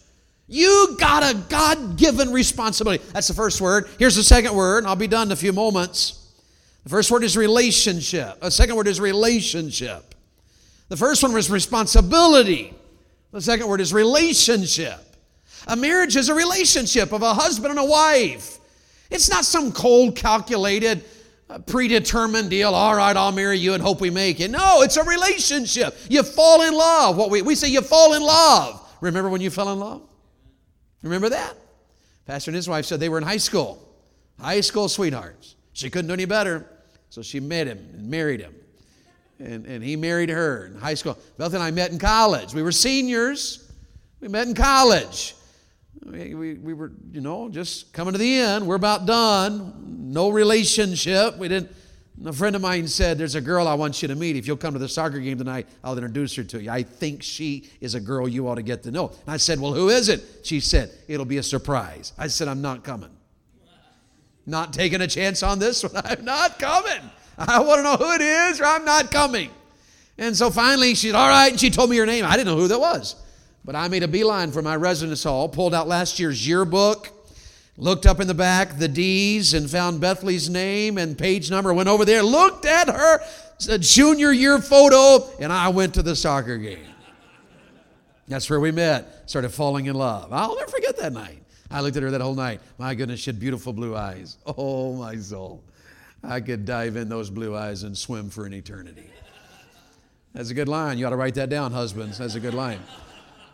You 0.48 0.96
got 0.98 1.22
a 1.22 1.36
God 1.48 1.96
given 1.96 2.32
responsibility. 2.32 3.02
That's 3.12 3.28
the 3.28 3.34
first 3.34 3.60
word. 3.60 3.88
Here's 3.98 4.14
the 4.14 4.22
second 4.22 4.54
word, 4.54 4.78
and 4.78 4.86
I'll 4.86 4.96
be 4.96 5.08
done 5.08 5.28
in 5.28 5.32
a 5.32 5.36
few 5.36 5.52
moments. 5.52 6.32
The 6.84 6.90
first 6.90 7.10
word 7.10 7.24
is 7.24 7.36
relationship. 7.36 8.40
The 8.40 8.50
second 8.50 8.76
word 8.76 8.86
is 8.86 9.00
relationship. 9.00 10.14
The 10.88 10.96
first 10.96 11.22
one 11.22 11.32
was 11.32 11.50
responsibility. 11.50 12.72
The 13.32 13.40
second 13.40 13.66
word 13.66 13.80
is 13.80 13.92
relationship. 13.92 15.00
A 15.66 15.74
marriage 15.74 16.14
is 16.14 16.28
a 16.28 16.34
relationship 16.34 17.12
of 17.12 17.22
a 17.22 17.34
husband 17.34 17.70
and 17.70 17.80
a 17.80 17.84
wife. 17.84 18.58
It's 19.10 19.28
not 19.28 19.44
some 19.44 19.72
cold, 19.72 20.14
calculated, 20.14 21.04
uh, 21.50 21.58
predetermined 21.58 22.50
deal. 22.50 22.72
All 22.72 22.94
right, 22.94 23.16
I'll 23.16 23.32
marry 23.32 23.58
you 23.58 23.74
and 23.74 23.82
hope 23.82 24.00
we 24.00 24.10
make 24.10 24.38
it. 24.38 24.50
No, 24.50 24.82
it's 24.82 24.96
a 24.96 25.02
relationship. 25.02 25.96
You 26.08 26.22
fall 26.22 26.62
in 26.62 26.72
love. 26.72 27.16
What 27.16 27.30
we, 27.30 27.42
we 27.42 27.56
say 27.56 27.68
you 27.68 27.80
fall 27.80 28.14
in 28.14 28.22
love. 28.22 28.80
Remember 29.00 29.28
when 29.28 29.40
you 29.40 29.50
fell 29.50 29.72
in 29.72 29.80
love? 29.80 30.02
Remember 31.02 31.28
that? 31.28 31.54
Pastor 32.26 32.50
and 32.50 32.56
his 32.56 32.68
wife 32.68 32.84
said 32.86 33.00
they 33.00 33.08
were 33.08 33.18
in 33.18 33.24
high 33.24 33.36
school, 33.36 33.86
high 34.40 34.60
school 34.60 34.88
sweethearts. 34.88 35.54
She 35.72 35.90
couldn't 35.90 36.08
do 36.08 36.14
any 36.14 36.24
better, 36.24 36.66
so 37.10 37.22
she 37.22 37.38
met 37.40 37.66
him 37.66 37.78
and 37.78 38.10
married 38.10 38.40
him 38.40 38.54
and, 39.38 39.66
and 39.66 39.84
he 39.84 39.96
married 39.96 40.28
her 40.28 40.66
in 40.66 40.76
high 40.76 40.94
school. 40.94 41.18
Beth 41.36 41.54
and 41.54 41.62
I 41.62 41.70
met 41.70 41.90
in 41.90 41.98
college. 41.98 42.54
We 42.54 42.62
were 42.62 42.72
seniors. 42.72 43.70
We 44.20 44.28
met 44.28 44.46
in 44.46 44.54
college. 44.54 45.34
We, 46.04 46.34
we, 46.34 46.54
we 46.54 46.74
were, 46.74 46.92
you 47.10 47.20
know, 47.20 47.48
just 47.48 47.92
coming 47.92 48.12
to 48.12 48.18
the 48.18 48.38
end. 48.38 48.66
We're 48.66 48.76
about 48.76 49.06
done. 49.06 50.12
No 50.12 50.30
relationship. 50.30 51.36
We 51.36 51.48
didn't. 51.48 51.72
A 52.24 52.32
friend 52.32 52.56
of 52.56 52.62
mine 52.62 52.88
said, 52.88 53.18
There's 53.18 53.34
a 53.34 53.40
girl 53.40 53.68
I 53.68 53.74
want 53.74 54.00
you 54.00 54.08
to 54.08 54.14
meet. 54.14 54.36
If 54.36 54.46
you'll 54.46 54.56
come 54.56 54.72
to 54.72 54.78
the 54.78 54.88
soccer 54.88 55.18
game 55.18 55.36
tonight, 55.36 55.66
I'll 55.84 55.96
introduce 55.96 56.34
her 56.36 56.44
to 56.44 56.62
you. 56.62 56.70
I 56.70 56.82
think 56.82 57.22
she 57.22 57.68
is 57.80 57.94
a 57.94 58.00
girl 58.00 58.26
you 58.26 58.48
ought 58.48 58.54
to 58.54 58.62
get 58.62 58.82
to 58.84 58.90
know. 58.90 59.08
And 59.08 59.28
I 59.28 59.36
said, 59.36 59.60
Well, 59.60 59.74
who 59.74 59.90
is 59.90 60.08
it? 60.08 60.22
She 60.42 60.60
said, 60.60 60.90
It'll 61.08 61.26
be 61.26 61.36
a 61.36 61.42
surprise. 61.42 62.14
I 62.16 62.28
said, 62.28 62.48
I'm 62.48 62.62
not 62.62 62.84
coming. 62.84 63.10
Not 64.46 64.72
taking 64.72 65.02
a 65.02 65.06
chance 65.06 65.42
on 65.42 65.58
this 65.58 65.82
one. 65.82 65.92
I'm 66.04 66.24
not 66.24 66.58
coming. 66.58 67.10
I 67.36 67.60
want 67.60 67.80
to 67.80 67.82
know 67.82 67.96
who 67.96 68.14
it 68.14 68.22
is, 68.22 68.60
or 68.60 68.64
I'm 68.64 68.84
not 68.86 69.10
coming. 69.10 69.50
And 70.16 70.34
so 70.34 70.50
finally, 70.50 70.94
she 70.94 71.08
said, 71.08 71.16
All 71.16 71.28
right. 71.28 71.50
And 71.50 71.60
she 71.60 71.68
told 71.68 71.90
me 71.90 71.98
her 71.98 72.06
name. 72.06 72.24
I 72.24 72.36
didn't 72.36 72.46
know 72.46 72.56
who 72.56 72.68
that 72.68 72.80
was. 72.80 73.16
But 73.62 73.76
I 73.76 73.88
made 73.88 74.04
a 74.04 74.08
beeline 74.08 74.52
for 74.52 74.62
my 74.62 74.76
residence 74.76 75.24
hall, 75.24 75.48
pulled 75.48 75.74
out 75.74 75.88
last 75.88 76.18
year's 76.20 76.46
yearbook, 76.46 77.12
looked 77.76 78.06
up 78.06 78.20
in 78.20 78.26
the 78.26 78.34
back 78.34 78.78
the 78.78 78.88
D's, 78.88 79.54
and 79.54 79.70
found 79.70 80.00
Bethley's 80.00 80.48
name 80.48 80.98
and 80.98 81.16
page 81.16 81.50
number. 81.50 81.72
Went 81.72 81.88
over 81.88 82.04
there, 82.04 82.22
looked 82.22 82.64
at 82.64 82.88
her 82.88 83.20
junior 83.78 84.32
year 84.32 84.58
photo, 84.58 85.28
and 85.40 85.52
I 85.52 85.68
went 85.68 85.94
to 85.94 86.02
the 86.02 86.16
soccer 86.16 86.58
game. 86.58 86.86
That's 88.28 88.50
where 88.50 88.60
we 88.60 88.72
met. 88.72 89.28
Started 89.30 89.50
falling 89.50 89.86
in 89.86 89.94
love. 89.94 90.32
I'll 90.32 90.56
never 90.56 90.70
forget 90.70 90.96
that 90.98 91.12
night. 91.12 91.42
I 91.70 91.80
looked 91.80 91.96
at 91.96 92.02
her 92.02 92.10
that 92.10 92.20
whole 92.20 92.34
night. 92.34 92.60
My 92.78 92.94
goodness, 92.94 93.20
she 93.20 93.30
had 93.30 93.40
beautiful 93.40 93.72
blue 93.72 93.96
eyes. 93.96 94.38
Oh, 94.46 94.94
my 94.94 95.16
soul. 95.16 95.62
I 96.22 96.40
could 96.40 96.64
dive 96.64 96.96
in 96.96 97.08
those 97.08 97.30
blue 97.30 97.56
eyes 97.56 97.82
and 97.82 97.96
swim 97.96 98.30
for 98.30 98.46
an 98.46 98.54
eternity. 98.54 99.10
That's 100.32 100.50
a 100.50 100.54
good 100.54 100.68
line. 100.68 100.98
You 100.98 101.06
ought 101.06 101.10
to 101.10 101.16
write 101.16 101.34
that 101.36 101.48
down, 101.48 101.72
husbands. 101.72 102.18
That's 102.18 102.34
a 102.34 102.40
good 102.40 102.54
line. 102.54 102.80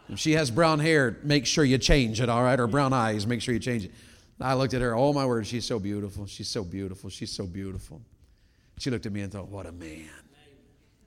If 0.09 0.19
she 0.19 0.33
has 0.33 0.51
brown 0.51 0.81
hair, 0.81 1.17
make 1.23 1.47
sure 1.47 1.65
you 1.65 1.79
change 1.79 2.21
it, 2.21 2.29
all 2.29 2.43
right? 2.43 2.59
Or 2.59 2.67
brown 2.67 2.93
eyes, 2.93 3.27
make 3.27 3.41
sure 3.41 3.55
you 3.55 3.61
change 3.61 3.85
it. 3.85 3.93
I 4.43 4.55
looked 4.55 4.75
at 4.75 4.81
her, 4.81 4.95
oh 4.95 5.13
my 5.13 5.27
word, 5.27 5.47
she's 5.47 5.65
so 5.65 5.79
beautiful. 5.79 6.27
She's 6.27 6.49
so 6.49 6.65
beautiful. 6.65 7.11
She's 7.11 7.31
so 7.31 7.47
beautiful. 7.47 8.01
She 8.79 8.91
looked 8.91 9.07
at 9.07 9.13
me 9.13 9.21
and 9.21 9.33
thought, 9.33 9.49
what 9.49 9.67
a 9.67 9.73
man. 9.73 10.09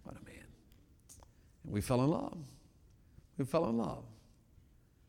What 0.04 0.16
a 0.16 0.26
man. 0.26 0.46
And 1.64 1.74
we 1.74 1.82
fell 1.82 2.02
in 2.02 2.10
love. 2.10 2.38
We 3.38 3.46
fell 3.46 3.68
in 3.68 3.78
love. 3.78 4.04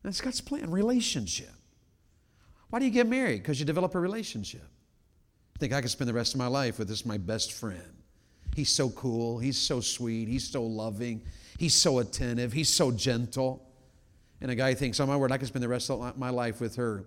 That's 0.02 0.20
God's 0.20 0.40
plan, 0.40 0.70
relationship. 0.70 1.50
Why 2.70 2.78
do 2.78 2.84
you 2.84 2.90
get 2.90 3.06
married? 3.06 3.42
Because 3.42 3.60
you 3.60 3.66
develop 3.66 3.94
a 3.94 4.00
relationship. 4.00 4.68
I 5.54 5.58
think 5.58 5.72
I 5.72 5.80
could 5.80 5.90
spend 5.90 6.08
the 6.08 6.14
rest 6.14 6.34
of 6.34 6.38
my 6.38 6.48
life 6.48 6.78
with 6.78 6.88
this 6.88 7.06
my 7.06 7.18
best 7.18 7.52
friend. 7.52 8.02
He's 8.54 8.70
so 8.70 8.90
cool. 8.90 9.38
He's 9.38 9.58
so 9.58 9.80
sweet. 9.80 10.28
He's 10.28 10.48
so 10.48 10.62
loving. 10.62 11.22
He's 11.58 11.74
so 11.74 11.98
attentive. 11.98 12.52
He's 12.52 12.68
so 12.68 12.90
gentle. 12.90 13.66
And 14.40 14.50
a 14.50 14.54
guy 14.54 14.74
thinks, 14.74 15.00
oh 15.00 15.06
my 15.06 15.16
word, 15.16 15.32
I 15.32 15.38
could 15.38 15.48
spend 15.48 15.62
the 15.62 15.68
rest 15.68 15.90
of 15.90 16.18
my 16.18 16.30
life 16.30 16.60
with 16.60 16.76
her. 16.76 17.04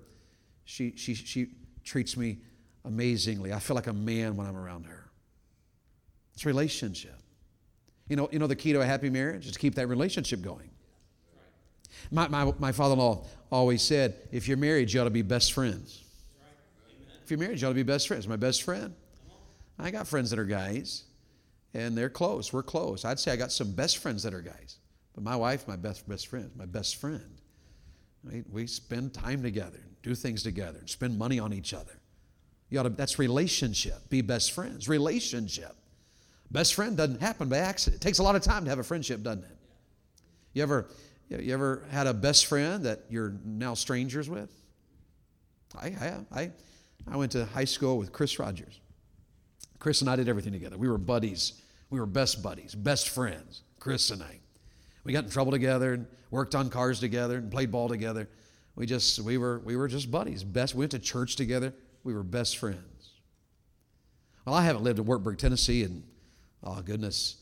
She, 0.70 0.93
she, 0.95 1.15
she 1.15 1.47
treats 1.84 2.15
me 2.15 2.38
amazingly. 2.86 3.51
I 3.51 3.57
feel 3.57 3.76
like 3.76 3.88
a 3.88 3.93
man 3.93 4.36
when 4.36 4.45
I'm 4.45 4.55
around 4.55 4.86
her. 4.86 5.09
It's 6.36 6.45
relationship. 6.45 7.15
You 8.07 8.15
know, 8.15 8.30
you 8.32 8.38
know 8.38 8.45
the 8.45 8.55
key 8.55 8.74
to 8.74 8.82
a 8.82 8.86
happy 8.86 9.09
marriage 9.09 9.47
is 9.47 9.53
to 9.53 9.59
keep 9.59 9.74
that 9.76 9.88
relationship 9.88 10.43
going. 10.43 10.70
My, 12.11 12.28
my, 12.28 12.53
my 12.59 12.72
father 12.72 12.93
in 12.93 12.99
law 12.99 13.26
always 13.51 13.82
said, 13.82 14.15
if 14.32 14.47
you're 14.47 14.57
married, 14.57 14.93
you 14.93 15.01
ought 15.01 15.05
to 15.05 15.09
be 15.09 15.24
best 15.24 15.53
friends. 15.53 16.03
If 17.24 17.32
you're 17.32 17.39
married, 17.39 17.59
you 17.59 17.67
ought 17.67 17.72
to 17.72 17.76
be 17.76 17.82
best 17.82 18.07
friends. 18.07 18.28
My 18.28 18.36
best 18.36 18.61
friend. 18.61 18.93
I 19.80 19.89
got 19.89 20.07
friends 20.07 20.30
that 20.30 20.38
are 20.38 20.45
guys, 20.45 21.05
and 21.74 21.97
they're 21.97 22.11
close. 22.11 22.53
We're 22.53 22.61
close. 22.61 23.05
I'd 23.05 23.20
say 23.20 23.32
I 23.32 23.38
got 23.38 23.51
some 23.51 23.72
best 23.72 23.97
friends 23.97 24.22
that 24.22 24.36
are 24.36 24.41
guys. 24.41 24.78
But 25.15 25.24
my 25.24 25.36
wife, 25.36 25.67
my 25.67 25.78
best, 25.78 26.07
best 26.07 26.28
friend, 26.28 26.51
my 26.55 26.67
best 26.67 26.97
friend. 26.97 27.39
We, 28.24 28.43
we 28.51 28.67
spend 28.67 29.15
time 29.15 29.41
together, 29.41 29.80
do 30.03 30.15
things 30.15 30.43
together, 30.43 30.79
and 30.79 30.89
spend 30.89 31.17
money 31.17 31.39
on 31.39 31.53
each 31.53 31.73
other. 31.73 31.99
You 32.69 32.79
ought 32.79 32.83
to, 32.83 32.89
that's 32.89 33.19
relationship. 33.19 34.09
Be 34.09 34.21
best 34.21 34.51
friends. 34.51 34.87
Relationship. 34.87 35.75
Best 36.51 36.73
friend 36.73 36.97
doesn't 36.97 37.21
happen 37.21 37.49
by 37.49 37.57
accident. 37.57 38.01
It 38.01 38.05
takes 38.05 38.19
a 38.19 38.23
lot 38.23 38.35
of 38.35 38.41
time 38.41 38.63
to 38.63 38.69
have 38.69 38.79
a 38.79 38.83
friendship, 38.83 39.21
doesn't 39.21 39.43
it? 39.43 39.57
You 40.53 40.63
ever, 40.63 40.87
you 41.29 41.53
ever 41.53 41.83
had 41.91 42.07
a 42.07 42.13
best 42.13 42.47
friend 42.47 42.85
that 42.85 43.05
you're 43.09 43.35
now 43.45 43.73
strangers 43.73 44.29
with? 44.29 44.51
I 45.79 45.89
have. 45.89 46.25
I, 46.31 46.51
I 47.07 47.17
went 47.17 47.31
to 47.33 47.45
high 47.45 47.65
school 47.65 47.97
with 47.97 48.11
Chris 48.11 48.39
Rogers. 48.39 48.79
Chris 49.77 50.01
and 50.01 50.09
I 50.09 50.15
did 50.15 50.27
everything 50.27 50.53
together. 50.53 50.77
We 50.77 50.89
were 50.89 50.97
buddies. 50.97 51.61
We 51.89 51.99
were 51.99 52.05
best 52.05 52.43
buddies, 52.43 52.75
best 52.75 53.09
friends, 53.09 53.63
Chris 53.79 54.09
and 54.11 54.21
I. 54.21 54.39
We 55.03 55.13
got 55.13 55.23
in 55.23 55.29
trouble 55.29 55.51
together 55.51 55.93
and 55.93 56.05
worked 56.29 56.53
on 56.53 56.69
cars 56.69 56.99
together 56.99 57.37
and 57.37 57.51
played 57.51 57.71
ball 57.71 57.87
together. 57.87 58.29
We 58.76 58.86
just 58.86 59.20
we 59.20 59.38
were 59.38 59.59
we 59.59 59.76
were 59.76 59.88
just 59.88 60.09
buddies. 60.09 60.43
Best 60.43 60.76
we 60.76 60.80
went 60.80 60.91
to 60.91 60.99
church 60.99 61.36
together. 61.36 61.74
We 62.03 62.13
were 62.13 62.24
best 62.24 62.57
friends. 62.57 63.11
Well, 64.45 64.55
I 64.55 64.63
haven't 64.63 64.84
lived 64.84 64.99
in 64.99 65.05
Wartburg, 65.05 65.38
Tennessee, 65.38 65.84
and 65.84 66.03
oh 66.63 66.82
goodness, 66.82 67.38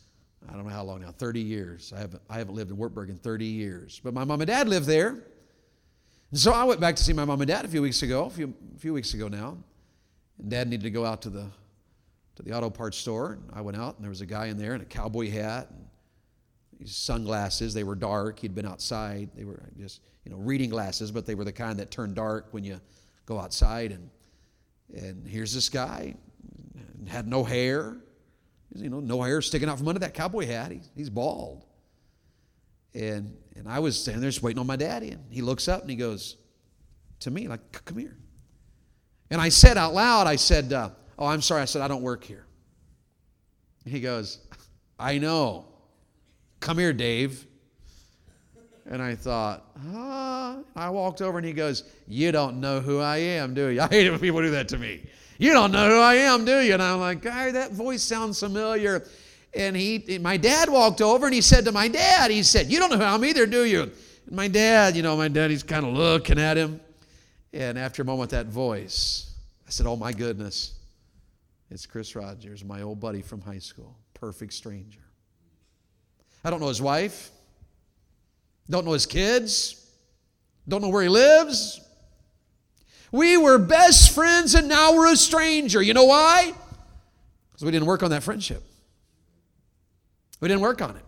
I 0.49 0.53
don't 0.53 0.65
know 0.65 0.73
how 0.73 0.84
long 0.84 1.01
now, 1.01 1.11
30 1.11 1.39
years. 1.41 1.93
I 1.95 1.99
haven't, 1.99 2.21
I 2.30 2.38
haven't 2.38 2.55
lived 2.55 2.71
in 2.71 2.78
Wartburg 2.78 3.09
in 3.09 3.17
30 3.17 3.45
years. 3.45 4.01
But 4.03 4.13
my 4.13 4.23
mom 4.23 4.41
and 4.41 4.47
dad 4.47 4.67
lived 4.67 4.86
there. 4.86 5.09
And 6.32 6.39
so 6.39 6.51
I 6.51 6.63
went 6.63 6.80
back 6.80 6.95
to 6.97 7.03
see 7.03 7.13
my 7.13 7.25
mom 7.25 7.41
and 7.41 7.47
dad 7.47 7.65
a 7.65 7.67
few 7.67 7.82
weeks 7.82 8.01
ago, 8.01 8.25
a 8.25 8.30
few, 8.30 8.53
a 8.75 8.80
few 8.80 8.93
weeks 8.93 9.13
ago 9.13 9.28
now. 9.28 9.57
And 10.39 10.49
dad 10.49 10.69
needed 10.69 10.84
to 10.84 10.89
go 10.89 11.05
out 11.05 11.21
to 11.23 11.30
the, 11.30 11.47
to 12.36 12.43
the 12.43 12.53
auto 12.53 12.69
parts 12.69 12.97
store. 12.97 13.34
And 13.34 13.43
I 13.53 13.61
went 13.61 13.78
out, 13.78 13.95
and 13.95 14.03
there 14.03 14.09
was 14.09 14.21
a 14.21 14.25
guy 14.25 14.47
in 14.47 14.57
there 14.57 14.75
in 14.75 14.82
a 14.82 14.86
cowboy 14.86 15.30
hat 15.30 15.69
and 15.69 15.86
these 16.80 16.95
sunglasses. 16.95 17.73
They 17.73 17.84
were 17.84 17.95
dark. 17.95 18.39
He'd 18.39 18.55
been 18.55 18.65
outside. 18.65 19.30
They 19.36 19.43
were 19.43 19.61
just, 19.78 20.01
you 20.23 20.32
know, 20.32 20.38
reading 20.38 20.69
glasses, 20.69 21.11
but 21.11 21.25
they 21.25 21.36
were 21.36 21.43
the 21.43 21.51
kind 21.51 21.80
that 21.80 21.91
turn 21.91 22.13
dark 22.13 22.47
when 22.51 22.63
you 22.63 22.80
go 23.25 23.39
outside. 23.39 23.91
And, 23.91 24.09
and 24.93 25.28
here's 25.28 25.53
this 25.53 25.69
guy, 25.69 26.15
had 27.07 27.28
no 27.28 27.43
hair, 27.43 27.97
you 28.75 28.89
know, 28.89 28.99
no 28.99 29.21
hair 29.21 29.41
sticking 29.41 29.69
out 29.69 29.78
from 29.78 29.88
under 29.88 29.99
that 29.99 30.13
cowboy 30.13 30.45
hat. 30.45 30.71
He, 30.71 30.82
he's 30.95 31.09
bald. 31.09 31.65
And, 32.93 33.36
and 33.55 33.67
I 33.67 33.80
was 33.80 33.99
standing 33.99 34.21
there 34.21 34.30
just 34.30 34.43
waiting 34.43 34.59
on 34.59 34.67
my 34.67 34.75
daddy. 34.75 35.11
And 35.11 35.23
he 35.30 35.41
looks 35.41 35.67
up 35.67 35.82
and 35.82 35.89
he 35.89 35.95
goes 35.95 36.38
to 37.21 37.32
me, 37.32 37.47
like, 37.47 37.71
come 37.86 37.97
here. 37.97 38.17
And 39.30 39.41
I 39.41 39.49
said 39.49 39.78
out 39.78 39.93
loud, 39.93 40.28
I 40.28 40.36
said, 40.36 40.71
uh, 40.71 40.89
oh, 41.17 41.25
I'm 41.25 41.41
sorry. 41.41 41.61
I 41.61 41.65
said, 41.65 41.82
I 41.82 41.88
don't 41.88 42.01
work 42.01 42.23
here. 42.23 42.45
he 43.86 43.99
goes, 43.99 44.39
I 44.99 45.17
know. 45.17 45.66
Come 46.59 46.77
here, 46.77 46.93
Dave. 46.93 47.45
And 48.89 49.01
I 49.01 49.15
thought, 49.15 49.65
ah. 49.93 50.59
I 50.75 50.89
walked 50.89 51.21
over 51.21 51.37
and 51.37 51.45
he 51.45 51.53
goes, 51.53 51.83
You 52.07 52.31
don't 52.31 52.59
know 52.59 52.79
who 52.79 52.99
I 52.99 53.17
am, 53.17 53.53
do 53.53 53.67
you? 53.67 53.81
I 53.81 53.87
hate 53.87 54.07
it 54.07 54.11
when 54.11 54.19
people 54.19 54.41
do 54.41 54.51
that 54.51 54.69
to 54.69 54.77
me. 54.77 55.01
You 55.39 55.53
don't 55.53 55.71
know 55.71 55.89
who 55.89 55.99
I 55.99 56.15
am, 56.15 56.45
do 56.45 56.59
you? 56.59 56.73
And 56.73 56.81
I'm 56.81 56.99
like, 56.99 57.21
guy, 57.21 57.51
that 57.51 57.71
voice 57.71 58.01
sounds 58.01 58.39
familiar. 58.39 59.05
And 59.53 59.75
he, 59.75 60.19
my 60.19 60.37
dad 60.37 60.69
walked 60.69 61.01
over 61.01 61.25
and 61.25 61.33
he 61.33 61.41
said 61.41 61.65
to 61.65 61.71
my 61.71 61.87
dad, 61.87 62.31
he 62.31 62.43
said, 62.43 62.67
You 62.67 62.79
don't 62.79 62.91
know 62.91 62.97
who 62.97 63.03
I'm 63.03 63.23
either, 63.25 63.45
do 63.45 63.63
you? 63.63 63.83
And 63.83 64.35
my 64.35 64.47
dad, 64.47 64.95
you 64.95 65.03
know, 65.03 65.15
my 65.15 65.27
dad, 65.27 65.51
he's 65.51 65.63
kind 65.63 65.85
of 65.85 65.93
looking 65.93 66.39
at 66.39 66.57
him. 66.57 66.79
And 67.53 67.77
after 67.77 68.01
a 68.01 68.05
moment, 68.05 68.31
that 68.31 68.47
voice, 68.47 69.33
I 69.67 69.71
said, 69.71 69.85
Oh 69.85 69.95
my 69.95 70.11
goodness, 70.11 70.73
it's 71.69 71.85
Chris 71.85 72.15
Rogers, 72.15 72.63
my 72.63 72.81
old 72.81 72.99
buddy 72.99 73.21
from 73.21 73.41
high 73.41 73.59
school, 73.59 73.97
perfect 74.13 74.53
stranger. 74.53 75.06
I 76.43 76.49
don't 76.49 76.59
know 76.59 76.67
his 76.67 76.81
wife, 76.81 77.31
don't 78.69 78.85
know 78.85 78.93
his 78.93 79.05
kids, 79.05 79.85
don't 80.67 80.81
know 80.81 80.89
where 80.89 81.03
he 81.03 81.09
lives, 81.09 81.81
we 83.11 83.38
were 83.38 83.57
best 83.57 84.13
friends 84.13 84.55
and 84.55 84.67
now 84.67 84.93
we're 84.93 85.11
a 85.11 85.15
stranger. 85.15 85.81
You 85.81 85.93
know 85.93 86.05
why? 86.05 86.53
Because 87.49 87.65
we 87.65 87.71
didn't 87.71 87.88
work 87.88 88.03
on 88.03 88.11
that 88.11 88.23
friendship. 88.23 88.63
We 90.39 90.47
didn't 90.47 90.61
work 90.61 90.81
on 90.81 90.95
it. 90.95 91.03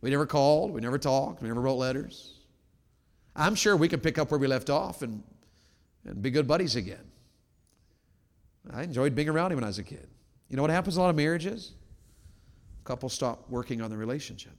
We 0.00 0.10
never 0.10 0.26
called, 0.26 0.72
we 0.72 0.80
never 0.80 0.98
talked, 0.98 1.42
we 1.42 1.48
never 1.48 1.60
wrote 1.60 1.74
letters. 1.74 2.34
I'm 3.34 3.54
sure 3.54 3.76
we 3.76 3.88
could 3.88 4.02
pick 4.02 4.18
up 4.18 4.30
where 4.30 4.40
we 4.40 4.46
left 4.46 4.70
off 4.70 5.02
and, 5.02 5.22
and 6.04 6.22
be 6.22 6.30
good 6.30 6.46
buddies 6.46 6.76
again. 6.76 7.10
I 8.72 8.82
enjoyed 8.82 9.14
being 9.14 9.28
around 9.28 9.52
him 9.52 9.56
when 9.56 9.64
I 9.64 9.68
was 9.68 9.78
a 9.78 9.82
kid. 9.82 10.06
You 10.48 10.56
know 10.56 10.62
what 10.62 10.70
happens 10.70 10.96
a 10.96 11.00
lot 11.00 11.10
of 11.10 11.16
marriages? 11.16 11.72
Couples 12.84 13.12
stop 13.12 13.48
working 13.48 13.80
on 13.80 13.90
the 13.90 13.96
relationship, 13.96 14.52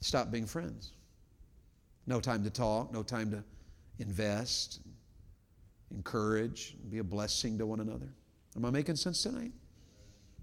stop 0.00 0.30
being 0.30 0.46
friends. 0.46 0.92
No 2.06 2.20
time 2.20 2.44
to 2.44 2.50
talk, 2.50 2.92
no 2.92 3.02
time 3.02 3.30
to 3.30 3.42
invest, 3.98 4.80
encourage, 5.90 6.76
be 6.90 6.98
a 6.98 7.04
blessing 7.04 7.56
to 7.58 7.66
one 7.66 7.80
another. 7.80 8.12
Am 8.56 8.64
I 8.64 8.70
making 8.70 8.96
sense 8.96 9.22
tonight? 9.22 9.52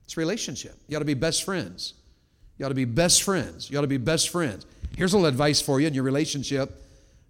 It's 0.04 0.18
relationship. 0.18 0.76
You 0.88 0.98
ought 0.98 1.00
to 1.00 1.06
be 1.06 1.14
best 1.14 1.44
friends. 1.44 1.94
You 2.58 2.66
ought 2.66 2.70
to 2.70 2.76
be 2.76 2.86
best 2.86 3.24
friends. 3.24 3.70
You 3.70 3.78
ought 3.78 3.82
to 3.82 3.88
be 3.88 3.98
best 3.98 4.30
friends. 4.30 4.66
Here's 4.98 5.14
a 5.14 5.18
little 5.18 5.30
advice 5.30 5.62
for 5.62 5.80
you 5.80 5.88
in 5.88 5.94
your 5.94 6.04
relationship 6.04 6.78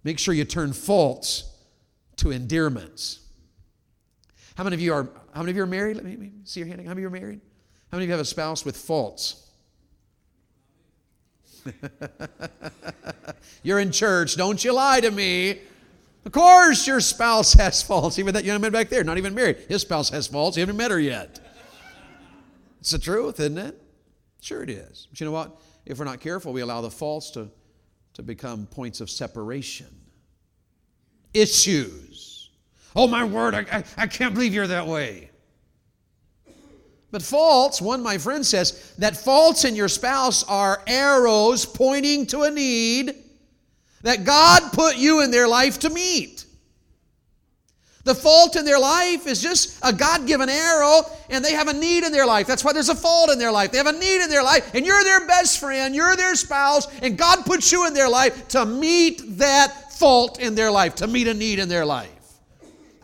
make 0.04 0.18
sure 0.18 0.34
you 0.34 0.44
turn 0.44 0.72
faults 0.72 1.44
to 2.16 2.32
endearments. 2.32 3.20
How 4.56 4.64
many 4.64 4.74
of 4.74 4.80
you 4.80 4.92
are 4.92 5.08
how 5.32 5.40
many 5.40 5.50
of 5.50 5.56
you 5.56 5.62
are 5.62 5.66
married? 5.66 5.96
Let 5.96 6.04
me 6.04 6.32
see 6.44 6.60
your 6.60 6.68
hand. 6.68 6.80
How 6.80 6.88
many 6.88 6.92
of 6.92 6.98
you 7.00 7.06
are 7.06 7.20
married? 7.20 7.40
How 7.92 7.98
many 7.98 8.06
of 8.06 8.08
you 8.08 8.12
have 8.12 8.20
a 8.22 8.24
spouse 8.24 8.64
with 8.64 8.74
faults? 8.74 9.50
You're 13.62 13.80
in 13.80 13.92
church. 13.92 14.34
Don't 14.34 14.64
you 14.64 14.72
lie 14.72 15.00
to 15.00 15.10
me. 15.10 15.60
Of 16.24 16.32
course, 16.32 16.86
your 16.86 17.00
spouse 17.00 17.52
has 17.52 17.82
faults. 17.82 18.18
Even 18.18 18.32
that 18.32 18.44
young 18.44 18.62
man 18.62 18.72
back 18.72 18.88
there, 18.88 19.04
not 19.04 19.18
even 19.18 19.34
married, 19.34 19.58
his 19.68 19.82
spouse 19.82 20.08
has 20.08 20.26
faults. 20.26 20.56
You 20.56 20.62
haven't 20.62 20.78
met 20.78 20.90
her 20.90 20.98
yet. 20.98 21.38
It's 22.80 22.92
the 22.92 22.98
truth, 22.98 23.38
isn't 23.38 23.58
it? 23.58 23.78
Sure, 24.40 24.62
it 24.62 24.70
is. 24.70 25.06
But 25.10 25.20
you 25.20 25.26
know 25.26 25.32
what? 25.32 25.60
If 25.84 25.98
we're 25.98 26.06
not 26.06 26.20
careful, 26.20 26.54
we 26.54 26.62
allow 26.62 26.80
the 26.80 26.90
faults 26.90 27.30
to, 27.32 27.50
to 28.14 28.22
become 28.22 28.64
points 28.64 29.02
of 29.02 29.10
separation, 29.10 29.94
issues. 31.34 32.48
Oh, 32.96 33.06
my 33.06 33.24
word, 33.24 33.54
I, 33.54 33.66
I, 33.70 33.84
I 33.98 34.06
can't 34.06 34.32
believe 34.32 34.54
you're 34.54 34.66
that 34.66 34.86
way. 34.86 35.31
But 37.12 37.22
faults, 37.22 37.80
one 37.80 38.02
my 38.02 38.18
friend 38.18 38.44
says, 38.44 38.94
that 38.98 39.16
faults 39.16 39.64
in 39.64 39.76
your 39.76 39.88
spouse 39.88 40.42
are 40.44 40.82
arrows 40.86 41.66
pointing 41.66 42.26
to 42.28 42.42
a 42.42 42.50
need 42.50 43.14
that 44.00 44.24
God 44.24 44.72
put 44.72 44.96
you 44.96 45.22
in 45.22 45.30
their 45.30 45.46
life 45.46 45.78
to 45.80 45.90
meet. 45.90 46.46
The 48.04 48.14
fault 48.14 48.56
in 48.56 48.64
their 48.64 48.80
life 48.80 49.28
is 49.28 49.40
just 49.40 49.78
a 49.82 49.92
God 49.92 50.26
given 50.26 50.48
arrow, 50.48 51.02
and 51.30 51.44
they 51.44 51.52
have 51.52 51.68
a 51.68 51.72
need 51.72 52.02
in 52.02 52.10
their 52.10 52.26
life. 52.26 52.48
That's 52.48 52.64
why 52.64 52.72
there's 52.72 52.88
a 52.88 52.96
fault 52.96 53.30
in 53.30 53.38
their 53.38 53.52
life. 53.52 53.70
They 53.70 53.78
have 53.78 53.86
a 53.86 53.92
need 53.92 54.24
in 54.24 54.28
their 54.28 54.42
life, 54.42 54.74
and 54.74 54.84
you're 54.84 55.04
their 55.04 55.24
best 55.28 55.60
friend, 55.60 55.94
you're 55.94 56.16
their 56.16 56.34
spouse, 56.34 56.88
and 57.00 57.16
God 57.16 57.44
puts 57.44 57.70
you 57.70 57.86
in 57.86 57.94
their 57.94 58.08
life 58.08 58.48
to 58.48 58.66
meet 58.66 59.38
that 59.38 59.92
fault 59.92 60.40
in 60.40 60.54
their 60.54 60.70
life, 60.70 60.96
to 60.96 61.06
meet 61.06 61.28
a 61.28 61.34
need 61.34 61.60
in 61.60 61.68
their 61.68 61.84
life. 61.84 62.08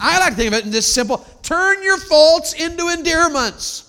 I 0.00 0.18
like 0.18 0.30
to 0.30 0.34
think 0.36 0.52
of 0.52 0.59
it 0.59 0.64
in 0.64 0.70
this 0.70 0.92
simple 0.92 1.18
turn 1.42 1.82
your 1.82 1.98
faults 1.98 2.54
into 2.54 2.88
endearments. 2.88 3.88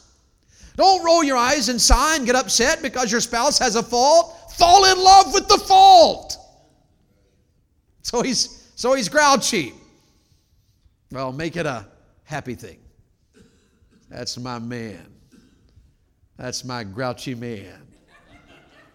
Don't 0.79 1.03
roll 1.03 1.25
your 1.25 1.35
eyes 1.35 1.67
and 1.67 1.79
sigh 1.79 2.15
and 2.15 2.25
get 2.25 2.37
upset 2.37 2.81
because 2.81 3.11
your 3.11 3.19
spouse 3.19 3.59
has 3.59 3.75
a 3.75 3.83
fault. 3.83 4.53
Fall 4.53 4.89
in 4.89 4.97
love 4.97 5.33
with 5.33 5.45
the 5.49 5.57
fault. 5.57 6.37
So 8.01 8.21
he's 8.21 8.71
so 8.75 8.93
he's 8.93 9.09
grouchy. 9.09 9.73
Well, 11.11 11.33
make 11.33 11.57
it 11.57 11.65
a 11.65 11.85
happy 12.23 12.55
thing. 12.55 12.79
That's 14.09 14.37
my 14.37 14.57
man. 14.57 15.05
That's 16.37 16.63
my 16.63 16.85
grouchy 16.85 17.35
man. 17.35 17.85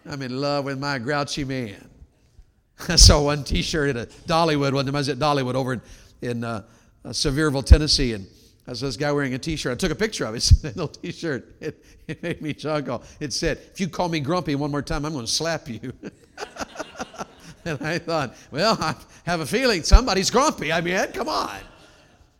I'm 0.09 0.23
in 0.23 0.41
love 0.41 0.65
with 0.65 0.79
my 0.79 0.97
grouchy 0.97 1.43
man. 1.43 1.87
I 2.89 2.95
saw 2.95 3.21
one 3.21 3.43
T-shirt 3.43 3.95
at 3.95 4.09
a 4.09 4.11
Dollywood 4.27 4.73
one 4.73 4.87
time. 4.87 4.95
I 4.95 4.99
was 4.99 5.09
at 5.09 5.19
Dollywood 5.19 5.53
over 5.53 5.73
in, 5.73 5.81
in 6.23 6.43
uh, 6.43 6.63
Sevierville, 7.05 7.63
Tennessee, 7.63 8.13
and 8.13 8.25
I 8.67 8.73
saw 8.73 8.87
this 8.87 8.97
guy 8.97 9.11
wearing 9.11 9.35
a 9.35 9.37
T-shirt. 9.37 9.71
I 9.71 9.75
took 9.75 9.91
a 9.91 9.95
picture 9.95 10.25
of 10.25 10.35
it. 10.35 10.51
Little 10.63 10.87
T-shirt. 10.87 11.55
It, 11.59 11.85
it 12.07 12.23
made 12.23 12.41
me 12.41 12.53
chuckle. 12.53 13.03
It 13.19 13.31
said, 13.31 13.59
"If 13.71 13.79
you 13.79 13.87
call 13.87 14.09
me 14.09 14.19
grumpy 14.19 14.55
one 14.55 14.71
more 14.71 14.81
time, 14.81 15.05
I'm 15.05 15.13
going 15.13 15.25
to 15.25 15.31
slap 15.31 15.69
you." 15.69 15.93
and 17.65 17.81
I 17.81 17.99
thought, 17.99 18.35
well, 18.51 18.77
I 18.79 18.95
have 19.25 19.39
a 19.41 19.45
feeling 19.45 19.83
somebody's 19.83 20.31
grumpy. 20.31 20.71
I 20.71 20.81
mean, 20.81 20.97
come 21.13 21.29
on. 21.29 21.59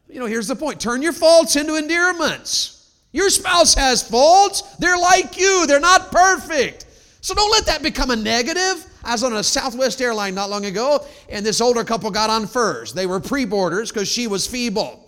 You 0.10 0.20
know, 0.20 0.26
here's 0.26 0.48
the 0.48 0.56
point: 0.56 0.80
turn 0.80 1.02
your 1.02 1.14
faults 1.14 1.56
into 1.56 1.76
endearments. 1.76 2.94
Your 3.12 3.30
spouse 3.30 3.76
has 3.76 4.08
faults. 4.08 4.62
They're 4.78 4.98
like 4.98 5.38
you, 5.38 5.66
they're 5.68 5.80
not 5.80 6.12
perfect. 6.12 6.86
So 7.22 7.34
don't 7.34 7.52
let 7.52 7.66
that 7.68 7.82
become 7.82 8.10
a 8.12 8.16
negative. 8.16 8.86
I 9.04 9.14
was 9.14 9.24
on 9.24 9.34
a 9.34 9.44
Southwest 9.44 10.02
airline 10.02 10.36
not 10.36 10.50
long 10.50 10.66
ago, 10.66 11.06
and 11.30 11.46
this 11.46 11.62
older 11.62 11.84
couple 11.84 12.10
got 12.12 12.30
on 12.30 12.48
first. 12.48 12.96
They 12.96 13.06
were 13.06 13.20
pre 13.20 13.46
boarders 13.46 13.92
because 13.92 14.08
she 14.08 14.28
was 14.28 14.48
feeble. 14.48 15.05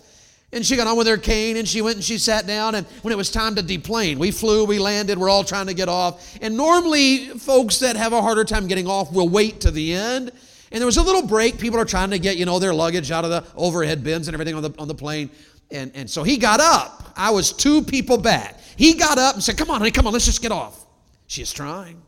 And 0.57 0.65
she 0.65 0.75
got 0.75 0.87
on 0.87 0.97
with 0.97 1.05
her 1.05 1.17
cane 1.17 1.55
and 1.57 1.67
she 1.67 1.83
went 1.83 1.97
and 1.97 2.03
she 2.03 2.17
sat 2.17 2.47
down. 2.47 2.73
And 2.73 2.87
when 3.03 3.11
it 3.11 3.15
was 3.15 3.29
time 3.29 3.53
to 3.55 3.61
deplane, 3.61 4.17
we 4.17 4.31
flew, 4.31 4.65
we 4.65 4.79
landed, 4.79 5.19
we're 5.19 5.29
all 5.29 5.43
trying 5.43 5.67
to 5.67 5.73
get 5.75 5.87
off. 5.87 6.35
And 6.41 6.57
normally, 6.57 7.27
folks 7.27 7.77
that 7.79 7.95
have 7.95 8.11
a 8.11 8.21
harder 8.23 8.43
time 8.43 8.67
getting 8.67 8.87
off 8.87 9.13
will 9.13 9.29
wait 9.29 9.61
to 9.61 9.71
the 9.71 9.93
end. 9.93 10.31
And 10.71 10.81
there 10.81 10.87
was 10.87 10.97
a 10.97 11.03
little 11.03 11.21
break. 11.21 11.59
People 11.59 11.79
are 11.79 11.85
trying 11.85 12.09
to 12.09 12.17
get, 12.17 12.37
you 12.37 12.45
know, 12.45 12.57
their 12.57 12.73
luggage 12.73 13.11
out 13.11 13.23
of 13.23 13.29
the 13.29 13.45
overhead 13.55 14.03
bins 14.03 14.27
and 14.27 14.33
everything 14.33 14.55
on 14.55 14.63
the, 14.63 14.73
on 14.79 14.87
the 14.87 14.95
plane. 14.95 15.29
And, 15.69 15.91
and 15.93 16.09
so 16.09 16.23
he 16.23 16.37
got 16.37 16.59
up. 16.59 17.13
I 17.15 17.29
was 17.29 17.53
two 17.53 17.83
people 17.83 18.17
back. 18.17 18.59
He 18.75 18.95
got 18.95 19.19
up 19.19 19.35
and 19.35 19.43
said, 19.43 19.57
Come 19.57 19.69
on, 19.69 19.79
honey, 19.79 19.91
come 19.91 20.07
on, 20.07 20.13
let's 20.13 20.25
just 20.25 20.41
get 20.41 20.51
off. 20.51 20.87
She's 21.27 21.53
trying. 21.53 22.01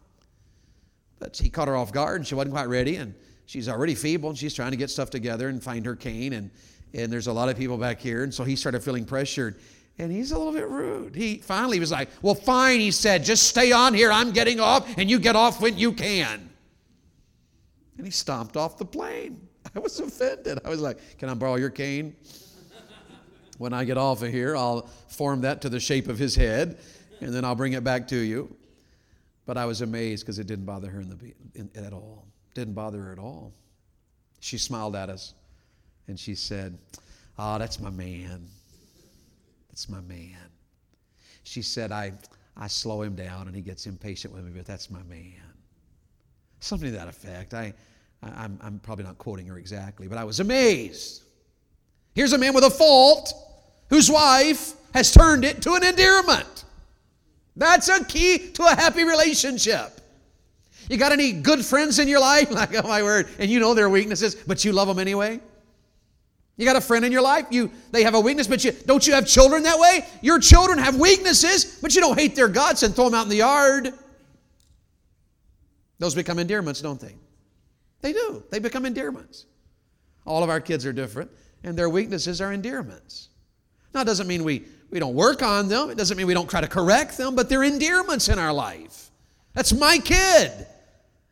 But 1.20 1.38
he 1.38 1.52
caught 1.52 1.68
her 1.68 1.76
off 1.76 1.92
guard 1.92 2.18
and 2.18 2.28
she 2.28 2.34
wasn't 2.34 2.54
quite 2.54 2.68
ready. 2.68 2.96
And 2.96 3.14
she's 3.46 3.70
already 3.70 3.94
feeble 3.94 4.30
and 4.30 4.38
she's 4.38 4.56
trying 4.56 4.72
to 4.72 4.78
get 4.78 4.90
stuff 4.90 5.12
together 5.12 5.50
and 5.50 5.62
find 5.62 5.86
her 5.86 5.96
cane. 5.96 6.34
And 6.34 6.50
and 6.94 7.12
there's 7.12 7.28
a 7.28 7.34
lot 7.34 7.50
of 7.50 7.58
people 7.58 7.78
back 7.78 8.00
here. 8.00 8.24
And 8.24 8.34
so 8.34 8.44
he 8.44 8.56
started 8.56 8.84
feeling 8.84 9.06
pressured. 9.06 9.60
And 9.98 10.12
he's 10.12 10.32
a 10.32 10.38
little 10.38 10.54
bit 10.54 10.70
rude. 10.70 11.14
He 11.14 11.38
finally 11.38 11.80
was 11.80 11.92
like, 11.92 12.10
Well, 12.22 12.36
fine, 12.36 12.80
he 12.80 12.92
said, 12.92 13.24
just 13.24 13.48
stay 13.48 13.72
on 13.72 13.94
here. 13.94 14.12
I'm 14.12 14.32
getting 14.32 14.60
off, 14.60 14.98
and 14.98 15.10
you 15.10 15.20
get 15.20 15.36
off 15.36 15.62
when 15.62 15.78
you 15.78 15.92
can. 15.92 16.50
And 17.98 18.08
he 18.08 18.12
stomped 18.12 18.56
off 18.56 18.78
the 18.78 18.86
plane. 18.86 19.46
I 19.76 19.80
was 19.80 20.00
offended. 20.00 20.60
I 20.64 20.70
was 20.70 20.80
like, 20.80 21.18
Can 21.18 21.28
I 21.28 21.34
borrow 21.34 21.56
your 21.56 21.70
cane? 21.70 22.16
when 23.58 23.74
I 23.74 23.84
get 23.84 23.98
off 23.98 24.24
of 24.24 24.32
here, 24.32 24.56
I'll 24.56 24.88
form 25.10 25.42
that 25.42 25.62
to 25.62 25.70
the 25.70 25.82
shape 25.82 26.08
of 26.08 26.18
his 26.18 26.34
head, 26.34 26.78
and 27.20 27.34
then 27.34 27.44
I'll 27.44 27.56
bring 27.56 27.74
it 27.74 27.84
back 27.84 28.08
to 28.08 28.18
you. 28.18 28.56
But 29.46 29.58
I 29.58 29.66
was 29.66 29.82
amazed 29.82 30.24
because 30.24 30.40
it 30.40 30.48
didn't 30.48 30.66
bother 30.66 30.90
her 30.90 31.02
in 31.02 31.10
the, 31.10 31.34
in, 31.56 31.70
at 31.76 31.92
all. 31.92 32.26
Didn't 32.54 32.74
bother 32.74 33.02
her 33.02 33.12
at 33.12 33.20
all. 33.20 33.52
She 34.40 34.58
smiled 34.58 34.96
at 34.96 35.10
us. 35.10 35.34
And 36.10 36.20
she 36.20 36.34
said, 36.34 36.78
Oh, 37.38 37.58
that's 37.58 37.80
my 37.80 37.92
man. 37.92 38.46
That's 39.70 39.88
my 39.88 40.02
man. 40.02 40.36
She 41.44 41.62
said, 41.62 41.92
I, 41.92 42.12
I 42.58 42.68
slow 42.68 43.02
him 43.04 43.16
down 43.16 43.48
and 43.48 43.56
he 43.56 43.62
gets 43.62 43.86
impatient 43.86 44.34
with 44.34 44.44
me, 44.44 44.52
but 44.54 44.66
that's 44.66 44.90
my 44.90 45.04
man. 45.04 45.42
Something 46.60 46.92
to 46.92 46.98
that 46.98 47.08
effect. 47.08 47.54
I, 47.54 47.74
I, 48.22 48.46
am 48.46 48.60
I'm 48.62 48.80
probably 48.80 49.06
not 49.06 49.20
quoting 49.20 49.46
her 49.46 49.58
exactly, 49.58 50.08
but 50.08 50.18
I 50.18 50.24
was 50.26 50.42
amazed. 50.42 51.24
Here's 52.14 52.34
a 52.34 52.38
man 52.38 52.54
with 52.54 52.66
a 52.66 52.70
fault 52.70 53.32
whose 53.90 54.12
wife 54.12 54.74
has 54.94 55.14
turned 55.14 55.46
it 55.46 55.62
to 55.62 55.76
an 55.76 55.84
endearment. 55.84 56.66
That's 57.56 57.88
a 57.88 58.04
key 58.04 58.50
to 58.54 58.64
a 58.64 58.76
happy 58.76 59.04
relationship. 59.04 60.02
You 60.90 60.98
got 60.98 61.12
any 61.12 61.34
good 61.34 61.64
friends 61.64 62.00
in 62.00 62.08
your 62.08 62.20
life? 62.20 62.50
Like, 62.60 62.76
oh 62.76 62.88
my 62.88 63.04
word, 63.04 63.30
and 63.38 63.50
you 63.50 63.60
know 63.60 63.76
their 63.76 63.90
weaknesses, 63.90 64.36
but 64.36 64.66
you 64.66 64.74
love 64.74 64.88
them 64.88 64.98
anyway? 64.98 65.40
You 66.60 66.66
got 66.66 66.76
a 66.76 66.82
friend 66.82 67.06
in 67.06 67.12
your 67.14 67.22
life, 67.22 67.46
you 67.52 67.72
they 67.92 68.04
have 68.04 68.16
a 68.16 68.20
weakness, 68.20 68.46
but 68.46 68.66
you 68.66 68.74
don't 68.74 69.08
you 69.08 69.14
have 69.14 69.26
children 69.26 69.64
that 69.64 69.80
way? 69.80 70.06
Your 70.22 70.40
children 70.40 70.78
have 70.78 71.00
weaknesses, 71.00 71.80
but 71.82 71.96
you 71.96 72.02
don't 72.02 72.20
hate 72.20 72.36
their 72.36 72.50
guts 72.50 72.84
and 72.84 72.94
throw 72.94 73.06
them 73.06 73.14
out 73.14 73.24
in 73.24 73.30
the 73.30 73.38
yard. 73.38 73.94
Those 76.00 76.14
become 76.14 76.38
endearments, 76.38 76.82
don't 76.82 77.00
they? 77.00 77.16
They 78.02 78.12
do. 78.12 78.44
They 78.50 78.60
become 78.60 78.86
endearments. 78.86 79.46
All 80.26 80.44
of 80.44 80.50
our 80.50 80.60
kids 80.60 80.86
are 80.86 80.92
different, 80.92 81.32
and 81.64 81.78
their 81.78 81.90
weaknesses 81.90 82.42
are 82.42 82.52
endearments. 82.52 83.30
Now, 83.94 84.02
it 84.02 84.06
doesn't 84.06 84.28
mean 84.28 84.44
we, 84.44 84.66
we 84.90 85.00
don't 85.00 85.16
work 85.16 85.42
on 85.42 85.70
them, 85.70 85.90
it 85.90 85.98
doesn't 85.98 86.18
mean 86.18 86.28
we 86.28 86.34
don't 86.34 86.50
try 86.50 86.60
to 86.60 86.68
correct 86.68 87.18
them, 87.18 87.36
but 87.36 87.48
they're 87.48 87.64
endearments 87.64 88.28
in 88.28 88.38
our 88.38 88.52
life. 88.52 89.12
That's 89.54 89.72
my 89.72 89.98
kid. 89.98 90.68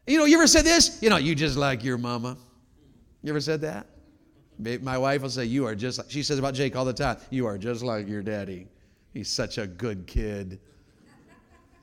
You 0.07 0.19
know, 0.19 0.23
you 0.23 0.37
ever 0.37 0.47
said 0.47 0.63
this? 0.63 1.03
You 1.03 1.09
know, 1.09 1.17
you 1.17 1.35
just 1.35 1.57
like 1.57 1.83
your 1.83 1.97
mama. 1.97 2.37
You 3.23 3.31
ever 3.33 3.41
said 3.41 3.59
that? 3.61 3.87
My 4.59 4.97
wife 4.97 5.21
will 5.21 5.29
say, 5.29 5.45
You 5.45 5.65
are 5.65 5.75
just 5.75 6.11
she 6.11 6.23
says 6.23 6.39
about 6.39 6.53
Jake 6.53 6.75
all 6.75 6.85
the 6.85 6.93
time, 6.93 7.17
You 7.29 7.45
are 7.45 7.57
just 7.57 7.83
like 7.83 8.07
your 8.07 8.21
daddy. 8.21 8.67
He's 9.13 9.29
such 9.29 9.57
a 9.57 9.67
good 9.67 10.05
kid, 10.07 10.59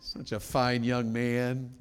such 0.01 0.33
a 0.33 0.41
fine 0.41 0.85
young 0.85 1.13
man. 1.13 1.73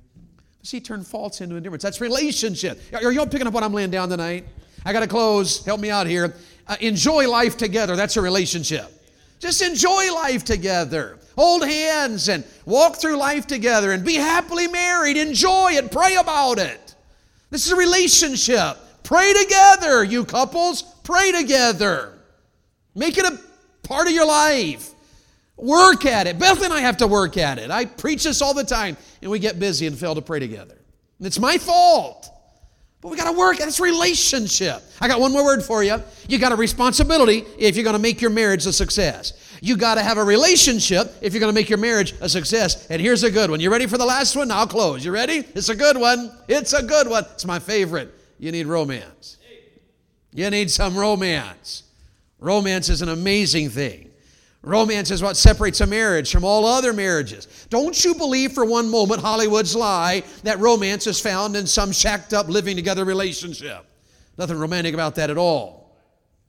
See, 0.63 0.79
turn 0.79 1.03
faults 1.03 1.41
into 1.41 1.57
endurance. 1.57 1.83
That's 1.83 1.99
relationship. 1.99 2.79
Are 2.93 3.11
y'all 3.11 3.27
picking 3.27 3.47
up 3.47 3.53
what 3.53 3.63
I'm 3.63 3.73
laying 3.73 3.91
down 3.91 4.09
tonight? 4.09 4.45
I 4.85 4.93
got 4.93 5.01
to 5.01 5.07
close. 5.07 5.63
Help 5.65 5.79
me 5.79 5.89
out 5.89 6.07
here. 6.07 6.35
Uh, 6.67 6.77
enjoy 6.79 7.29
life 7.29 7.57
together. 7.57 7.95
That's 7.95 8.15
a 8.15 8.21
relationship. 8.21 8.89
Just 9.39 9.61
enjoy 9.61 10.13
life 10.13 10.45
together. 10.45 11.19
Hold 11.35 11.65
hands 11.65 12.29
and 12.29 12.45
walk 12.65 12.95
through 12.95 13.17
life 13.17 13.45
together 13.45 13.91
and 13.91 14.05
be 14.05 14.15
happily 14.15 14.67
married. 14.67 15.17
Enjoy 15.17 15.73
it. 15.73 15.91
Pray 15.91 16.15
about 16.15 16.59
it. 16.59 16.95
This 17.49 17.65
is 17.65 17.73
a 17.73 17.75
relationship. 17.75 18.77
Pray 19.13 19.31
together, 19.31 20.03
you 20.03 20.25
couples. 20.25 20.81
Pray 21.03 21.31
together. 21.31 22.17
Make 22.95 23.19
it 23.19 23.25
a 23.25 23.39
part 23.87 24.07
of 24.07 24.13
your 24.13 24.25
life. 24.25 24.89
Work 25.55 26.07
at 26.07 26.25
it. 26.25 26.39
Beth 26.39 26.63
and 26.63 26.73
I 26.73 26.81
have 26.81 26.97
to 26.97 27.05
work 27.05 27.37
at 27.37 27.59
it. 27.59 27.69
I 27.69 27.85
preach 27.85 28.23
this 28.23 28.41
all 28.41 28.55
the 28.55 28.63
time, 28.63 28.97
and 29.21 29.29
we 29.29 29.37
get 29.37 29.59
busy 29.59 29.85
and 29.85 29.95
fail 29.95 30.15
to 30.15 30.21
pray 30.23 30.39
together. 30.39 30.75
And 31.19 31.27
it's 31.27 31.37
my 31.37 31.59
fault. 31.59 32.27
But 33.01 33.09
we 33.09 33.17
got 33.17 33.31
to 33.31 33.37
work 33.37 33.61
at 33.61 33.65
this 33.65 33.79
relationship. 33.79 34.81
I 34.99 35.07
got 35.07 35.19
one 35.19 35.31
more 35.31 35.45
word 35.45 35.61
for 35.61 35.83
you. 35.83 36.01
You 36.27 36.39
got 36.39 36.51
a 36.51 36.55
responsibility 36.55 37.45
if 37.59 37.75
you're 37.75 37.83
going 37.83 37.95
to 37.95 38.01
make 38.01 38.19
your 38.19 38.31
marriage 38.31 38.65
a 38.65 38.73
success. 38.73 39.33
You 39.61 39.77
got 39.77 39.95
to 39.95 40.01
have 40.01 40.17
a 40.17 40.23
relationship 40.23 41.13
if 41.21 41.33
you're 41.33 41.39
going 41.39 41.53
to 41.53 41.55
make 41.55 41.69
your 41.69 41.77
marriage 41.77 42.15
a 42.19 42.27
success. 42.27 42.87
And 42.89 42.99
here's 42.99 43.21
a 43.21 43.29
good 43.29 43.51
one. 43.51 43.59
You 43.59 43.71
ready 43.71 43.85
for 43.85 43.99
the 43.99 44.07
last 44.07 44.35
one? 44.35 44.49
I'll 44.49 44.65
close. 44.65 45.05
You 45.05 45.11
ready? 45.11 45.43
It's 45.53 45.69
a 45.69 45.75
good 45.75 45.97
one. 45.97 46.31
It's 46.47 46.73
a 46.73 46.81
good 46.81 47.07
one. 47.07 47.25
It's 47.35 47.45
my 47.45 47.59
favorite. 47.59 48.11
You 48.43 48.51
need 48.51 48.67
romance. 48.67 49.37
You 50.33 50.49
need 50.49 50.69
some 50.69 50.97
romance. 50.97 51.83
Romance 52.39 52.89
is 52.89 53.01
an 53.01 53.07
amazing 53.07 53.69
thing. 53.69 54.11
Romance 54.61 55.11
is 55.11 55.23
what 55.23 55.37
separates 55.37 55.79
a 55.79 55.87
marriage 55.87 56.29
from 56.29 56.43
all 56.43 56.65
other 56.65 56.91
marriages. 56.91 57.47
Don't 57.69 58.03
you 58.03 58.13
believe 58.15 58.51
for 58.51 58.65
one 58.65 58.91
moment 58.91 59.21
Hollywood's 59.21 59.77
lie 59.77 60.23
that 60.43 60.59
romance 60.59 61.07
is 61.07 61.21
found 61.21 61.55
in 61.55 61.65
some 61.65 61.93
shacked 61.93 62.33
up 62.33 62.49
living 62.49 62.75
together 62.75 63.05
relationship. 63.05 63.85
Nothing 64.37 64.59
romantic 64.59 64.93
about 64.93 65.15
that 65.15 65.29
at 65.29 65.37
all. 65.37 65.95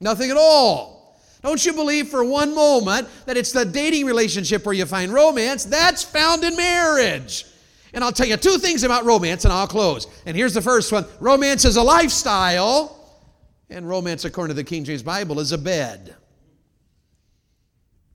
Nothing 0.01 0.31
at 0.31 0.37
all. 0.37 1.17
Don't 1.43 1.65
you 1.65 1.71
believe 1.71 2.09
for 2.09 2.25
one 2.25 2.53
moment 2.53 3.07
that 3.25 3.37
it's 3.37 3.53
the 3.53 3.63
dating 3.63 4.05
relationship 4.05 4.65
where 4.65 4.75
you 4.75 4.85
find 4.85 5.13
romance? 5.13 5.63
That's 5.63 6.03
found 6.03 6.43
in 6.43 6.57
marriage. 6.57 7.45
And 7.95 8.03
I'll 8.03 8.11
tell 8.11 8.27
you 8.27 8.35
two 8.35 8.57
things 8.57 8.83
about 8.83 9.05
romance 9.05 9.45
and 9.45 9.53
I'll 9.53 9.67
close. 9.67 10.05
And 10.25 10.35
here's 10.35 10.53
the 10.53 10.61
first 10.61 10.91
one 10.91 11.05
romance 11.21 11.63
is 11.63 11.77
a 11.77 11.81
lifestyle, 11.81 12.91
and 13.69 13.87
romance, 13.87 14.25
according 14.25 14.49
to 14.49 14.61
the 14.61 14.65
King 14.65 14.83
James 14.83 15.01
Bible, 15.01 15.39
is 15.39 15.53
a 15.53 15.57
bed. 15.57 16.13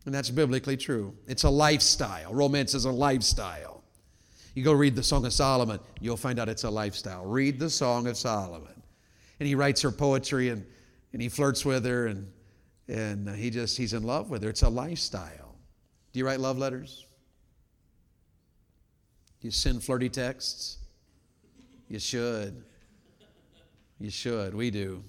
And 0.04 0.14
that's 0.14 0.30
biblically 0.30 0.76
true. 0.76 1.16
It's 1.26 1.44
a 1.44 1.50
lifestyle. 1.50 2.32
Romance 2.32 2.74
is 2.74 2.84
a 2.84 2.90
lifestyle. 2.90 3.82
You 4.54 4.64
go 4.64 4.72
read 4.72 4.96
the 4.96 5.02
Song 5.02 5.24
of 5.24 5.32
Solomon, 5.32 5.80
you'll 6.00 6.16
find 6.16 6.38
out 6.38 6.48
it's 6.48 6.64
a 6.64 6.70
lifestyle. 6.70 7.24
Read 7.24 7.58
the 7.58 7.70
Song 7.70 8.06
of 8.06 8.16
Solomon. 8.16 8.82
And 9.38 9.46
he 9.46 9.54
writes 9.54 9.80
her 9.80 9.90
poetry 9.90 10.50
and, 10.50 10.66
and 11.14 11.22
he 11.22 11.30
flirts 11.30 11.64
with 11.64 11.86
her 11.86 12.08
and, 12.08 12.30
and 12.88 13.28
he 13.30 13.48
just, 13.48 13.78
he's 13.78 13.94
in 13.94 14.02
love 14.02 14.28
with 14.28 14.42
her. 14.42 14.50
It's 14.50 14.62
a 14.62 14.68
lifestyle. 14.68 15.56
Do 16.12 16.18
you 16.18 16.26
write 16.26 16.40
love 16.40 16.58
letters? 16.58 17.06
You 19.40 19.50
send 19.50 19.82
flirty 19.82 20.08
texts? 20.08 20.78
You 21.88 21.98
should. 21.98 22.62
You 23.98 24.10
should. 24.10 24.54
We 24.54 24.70
do. 24.70 25.02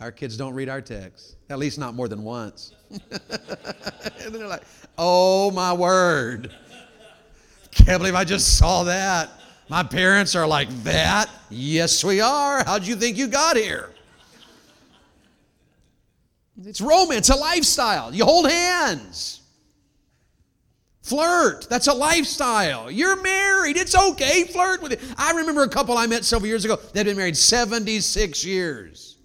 Our 0.00 0.10
kids 0.10 0.36
don't 0.36 0.54
read 0.54 0.68
our 0.68 0.80
texts, 0.80 1.36
at 1.48 1.58
least 1.58 1.78
not 1.78 1.94
more 1.94 2.08
than 2.08 2.24
once. 2.24 2.72
and 2.90 4.34
they're 4.34 4.48
like, 4.48 4.64
oh 4.98 5.50
my 5.52 5.72
word. 5.72 6.52
Can't 7.70 8.00
believe 8.00 8.14
I 8.14 8.24
just 8.24 8.58
saw 8.58 8.84
that. 8.84 9.30
My 9.68 9.82
parents 9.82 10.34
are 10.34 10.46
like, 10.46 10.68
that? 10.82 11.30
Yes, 11.50 12.04
we 12.04 12.20
are. 12.20 12.64
How'd 12.64 12.86
you 12.86 12.96
think 12.96 13.16
you 13.16 13.28
got 13.28 13.56
here? 13.56 13.94
It's 16.64 16.80
romance, 16.80 17.28
a 17.28 17.36
lifestyle. 17.36 18.14
You 18.14 18.24
hold 18.24 18.50
hands. 18.50 19.41
Flirt. 21.02 21.68
That's 21.68 21.88
a 21.88 21.92
lifestyle. 21.92 22.90
You're 22.90 23.20
married. 23.20 23.76
It's 23.76 23.94
okay. 23.94 24.44
Flirt 24.44 24.82
with 24.82 24.92
it. 24.92 25.00
I 25.16 25.32
remember 25.32 25.62
a 25.64 25.68
couple 25.68 25.98
I 25.98 26.06
met 26.06 26.24
several 26.24 26.48
years 26.48 26.64
ago. 26.64 26.76
They'd 26.92 27.04
been 27.04 27.16
married 27.16 27.36
76 27.36 28.44
years. 28.44 29.18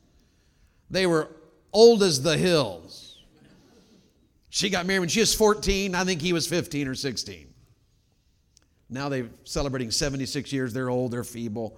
They 0.90 1.06
were 1.06 1.30
old 1.72 2.02
as 2.02 2.22
the 2.22 2.36
hills. 2.36 3.20
She 4.50 4.72
got 4.72 4.88
married 4.88 5.02
when 5.02 5.10
she 5.10 5.20
was 5.20 5.36
14. 5.36 5.94
I 5.94 6.04
think 6.04 6.20
he 6.20 6.34
was 6.34 6.48
15 6.48 6.88
or 6.88 6.96
16. 6.96 7.54
Now 8.90 9.10
they're 9.10 9.30
celebrating 9.44 9.92
76 9.92 10.52
years. 10.52 10.74
They're 10.74 10.90
old, 10.90 11.12
they're 11.12 11.24
feeble, 11.24 11.78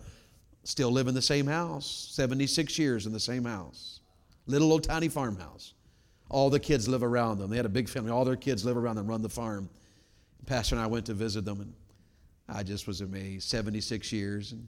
still 0.64 0.92
live 0.92 1.08
in 1.08 1.16
the 1.16 1.22
same 1.22 1.48
house. 1.48 2.10
76 2.12 2.80
years 2.80 3.06
in 3.06 3.12
the 3.12 3.20
same 3.20 3.44
house. 3.44 4.00
Little 4.46 4.72
old 4.72 4.84
tiny 4.84 5.10
farmhouse. 5.10 5.74
All 6.30 6.50
the 6.50 6.60
kids 6.60 6.88
live 6.88 7.04
around 7.04 7.40
them. 7.40 7.50
They 7.50 7.58
had 7.58 7.66
a 7.66 7.70
big 7.70 7.90
family. 7.90 8.12
All 8.12 8.24
their 8.24 8.36
kids 8.36 8.64
live 8.64 8.78
around 8.78 8.96
them, 8.96 9.08
run 9.08 9.22
the 9.22 9.30
farm. 9.30 9.70
Pastor 10.50 10.74
and 10.74 10.84
I 10.84 10.88
went 10.88 11.06
to 11.06 11.14
visit 11.14 11.46
them, 11.46 11.62
and 11.62 11.74
I 12.48 12.64
just 12.64 12.88
was 12.88 13.02
amazed. 13.02 13.48
76 13.48 14.12
years 14.12 14.52
and 14.52 14.68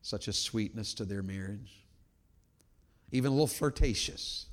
such 0.00 0.26
a 0.26 0.32
sweetness 0.32 0.94
to 0.94 1.04
their 1.04 1.22
marriage. 1.22 1.84
Even 3.12 3.28
a 3.28 3.32
little 3.32 3.46
flirtatious 3.46 4.46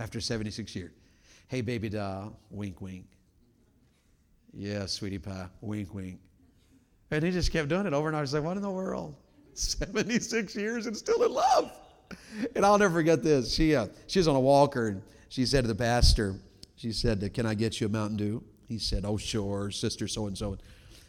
after 0.00 0.20
76 0.20 0.74
years. 0.74 0.90
Hey, 1.46 1.60
baby 1.60 1.88
doll, 1.88 2.40
wink, 2.50 2.80
wink. 2.80 3.06
Yeah, 4.52 4.86
sweetie 4.86 5.18
pie, 5.18 5.46
wink, 5.60 5.94
wink. 5.94 6.18
And 7.12 7.22
he 7.22 7.30
just 7.30 7.52
kept 7.52 7.68
doing 7.68 7.86
it 7.86 7.92
over 7.92 8.08
and 8.08 8.16
over. 8.16 8.18
I 8.18 8.20
was 8.22 8.34
like, 8.34 8.42
what 8.42 8.56
in 8.56 8.64
the 8.64 8.70
world? 8.70 9.14
76 9.54 10.56
years 10.56 10.86
and 10.86 10.96
still 10.96 11.22
in 11.22 11.32
love. 11.32 11.70
And 12.56 12.66
I'll 12.66 12.78
never 12.78 12.94
forget 12.94 13.22
this. 13.22 13.54
She, 13.54 13.76
uh, 13.76 13.86
she 14.08 14.18
was 14.18 14.26
on 14.26 14.34
a 14.34 14.40
walker 14.40 14.88
and 14.88 15.02
she 15.28 15.46
said 15.46 15.62
to 15.62 15.68
the 15.68 15.74
pastor, 15.76 16.34
she 16.74 16.90
said, 16.90 17.32
Can 17.32 17.46
I 17.46 17.54
get 17.54 17.80
you 17.80 17.86
a 17.86 17.90
Mountain 17.90 18.16
Dew? 18.16 18.44
He 18.68 18.78
said, 18.78 19.04
Oh, 19.04 19.16
sure, 19.16 19.70
sister 19.70 20.08
so 20.08 20.26
and 20.26 20.36
so. 20.36 20.56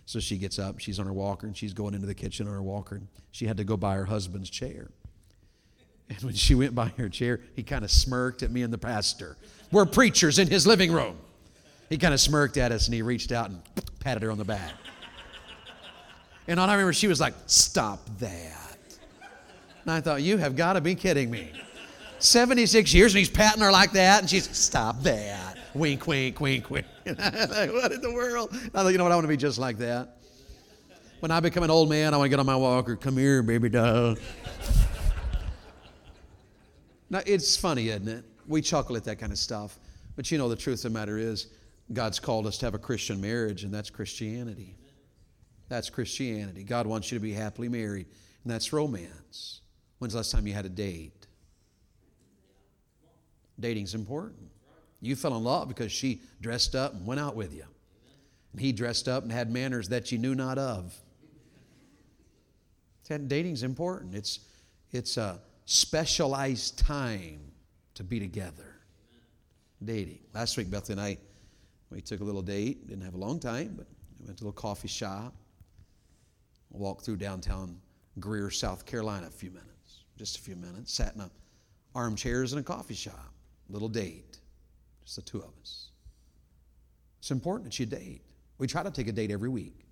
So 0.08 0.20
she 0.20 0.38
gets 0.38 0.60
up, 0.60 0.80
she's 0.80 1.00
on 1.00 1.08
her 1.08 1.14
walker, 1.14 1.48
and 1.48 1.58
she's 1.58 1.74
going 1.74 1.96
into 1.96 2.06
the 2.06 2.14
kitchen 2.14 2.48
on 2.48 2.54
her 2.54 2.62
walker. 2.62 2.96
And 2.96 3.08
she 3.32 3.48
had 3.48 3.58
to 3.58 3.64
go 3.64 3.76
by 3.76 3.96
her 3.96 4.06
husband's 4.06 4.50
chair. 4.50 4.92
And 6.10 6.22
when 6.22 6.36
she 6.36 6.54
went 6.54 6.76
by 6.76 6.90
her 6.98 7.10
chair, 7.10 7.40
he 7.56 7.64
kind 7.64 7.84
of 7.84 7.90
smirked 7.90 8.44
at 8.44 8.52
me 8.52 8.62
and 8.62 8.72
the 8.72 8.78
pastor. 8.78 9.38
We're 9.72 9.88
preachers 9.88 10.38
in 10.38 10.48
his 10.48 10.68
living 10.68 10.92
room. 10.92 11.18
He 11.90 11.98
kind 11.98 12.14
of 12.14 12.20
smirked 12.20 12.58
at 12.58 12.72
us 12.72 12.86
and 12.86 12.94
he 12.94 13.02
reached 13.02 13.32
out 13.32 13.50
and 13.50 13.62
patted 14.00 14.24
her 14.24 14.32
on 14.32 14.38
the 14.38 14.46
back. 14.46 14.74
And 16.48 16.60
all 16.60 16.70
I 16.70 16.74
remember 16.74 16.94
she 16.94 17.08
was 17.08 17.20
like, 17.20 17.34
Stop 17.48 18.08
that. 18.20 18.78
And 19.84 19.92
I 19.92 20.02
thought, 20.02 20.22
You 20.22 20.38
have 20.38 20.56
got 20.56 20.74
to 20.74 20.82
be 20.82 20.94
kidding 20.94 21.32
me. 21.32 21.52
76 22.20 22.94
years 22.94 23.14
and 23.14 23.20
he's 23.20 23.30
patting 23.30 23.62
her 23.62 23.72
like 23.72 23.92
that, 23.94 24.22
and 24.22 24.30
she's, 24.30 24.56
Stop 24.56 25.02
that. 25.04 25.58
Wink, 25.74 26.06
wink, 26.08 26.40
wink, 26.40 26.70
wink. 26.70 26.86
what 27.14 27.92
in 27.92 28.02
the 28.02 28.12
world? 28.12 28.50
I 28.52 28.82
thought, 28.82 28.88
You 28.88 28.98
know 28.98 29.04
what? 29.04 29.12
I 29.12 29.16
want 29.16 29.26
to 29.26 29.30
be 29.30 29.38
just 29.38 29.60
like 29.60 29.78
that. 29.78 30.18
When 31.20 31.30
I 31.30 31.40
become 31.40 31.62
an 31.62 31.70
old 31.70 31.88
man, 31.88 32.16
I 32.16 32.18
want 32.18 32.26
to 32.26 32.30
get 32.30 32.40
on 32.40 32.48
my 32.48 32.56
walker. 32.56 32.96
Come 32.96 33.18
here, 33.18 33.44
baby 33.44 33.70
doll. 33.70 34.16
now, 37.12 37.22
it's 37.28 37.56
funny, 37.56 37.90
isn't 37.90 38.08
it? 38.08 38.26
We 38.48 38.62
chuckle 38.62 38.98
at 38.98 39.04
that 39.04 39.20
kind 39.20 39.32
of 39.32 39.38
stuff. 39.38 39.78
But 40.16 40.32
you 40.32 40.40
know, 40.40 40.50
the 40.50 40.56
truth 40.56 40.84
of 40.84 40.94
the 40.94 41.00
matter 41.00 41.20
is, 41.20 41.48
God's 41.94 42.20
called 42.20 42.48
us 42.48 42.58
to 42.58 42.66
have 42.66 42.74
a 42.74 42.80
Christian 42.80 43.22
marriage, 43.22 43.64
and 43.64 43.72
that's 43.72 43.92
Christianity. 43.92 44.76
That's 45.70 45.92
Christianity. 45.92 46.64
God 46.64 46.88
wants 46.88 47.12
you 47.12 47.20
to 47.20 47.22
be 47.22 47.34
happily 47.34 47.70
married, 47.70 48.08
and 48.44 48.52
that's 48.52 48.74
romance. 48.74 49.62
When's 50.00 50.14
the 50.14 50.20
last 50.20 50.32
time 50.32 50.48
you 50.48 50.54
had 50.54 50.66
a 50.66 50.70
date? 50.70 51.28
Dating's 53.60 53.94
important. 53.94 54.50
You 55.02 55.16
fell 55.16 55.36
in 55.36 55.44
love 55.44 55.68
because 55.68 55.92
she 55.92 56.22
dressed 56.42 56.76
up 56.76 56.94
and 56.94 57.06
went 57.06 57.20
out 57.20 57.36
with 57.36 57.54
you. 57.54 57.66
And 58.52 58.62
he 58.62 58.72
dressed 58.72 59.08
up 59.08 59.24
and 59.24 59.32
had 59.32 59.52
manners 59.52 59.90
that 59.90 60.12
you 60.12 60.18
knew 60.18 60.36
not 60.36 60.58
of. 60.58 60.96
Dating's 63.28 63.64
important. 63.64 64.16
It's, 64.16 64.40
it's 64.92 65.18
a 65.18 65.40
specialized 65.66 66.80
time 66.80 67.40
to 67.96 68.04
be 68.04 68.20
together. 68.20 68.76
Dating. 69.84 70.20
Last 70.34 70.58
week, 70.58 70.72
Beth 70.72 70.90
and 70.90 71.00
I, 71.00 71.18
we 71.92 72.02
took 72.02 72.22
a 72.22 72.24
little 72.24 72.42
date. 72.42 72.88
Didn't 72.88 73.04
have 73.04 73.14
a 73.14 73.18
long 73.18 73.40
time, 73.40 73.74
but 73.78 73.88
we 74.20 74.26
went 74.26 74.38
to 74.40 74.44
a 74.44 74.46
little 74.46 74.60
coffee 74.60 74.88
shop. 74.88 75.36
Walked 76.72 77.06
through 77.06 77.18
downtown 77.18 77.80
Greer, 78.20 78.50
South 78.50 78.86
Carolina, 78.86 79.28
a 79.28 79.32
few 79.32 79.50
minutes, 79.50 80.04
just 80.18 80.38
a 80.38 80.42
few 80.42 80.56
minutes. 80.56 80.94
Sat 80.94 81.14
in 81.16 81.22
a 81.22 81.30
armchairs 81.94 82.54
in 82.54 82.60
a 82.60 82.64
coffee 82.64 82.94
shop. 82.94 83.34
Little 83.70 83.88
date, 83.88 84.40
just 85.06 85.16
the 85.16 85.22
two 85.22 85.38
of 85.38 85.52
us. 85.62 85.90
It's 87.20 87.32
important 87.32 87.66
that 87.66 87.80
you 87.80 87.86
date. 87.86 88.22
We 88.58 88.68
try 88.68 88.84
to 88.84 88.92
take 88.92 89.08
a 89.08 89.12
date 89.12 89.32
every 89.32 89.50
week. 89.50 89.86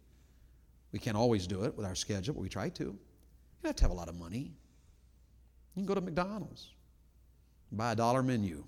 We 0.92 1.00
can't 1.00 1.18
always 1.18 1.48
do 1.48 1.64
it 1.64 1.76
with 1.76 1.86
our 1.86 1.96
schedule, 1.96 2.34
but 2.36 2.42
we 2.42 2.50
try 2.50 2.70
to. 2.70 2.84
You 2.84 3.00
don't 3.64 3.70
have 3.70 3.76
to 3.78 3.84
have 3.84 3.92
a 3.92 3.96
lot 3.96 4.10
of 4.10 4.16
money. 4.16 4.54
You 5.76 5.82
can 5.82 5.86
go 5.86 5.96
to 5.96 6.02
McDonald's, 6.02 6.70
buy 7.72 7.94
a 7.94 7.96
dollar 7.96 8.22
menu. 8.22 8.64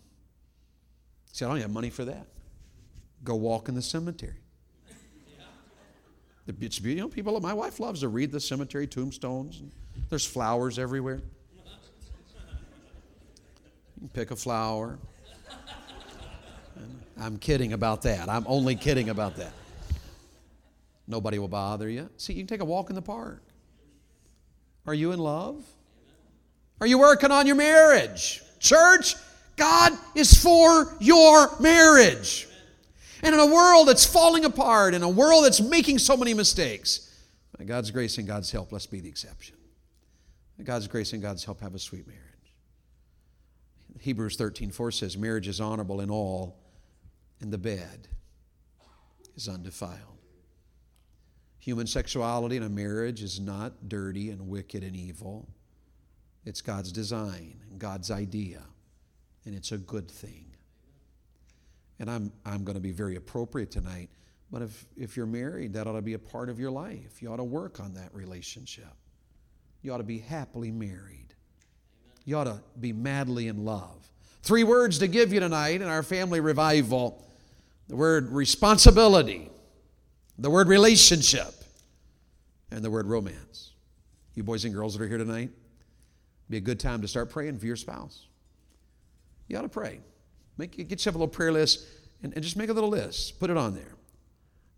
See, 1.31 1.45
I 1.45 1.49
don't 1.49 1.59
have 1.59 1.69
money 1.69 1.89
for 1.89 2.05
that. 2.05 2.27
Go 3.23 3.35
walk 3.35 3.69
in 3.69 3.75
the 3.75 3.81
cemetery. 3.81 4.39
It's 6.47 6.79
beautiful. 6.79 6.89
You 6.89 6.95
know, 7.01 7.07
people, 7.07 7.39
my 7.39 7.53
wife 7.53 7.79
loves 7.79 8.01
to 8.01 8.07
read 8.07 8.31
the 8.31 8.39
cemetery 8.39 8.87
tombstones. 8.87 9.63
There's 10.09 10.25
flowers 10.25 10.77
everywhere. 10.77 11.21
You 13.95 13.99
can 13.99 14.09
pick 14.09 14.31
a 14.31 14.35
flower. 14.35 14.99
I'm 17.20 17.38
kidding 17.38 17.74
about 17.74 18.01
that. 18.03 18.30
I'm 18.30 18.45
only 18.47 18.76
kidding 18.76 19.09
about 19.09 19.38
that. 19.38 19.53
Nobody 21.07 21.39
will 21.39 21.47
bother 21.47 21.88
you. 21.88 22.09
See, 22.18 22.34
you 22.34 22.39
can 22.39 22.47
take 22.47 22.61
a 22.61 22.66
walk 22.66 22.89
in 22.89 22.95
the 22.95 23.01
park. 23.01 23.43
Are 24.88 24.93
you 24.93 25.11
in 25.11 25.20
love? 25.20 25.63
Are 26.82 26.88
you 26.88 26.99
working 26.99 27.32
on 27.32 27.47
your 27.47 27.55
marriage? 27.55 28.41
Church, 28.59 29.16
God 29.55 29.93
is 30.13 30.34
for 30.34 30.95
your 30.99 31.49
marriage. 31.59 32.47
And 33.24 33.34
in 33.34 33.39
a 33.39 33.45
world 33.45 33.88
that's 33.88 34.05
falling 34.05 34.45
apart, 34.45 34.93
in 34.93 35.01
a 35.01 35.09
world 35.09 35.45
that's 35.45 35.61
making 35.61 35.99
so 35.99 36.18
many 36.18 36.34
mistakes, 36.34 37.01
by 37.57 37.63
God's 37.63 37.91
grace 37.91 38.18
and 38.18 38.28
God's 38.28 38.51
help, 38.51 38.72
let's 38.72 38.86
be 38.86 38.99
the 38.99 39.07
exception. 39.07 39.55
By 40.57 40.66
God's 40.66 40.88
grace 40.88 41.13
and 41.13 41.22
God's 41.22 41.43
help, 41.45 41.61
have 41.61 41.74
a 41.74 41.80
sweet 41.80 42.05
marriage. 42.05 42.22
Hebrews 43.99 44.36
13 44.36 44.72
4 44.72 44.91
says, 44.91 45.18
Marriage 45.18 45.47
is 45.47 45.61
honorable 45.61 46.01
in 46.01 46.11
all, 46.11 46.57
the 47.51 47.57
bed 47.57 48.07
is 49.35 49.47
undefiled. 49.47 50.15
Human 51.59 51.87
sexuality 51.87 52.57
in 52.57 52.63
a 52.63 52.69
marriage 52.69 53.23
is 53.23 53.39
not 53.39 53.89
dirty 53.89 54.29
and 54.29 54.47
wicked 54.47 54.83
and 54.83 54.95
evil. 54.95 55.47
It's 56.45 56.61
God's 56.61 56.91
design 56.91 57.59
and 57.69 57.79
God's 57.79 58.11
idea, 58.11 58.61
and 59.45 59.55
it's 59.55 59.71
a 59.71 59.77
good 59.77 60.09
thing. 60.09 60.45
And 61.99 62.09
I'm, 62.09 62.31
I'm 62.45 62.63
going 62.63 62.75
to 62.75 62.81
be 62.81 62.91
very 62.91 63.15
appropriate 63.15 63.71
tonight, 63.71 64.09
but 64.51 64.61
if, 64.61 64.85
if 64.95 65.17
you're 65.17 65.25
married, 65.25 65.73
that 65.73 65.87
ought 65.87 65.93
to 65.93 66.01
be 66.01 66.13
a 66.13 66.19
part 66.19 66.49
of 66.49 66.59
your 66.59 66.71
life. 66.71 67.21
You 67.21 67.31
ought 67.31 67.37
to 67.37 67.43
work 67.43 67.79
on 67.79 67.93
that 67.95 68.13
relationship. 68.13 68.93
You 69.81 69.93
ought 69.93 69.97
to 69.97 70.03
be 70.03 70.19
happily 70.19 70.71
married. 70.71 71.33
You 72.25 72.37
ought 72.37 72.45
to 72.45 72.61
be 72.79 72.93
madly 72.93 73.47
in 73.47 73.65
love. 73.65 74.07
Three 74.43 74.63
words 74.63 74.99
to 74.99 75.07
give 75.07 75.33
you 75.33 75.39
tonight 75.39 75.81
in 75.81 75.87
our 75.87 76.03
family 76.03 76.41
revival 76.41 77.23
the 77.88 77.95
word 77.95 78.29
responsibility, 78.29 79.49
the 80.38 80.49
word 80.49 80.67
relationship, 80.67 81.53
and 82.71 82.83
the 82.83 82.91
word 82.91 83.07
romance. 83.07 83.71
You 84.33 84.43
boys 84.43 84.65
and 84.65 84.73
girls 84.73 84.93
that 84.93 85.03
are 85.03 85.07
here 85.07 85.17
tonight, 85.17 85.51
be 86.49 86.57
a 86.57 86.61
good 86.61 86.79
time 86.79 87.01
to 87.01 87.07
start 87.07 87.29
praying 87.29 87.59
for 87.59 87.65
your 87.65 87.75
spouse. 87.75 88.27
You 89.47 89.57
ought 89.57 89.63
to 89.63 89.69
pray. 89.69 89.99
Make, 90.57 90.75
get 90.77 90.91
yourself 90.91 91.15
a 91.15 91.19
little 91.19 91.27
prayer 91.27 91.51
list 91.51 91.86
and, 92.23 92.33
and 92.33 92.43
just 92.43 92.57
make 92.57 92.69
a 92.69 92.73
little 92.73 92.89
list. 92.89 93.39
Put 93.39 93.49
it 93.49 93.57
on 93.57 93.75
there. 93.75 93.93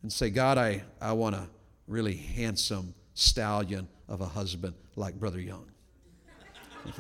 And 0.04 0.12
say, 0.12 0.30
God, 0.30 0.58
I, 0.58 0.84
I 1.02 1.14
want 1.14 1.36
a 1.36 1.48
really 1.88 2.16
handsome 2.16 2.94
stallion 3.14 3.88
of 4.08 4.22
a 4.22 4.26
husband 4.26 4.76
like 4.96 5.16
Brother 5.16 5.40
Young. 5.40 5.66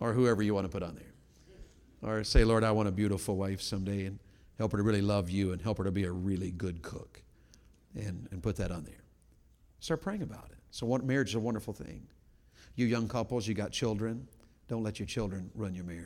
or 0.00 0.12
whoever 0.12 0.42
you 0.42 0.54
want 0.54 0.64
to 0.64 0.70
put 0.70 0.82
on 0.82 0.94
there. 0.94 1.04
Or 2.02 2.24
say, 2.24 2.44
Lord, 2.44 2.64
I 2.64 2.72
want 2.72 2.88
a 2.88 2.92
beautiful 2.92 3.36
wife 3.36 3.60
someday 3.60 4.06
and 4.06 4.18
help 4.60 4.72
her 4.72 4.76
to 4.76 4.84
really 4.84 5.00
love 5.00 5.30
you 5.30 5.52
and 5.52 5.62
help 5.62 5.78
her 5.78 5.84
to 5.84 5.90
be 5.90 6.04
a 6.04 6.12
really 6.12 6.50
good 6.50 6.82
cook. 6.82 7.22
And, 7.94 8.28
and 8.30 8.42
put 8.42 8.56
that 8.56 8.70
on 8.70 8.84
there. 8.84 9.02
Start 9.80 10.02
praying 10.02 10.22
about 10.22 10.48
it. 10.52 10.58
So, 10.70 10.86
marriage 10.98 11.30
is 11.30 11.34
a 11.34 11.40
wonderful 11.40 11.72
thing. 11.72 12.06
You 12.76 12.86
young 12.86 13.08
couples, 13.08 13.48
you 13.48 13.54
got 13.54 13.72
children, 13.72 14.28
don't 14.68 14.84
let 14.84 15.00
your 15.00 15.06
children 15.06 15.50
run 15.54 15.74
your 15.74 15.84
marriage. 15.84 16.04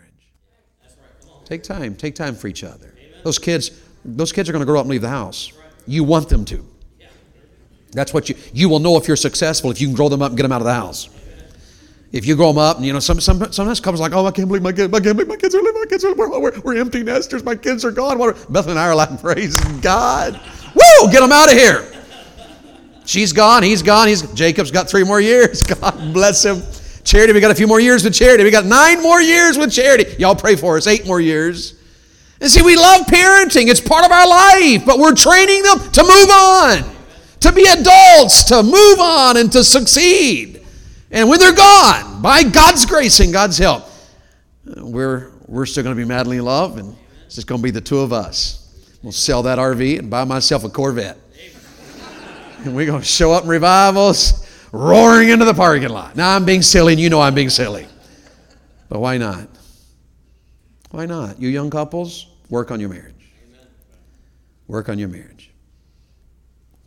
Take 1.45 1.63
time. 1.63 1.95
Take 1.95 2.15
time 2.15 2.35
for 2.35 2.47
each 2.49 2.65
other. 2.65 2.95
Those 3.23 3.39
kids, 3.39 3.73
those 4.05 4.33
kids 4.33 4.49
are 4.49 4.53
going 4.53 4.61
to 4.61 4.67
grow 4.67 4.79
up 4.79 4.85
and 4.85 4.91
leave 4.91 5.03
the 5.03 5.09
house. 5.11 5.53
You 5.87 6.05
want 6.05 6.31
them 6.31 6.47
to. 6.47 6.65
That's 7.91 8.15
what 8.15 8.29
you 8.29 8.37
you 8.53 8.69
will 8.69 8.79
know 8.79 8.97
if 8.97 9.07
you're 9.07 9.17
successful 9.17 9.71
if 9.71 9.81
you 9.81 9.89
can 9.89 9.95
grow 9.95 10.09
them 10.09 10.23
up 10.23 10.31
and 10.31 10.37
get 10.37 10.45
them 10.45 10.53
out 10.53 10.63
of 10.63 10.67
the 10.67 10.75
house. 10.75 11.09
If 12.15 12.27
you 12.27 12.37
grow 12.37 12.53
them 12.53 12.59
up, 12.59 12.77
and 12.77 12.87
you 12.87 12.93
know, 12.93 13.01
some, 13.01 13.19
some 13.19 13.51
sometimes 13.51 13.81
couples 13.81 14.01
like, 14.01 14.13
oh, 14.13 14.25
I 14.25 14.31
can't 14.31 14.47
believe 14.47 14.63
my 14.63 14.71
kids, 14.71 14.95
I 14.95 15.01
can't 15.01 15.17
believe 15.17 15.27
my 15.27 15.35
kids 15.35 15.53
are 15.53 15.61
living, 15.61 15.81
my 15.81 15.87
kids 15.87 16.05
are 16.05 16.11
living, 16.11 16.41
we're, 16.41 16.61
we're 16.61 16.77
empty 16.77 17.03
nesters, 17.03 17.43
my 17.43 17.57
kids 17.57 17.85
are 17.85 17.91
gone. 17.91 18.19
Beth 18.51 18.69
and 18.69 18.79
I 18.79 18.87
are 18.87 18.95
like, 18.95 19.21
praise 19.21 19.57
God. 19.83 20.41
Woo! 20.77 21.11
Get 21.11 21.23
them 21.23 21.33
out 21.33 21.51
of 21.51 21.59
here. 21.59 21.85
She's 23.05 23.33
gone, 23.33 23.65
he's 23.65 23.83
gone, 23.83 24.07
he's 24.07 24.23
Jacob's 24.33 24.71
got 24.71 24.89
three 24.89 25.03
more 25.03 25.21
years. 25.21 25.63
God 25.81 26.15
bless 26.15 26.45
him. 26.45 26.63
Charity, 27.03 27.33
we 27.33 27.41
got 27.41 27.51
a 27.51 27.55
few 27.57 27.67
more 27.67 27.81
years 27.81 28.05
with 28.05 28.15
charity. 28.15 28.45
We 28.45 28.53
got 28.53 28.65
nine 28.65 29.03
more 29.03 29.21
years 29.21 29.59
with 29.59 29.73
charity. 29.73 30.15
Y'all 30.17 30.37
pray 30.37 30.55
for 30.55 30.77
us, 30.77 30.87
eight 30.87 31.09
more 31.09 31.21
years. 31.21 31.83
And 32.41 32.49
see, 32.49 32.63
we 32.63 32.77
love 32.77 33.07
parenting, 33.07 33.67
it's 33.67 33.81
part 33.81 34.05
of 34.05 34.13
our 34.13 34.29
life, 34.29 34.87
but 34.87 35.01
we're 35.01 35.17
training 35.17 35.65
them 35.65 35.81
to 35.81 36.03
move 36.05 36.31
on, 36.31 36.97
to 37.41 37.51
be 37.51 37.67
adults, 37.67 38.45
to 38.45 38.63
move 38.63 39.01
on 39.01 39.37
and 39.37 39.51
to 39.51 39.65
succeed. 39.65 40.64
And 41.15 41.29
when 41.29 41.39
they're 41.39 41.55
gone, 41.55 42.21
by 42.21 42.43
God's 42.43 42.85
grace 42.85 43.21
and 43.21 43.33
God's 43.33 43.57
help, 43.57 43.85
we're, 44.65 45.31
we're 45.47 45.65
still 45.65 45.85
going 45.85 45.95
to 45.95 46.03
be 46.03 46.07
madly 46.07 46.39
in 46.39 46.45
love, 46.45 46.77
and 46.77 46.97
it's 47.25 47.37
just 47.37 47.47
going 47.47 47.61
to 47.61 47.63
be 47.63 47.71
the 47.71 47.81
two 47.81 48.01
of 48.01 48.13
us. 48.13 48.99
We'll 49.01 49.13
sell 49.13 49.45
that 49.45 49.61
RV 49.61 50.01
and 50.01 50.11
buy 50.11 50.25
myself 50.25 50.65
a 50.65 50.69
Corvette. 50.69 51.17
And 52.65 52.75
we're 52.75 52.87
going 52.87 53.01
to 53.01 53.07
show 53.07 53.31
up 53.31 53.45
in 53.45 53.49
revivals, 53.49 54.45
roaring 54.73 55.29
into 55.29 55.45
the 55.45 55.55
parking 55.55 55.89
lot. 55.89 56.17
Now, 56.17 56.35
I'm 56.35 56.45
being 56.45 56.63
silly, 56.63 56.95
and 56.95 57.01
you 57.01 57.11
know 57.11 57.21
I'm 57.21 57.35
being 57.35 57.51
silly. 57.51 57.87
But 58.89 58.99
why 58.99 59.17
not? 59.17 59.49
Why 60.91 61.07
not? 61.07 61.41
You 61.41 61.49
young 61.49 61.71
couples, 61.71 62.27
work 62.51 62.73
on 62.73 62.81
your 62.81 62.89
marriage. 62.89 63.15
Work 64.67 64.89
on 64.89 64.99
your 64.99 65.09
marriage. 65.09 65.53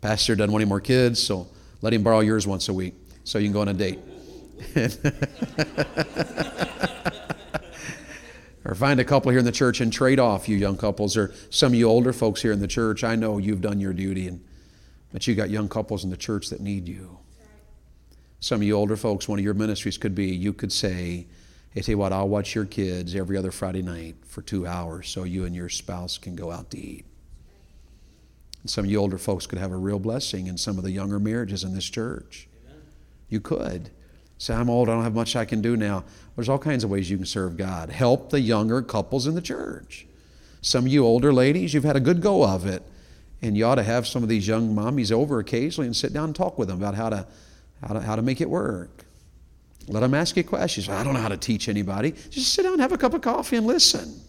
Pastor 0.02 0.36
doesn't 0.36 0.52
want 0.52 0.60
any 0.60 0.68
more 0.68 0.80
kids, 0.80 1.22
so 1.22 1.46
let 1.80 1.94
him 1.94 2.02
borrow 2.02 2.20
yours 2.20 2.46
once 2.46 2.68
a 2.68 2.74
week 2.74 2.92
so 3.24 3.38
you 3.38 3.46
can 3.46 3.54
go 3.54 3.62
on 3.62 3.68
a 3.68 3.74
date. 3.74 4.00
or 8.64 8.74
find 8.74 9.00
a 9.00 9.04
couple 9.04 9.30
here 9.30 9.38
in 9.38 9.44
the 9.44 9.52
church 9.52 9.80
and 9.80 9.92
trade 9.92 10.20
off, 10.20 10.48
you 10.48 10.56
young 10.56 10.76
couples, 10.76 11.16
or 11.16 11.32
some 11.50 11.72
of 11.72 11.78
you 11.78 11.88
older 11.88 12.12
folks 12.12 12.42
here 12.42 12.52
in 12.52 12.60
the 12.60 12.68
church. 12.68 13.04
I 13.04 13.16
know 13.16 13.38
you've 13.38 13.60
done 13.60 13.80
your 13.80 13.92
duty, 13.92 14.28
and, 14.28 14.44
but 15.12 15.26
you 15.26 15.34
got 15.34 15.50
young 15.50 15.68
couples 15.68 16.04
in 16.04 16.10
the 16.10 16.16
church 16.16 16.50
that 16.50 16.60
need 16.60 16.88
you. 16.88 17.18
Some 18.40 18.60
of 18.60 18.62
you 18.62 18.74
older 18.74 18.96
folks, 18.96 19.28
one 19.28 19.38
of 19.38 19.44
your 19.44 19.54
ministries 19.54 19.98
could 19.98 20.14
be 20.14 20.26
you 20.26 20.52
could 20.52 20.72
say, 20.72 21.26
Hey, 21.70 21.82
tell 21.82 21.92
you 21.92 21.98
what, 21.98 22.12
I'll 22.12 22.28
watch 22.28 22.54
your 22.54 22.64
kids 22.64 23.14
every 23.14 23.36
other 23.36 23.50
Friday 23.50 23.82
night 23.82 24.16
for 24.26 24.42
two 24.42 24.66
hours 24.66 25.08
so 25.08 25.24
you 25.24 25.44
and 25.44 25.54
your 25.54 25.68
spouse 25.68 26.18
can 26.18 26.34
go 26.34 26.50
out 26.50 26.70
to 26.70 26.78
eat. 26.78 27.04
And 28.62 28.70
some 28.70 28.84
of 28.84 28.90
you 28.90 28.98
older 28.98 29.18
folks 29.18 29.46
could 29.46 29.58
have 29.58 29.72
a 29.72 29.76
real 29.76 29.98
blessing 29.98 30.46
in 30.46 30.56
some 30.56 30.78
of 30.78 30.84
the 30.84 30.90
younger 30.90 31.18
marriages 31.18 31.64
in 31.64 31.74
this 31.74 31.88
church. 31.88 32.48
Amen. 32.66 32.82
You 33.28 33.40
could. 33.40 33.90
Say, 34.38 34.54
I'm 34.54 34.70
old, 34.70 34.88
I 34.88 34.94
don't 34.94 35.02
have 35.02 35.14
much 35.14 35.34
I 35.34 35.44
can 35.44 35.60
do 35.60 35.76
now. 35.76 36.04
There's 36.36 36.48
all 36.48 36.58
kinds 36.58 36.84
of 36.84 36.90
ways 36.90 37.10
you 37.10 37.16
can 37.16 37.26
serve 37.26 37.56
God. 37.56 37.90
Help 37.90 38.30
the 38.30 38.40
younger 38.40 38.80
couples 38.82 39.26
in 39.26 39.34
the 39.34 39.42
church. 39.42 40.06
Some 40.60 40.86
of 40.86 40.92
you 40.92 41.04
older 41.04 41.32
ladies, 41.32 41.74
you've 41.74 41.84
had 41.84 41.96
a 41.96 42.00
good 42.00 42.20
go 42.20 42.44
of 42.44 42.64
it. 42.64 42.82
And 43.42 43.56
you 43.56 43.66
ought 43.66 43.76
to 43.76 43.82
have 43.82 44.06
some 44.06 44.22
of 44.22 44.28
these 44.28 44.48
young 44.48 44.74
mommies 44.74 45.12
over 45.12 45.38
occasionally 45.38 45.86
and 45.86 45.94
sit 45.94 46.12
down 46.12 46.26
and 46.26 46.36
talk 46.36 46.58
with 46.58 46.68
them 46.68 46.78
about 46.78 46.94
how 46.94 47.08
to, 47.08 47.26
how 47.86 47.94
to, 47.94 48.00
how 48.00 48.16
to 48.16 48.22
make 48.22 48.40
it 48.40 48.50
work. 48.50 49.04
Let 49.86 50.00
them 50.00 50.14
ask 50.14 50.36
you 50.36 50.44
questions. 50.44 50.88
I 50.88 51.02
don't 51.02 51.14
know 51.14 51.20
how 51.20 51.28
to 51.28 51.36
teach 51.36 51.68
anybody. 51.68 52.12
Just 52.30 52.52
sit 52.52 52.62
down 52.62 52.78
have 52.78 52.92
a 52.92 52.98
cup 52.98 53.14
of 53.14 53.20
coffee 53.20 53.56
and 53.56 53.66
listen. 53.66 54.20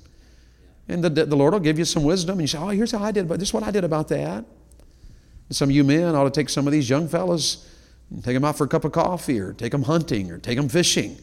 And 0.88 1.04
the, 1.04 1.10
the 1.10 1.36
Lord 1.36 1.54
will 1.54 1.60
give 1.60 1.78
you 1.78 1.86
some 1.86 2.04
wisdom. 2.04 2.34
And 2.34 2.42
you 2.42 2.48
say, 2.48 2.58
oh, 2.58 2.70
here's 2.70 2.92
how 2.92 3.04
I 3.04 3.12
did, 3.12 3.28
but 3.28 3.40
this 3.40 3.50
is 3.50 3.54
what 3.54 3.64
I 3.64 3.72
did 3.72 3.84
about 3.84 4.08
that. 4.10 4.46
And 5.48 5.56
some 5.56 5.70
of 5.70 5.76
you 5.76 5.84
men 5.84 6.16
ought 6.16 6.24
to 6.24 6.32
take 6.32 6.50
some 6.50 6.68
of 6.68 6.74
these 6.74 6.90
young 6.90 7.08
and 7.12 7.66
take 8.18 8.34
them 8.34 8.44
out 8.44 8.58
for 8.58 8.64
a 8.64 8.68
cup 8.68 8.86
of 8.86 8.92
coffee 8.92 9.40
or 9.40 9.54
take 9.54 9.72
them 9.72 9.84
hunting 9.84 10.32
or 10.32 10.38
take 10.38 10.58
them 10.58 10.70
fishing 10.70 11.18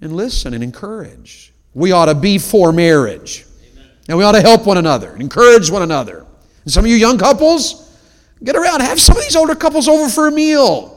and 0.00 0.14
listen 0.14 0.54
and 0.54 0.62
encourage. 0.62 1.52
We 1.72 1.92
ought 1.92 2.06
to 2.06 2.14
be 2.14 2.38
for 2.38 2.72
marriage. 2.72 3.46
Amen. 3.72 3.90
And 4.08 4.18
we 4.18 4.24
ought 4.24 4.32
to 4.32 4.40
help 4.40 4.66
one 4.66 4.78
another 4.78 5.10
and 5.10 5.22
encourage 5.22 5.70
one 5.70 5.82
another. 5.82 6.26
And 6.64 6.72
some 6.72 6.84
of 6.84 6.90
you 6.90 6.96
young 6.96 7.18
couples, 7.18 7.98
get 8.42 8.54
around, 8.54 8.80
have 8.80 9.00
some 9.00 9.16
of 9.16 9.22
these 9.22 9.36
older 9.36 9.54
couples 9.54 9.88
over 9.88 10.08
for 10.08 10.28
a 10.28 10.32
meal. 10.32 10.90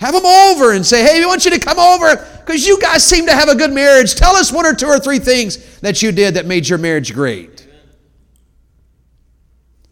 Have 0.00 0.12
them 0.12 0.26
over 0.26 0.72
and 0.72 0.84
say, 0.84 1.04
hey, 1.04 1.20
we 1.20 1.26
want 1.26 1.44
you 1.44 1.52
to 1.52 1.60
come 1.60 1.78
over 1.78 2.16
because 2.44 2.66
you 2.66 2.80
guys 2.80 3.04
seem 3.04 3.26
to 3.26 3.32
have 3.32 3.48
a 3.48 3.54
good 3.54 3.72
marriage. 3.72 4.16
Tell 4.16 4.34
us 4.34 4.52
one 4.52 4.66
or 4.66 4.74
two 4.74 4.86
or 4.86 4.98
three 4.98 5.20
things 5.20 5.80
that 5.80 6.02
you 6.02 6.10
did 6.10 6.34
that 6.34 6.46
made 6.46 6.68
your 6.68 6.78
marriage 6.78 7.14
great. 7.14 7.66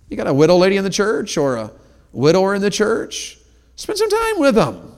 You 0.09 0.17
got 0.17 0.27
a 0.27 0.35
widow 0.35 0.57
lady 0.57 0.77
in 0.77 0.85
the 0.85 0.91
church 0.91 1.39
or 1.39 1.57
a 1.57 1.73
widower 2.13 2.55
in 2.55 2.61
the 2.61 2.71
church? 2.71 3.39
Spend 3.77 3.99
some 3.99 4.11
time 4.11 4.39
with 4.39 4.55
them. 4.55 4.97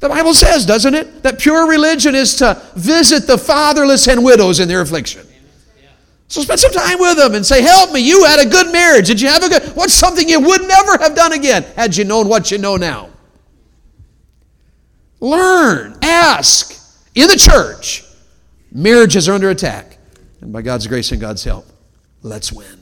The 0.00 0.08
Bible 0.08 0.32
says, 0.32 0.64
doesn't 0.64 0.94
it, 0.94 1.22
that 1.22 1.38
pure 1.38 1.68
religion 1.68 2.14
is 2.14 2.36
to 2.36 2.60
visit 2.74 3.26
the 3.26 3.36
fatherless 3.36 4.08
and 4.08 4.24
widows 4.24 4.58
in 4.60 4.68
their 4.68 4.80
affliction. 4.80 5.26
So 6.30 6.42
spend 6.42 6.60
some 6.60 6.70
time 6.70 7.00
with 7.00 7.16
them 7.16 7.34
and 7.34 7.44
say, 7.44 7.60
Help 7.60 7.92
me, 7.92 8.00
you 8.00 8.24
had 8.24 8.38
a 8.38 8.48
good 8.48 8.72
marriage. 8.72 9.08
Did 9.08 9.20
you 9.20 9.26
have 9.26 9.42
a 9.42 9.48
good 9.48 9.62
what's 9.74 9.92
something 9.92 10.28
you 10.28 10.38
would 10.38 10.62
never 10.62 10.96
have 10.98 11.16
done 11.16 11.32
again 11.32 11.64
had 11.74 11.96
you 11.96 12.04
known 12.04 12.28
what 12.28 12.52
you 12.52 12.58
know 12.58 12.76
now? 12.76 13.10
Learn, 15.18 15.98
ask 16.02 16.80
in 17.16 17.26
the 17.26 17.36
church. 17.36 18.04
Marriages 18.70 19.28
are 19.28 19.32
under 19.32 19.50
attack. 19.50 19.98
And 20.40 20.52
by 20.52 20.62
God's 20.62 20.86
grace 20.86 21.10
and 21.10 21.20
God's 21.20 21.42
help, 21.42 21.66
let's 22.22 22.52
win. 22.52 22.79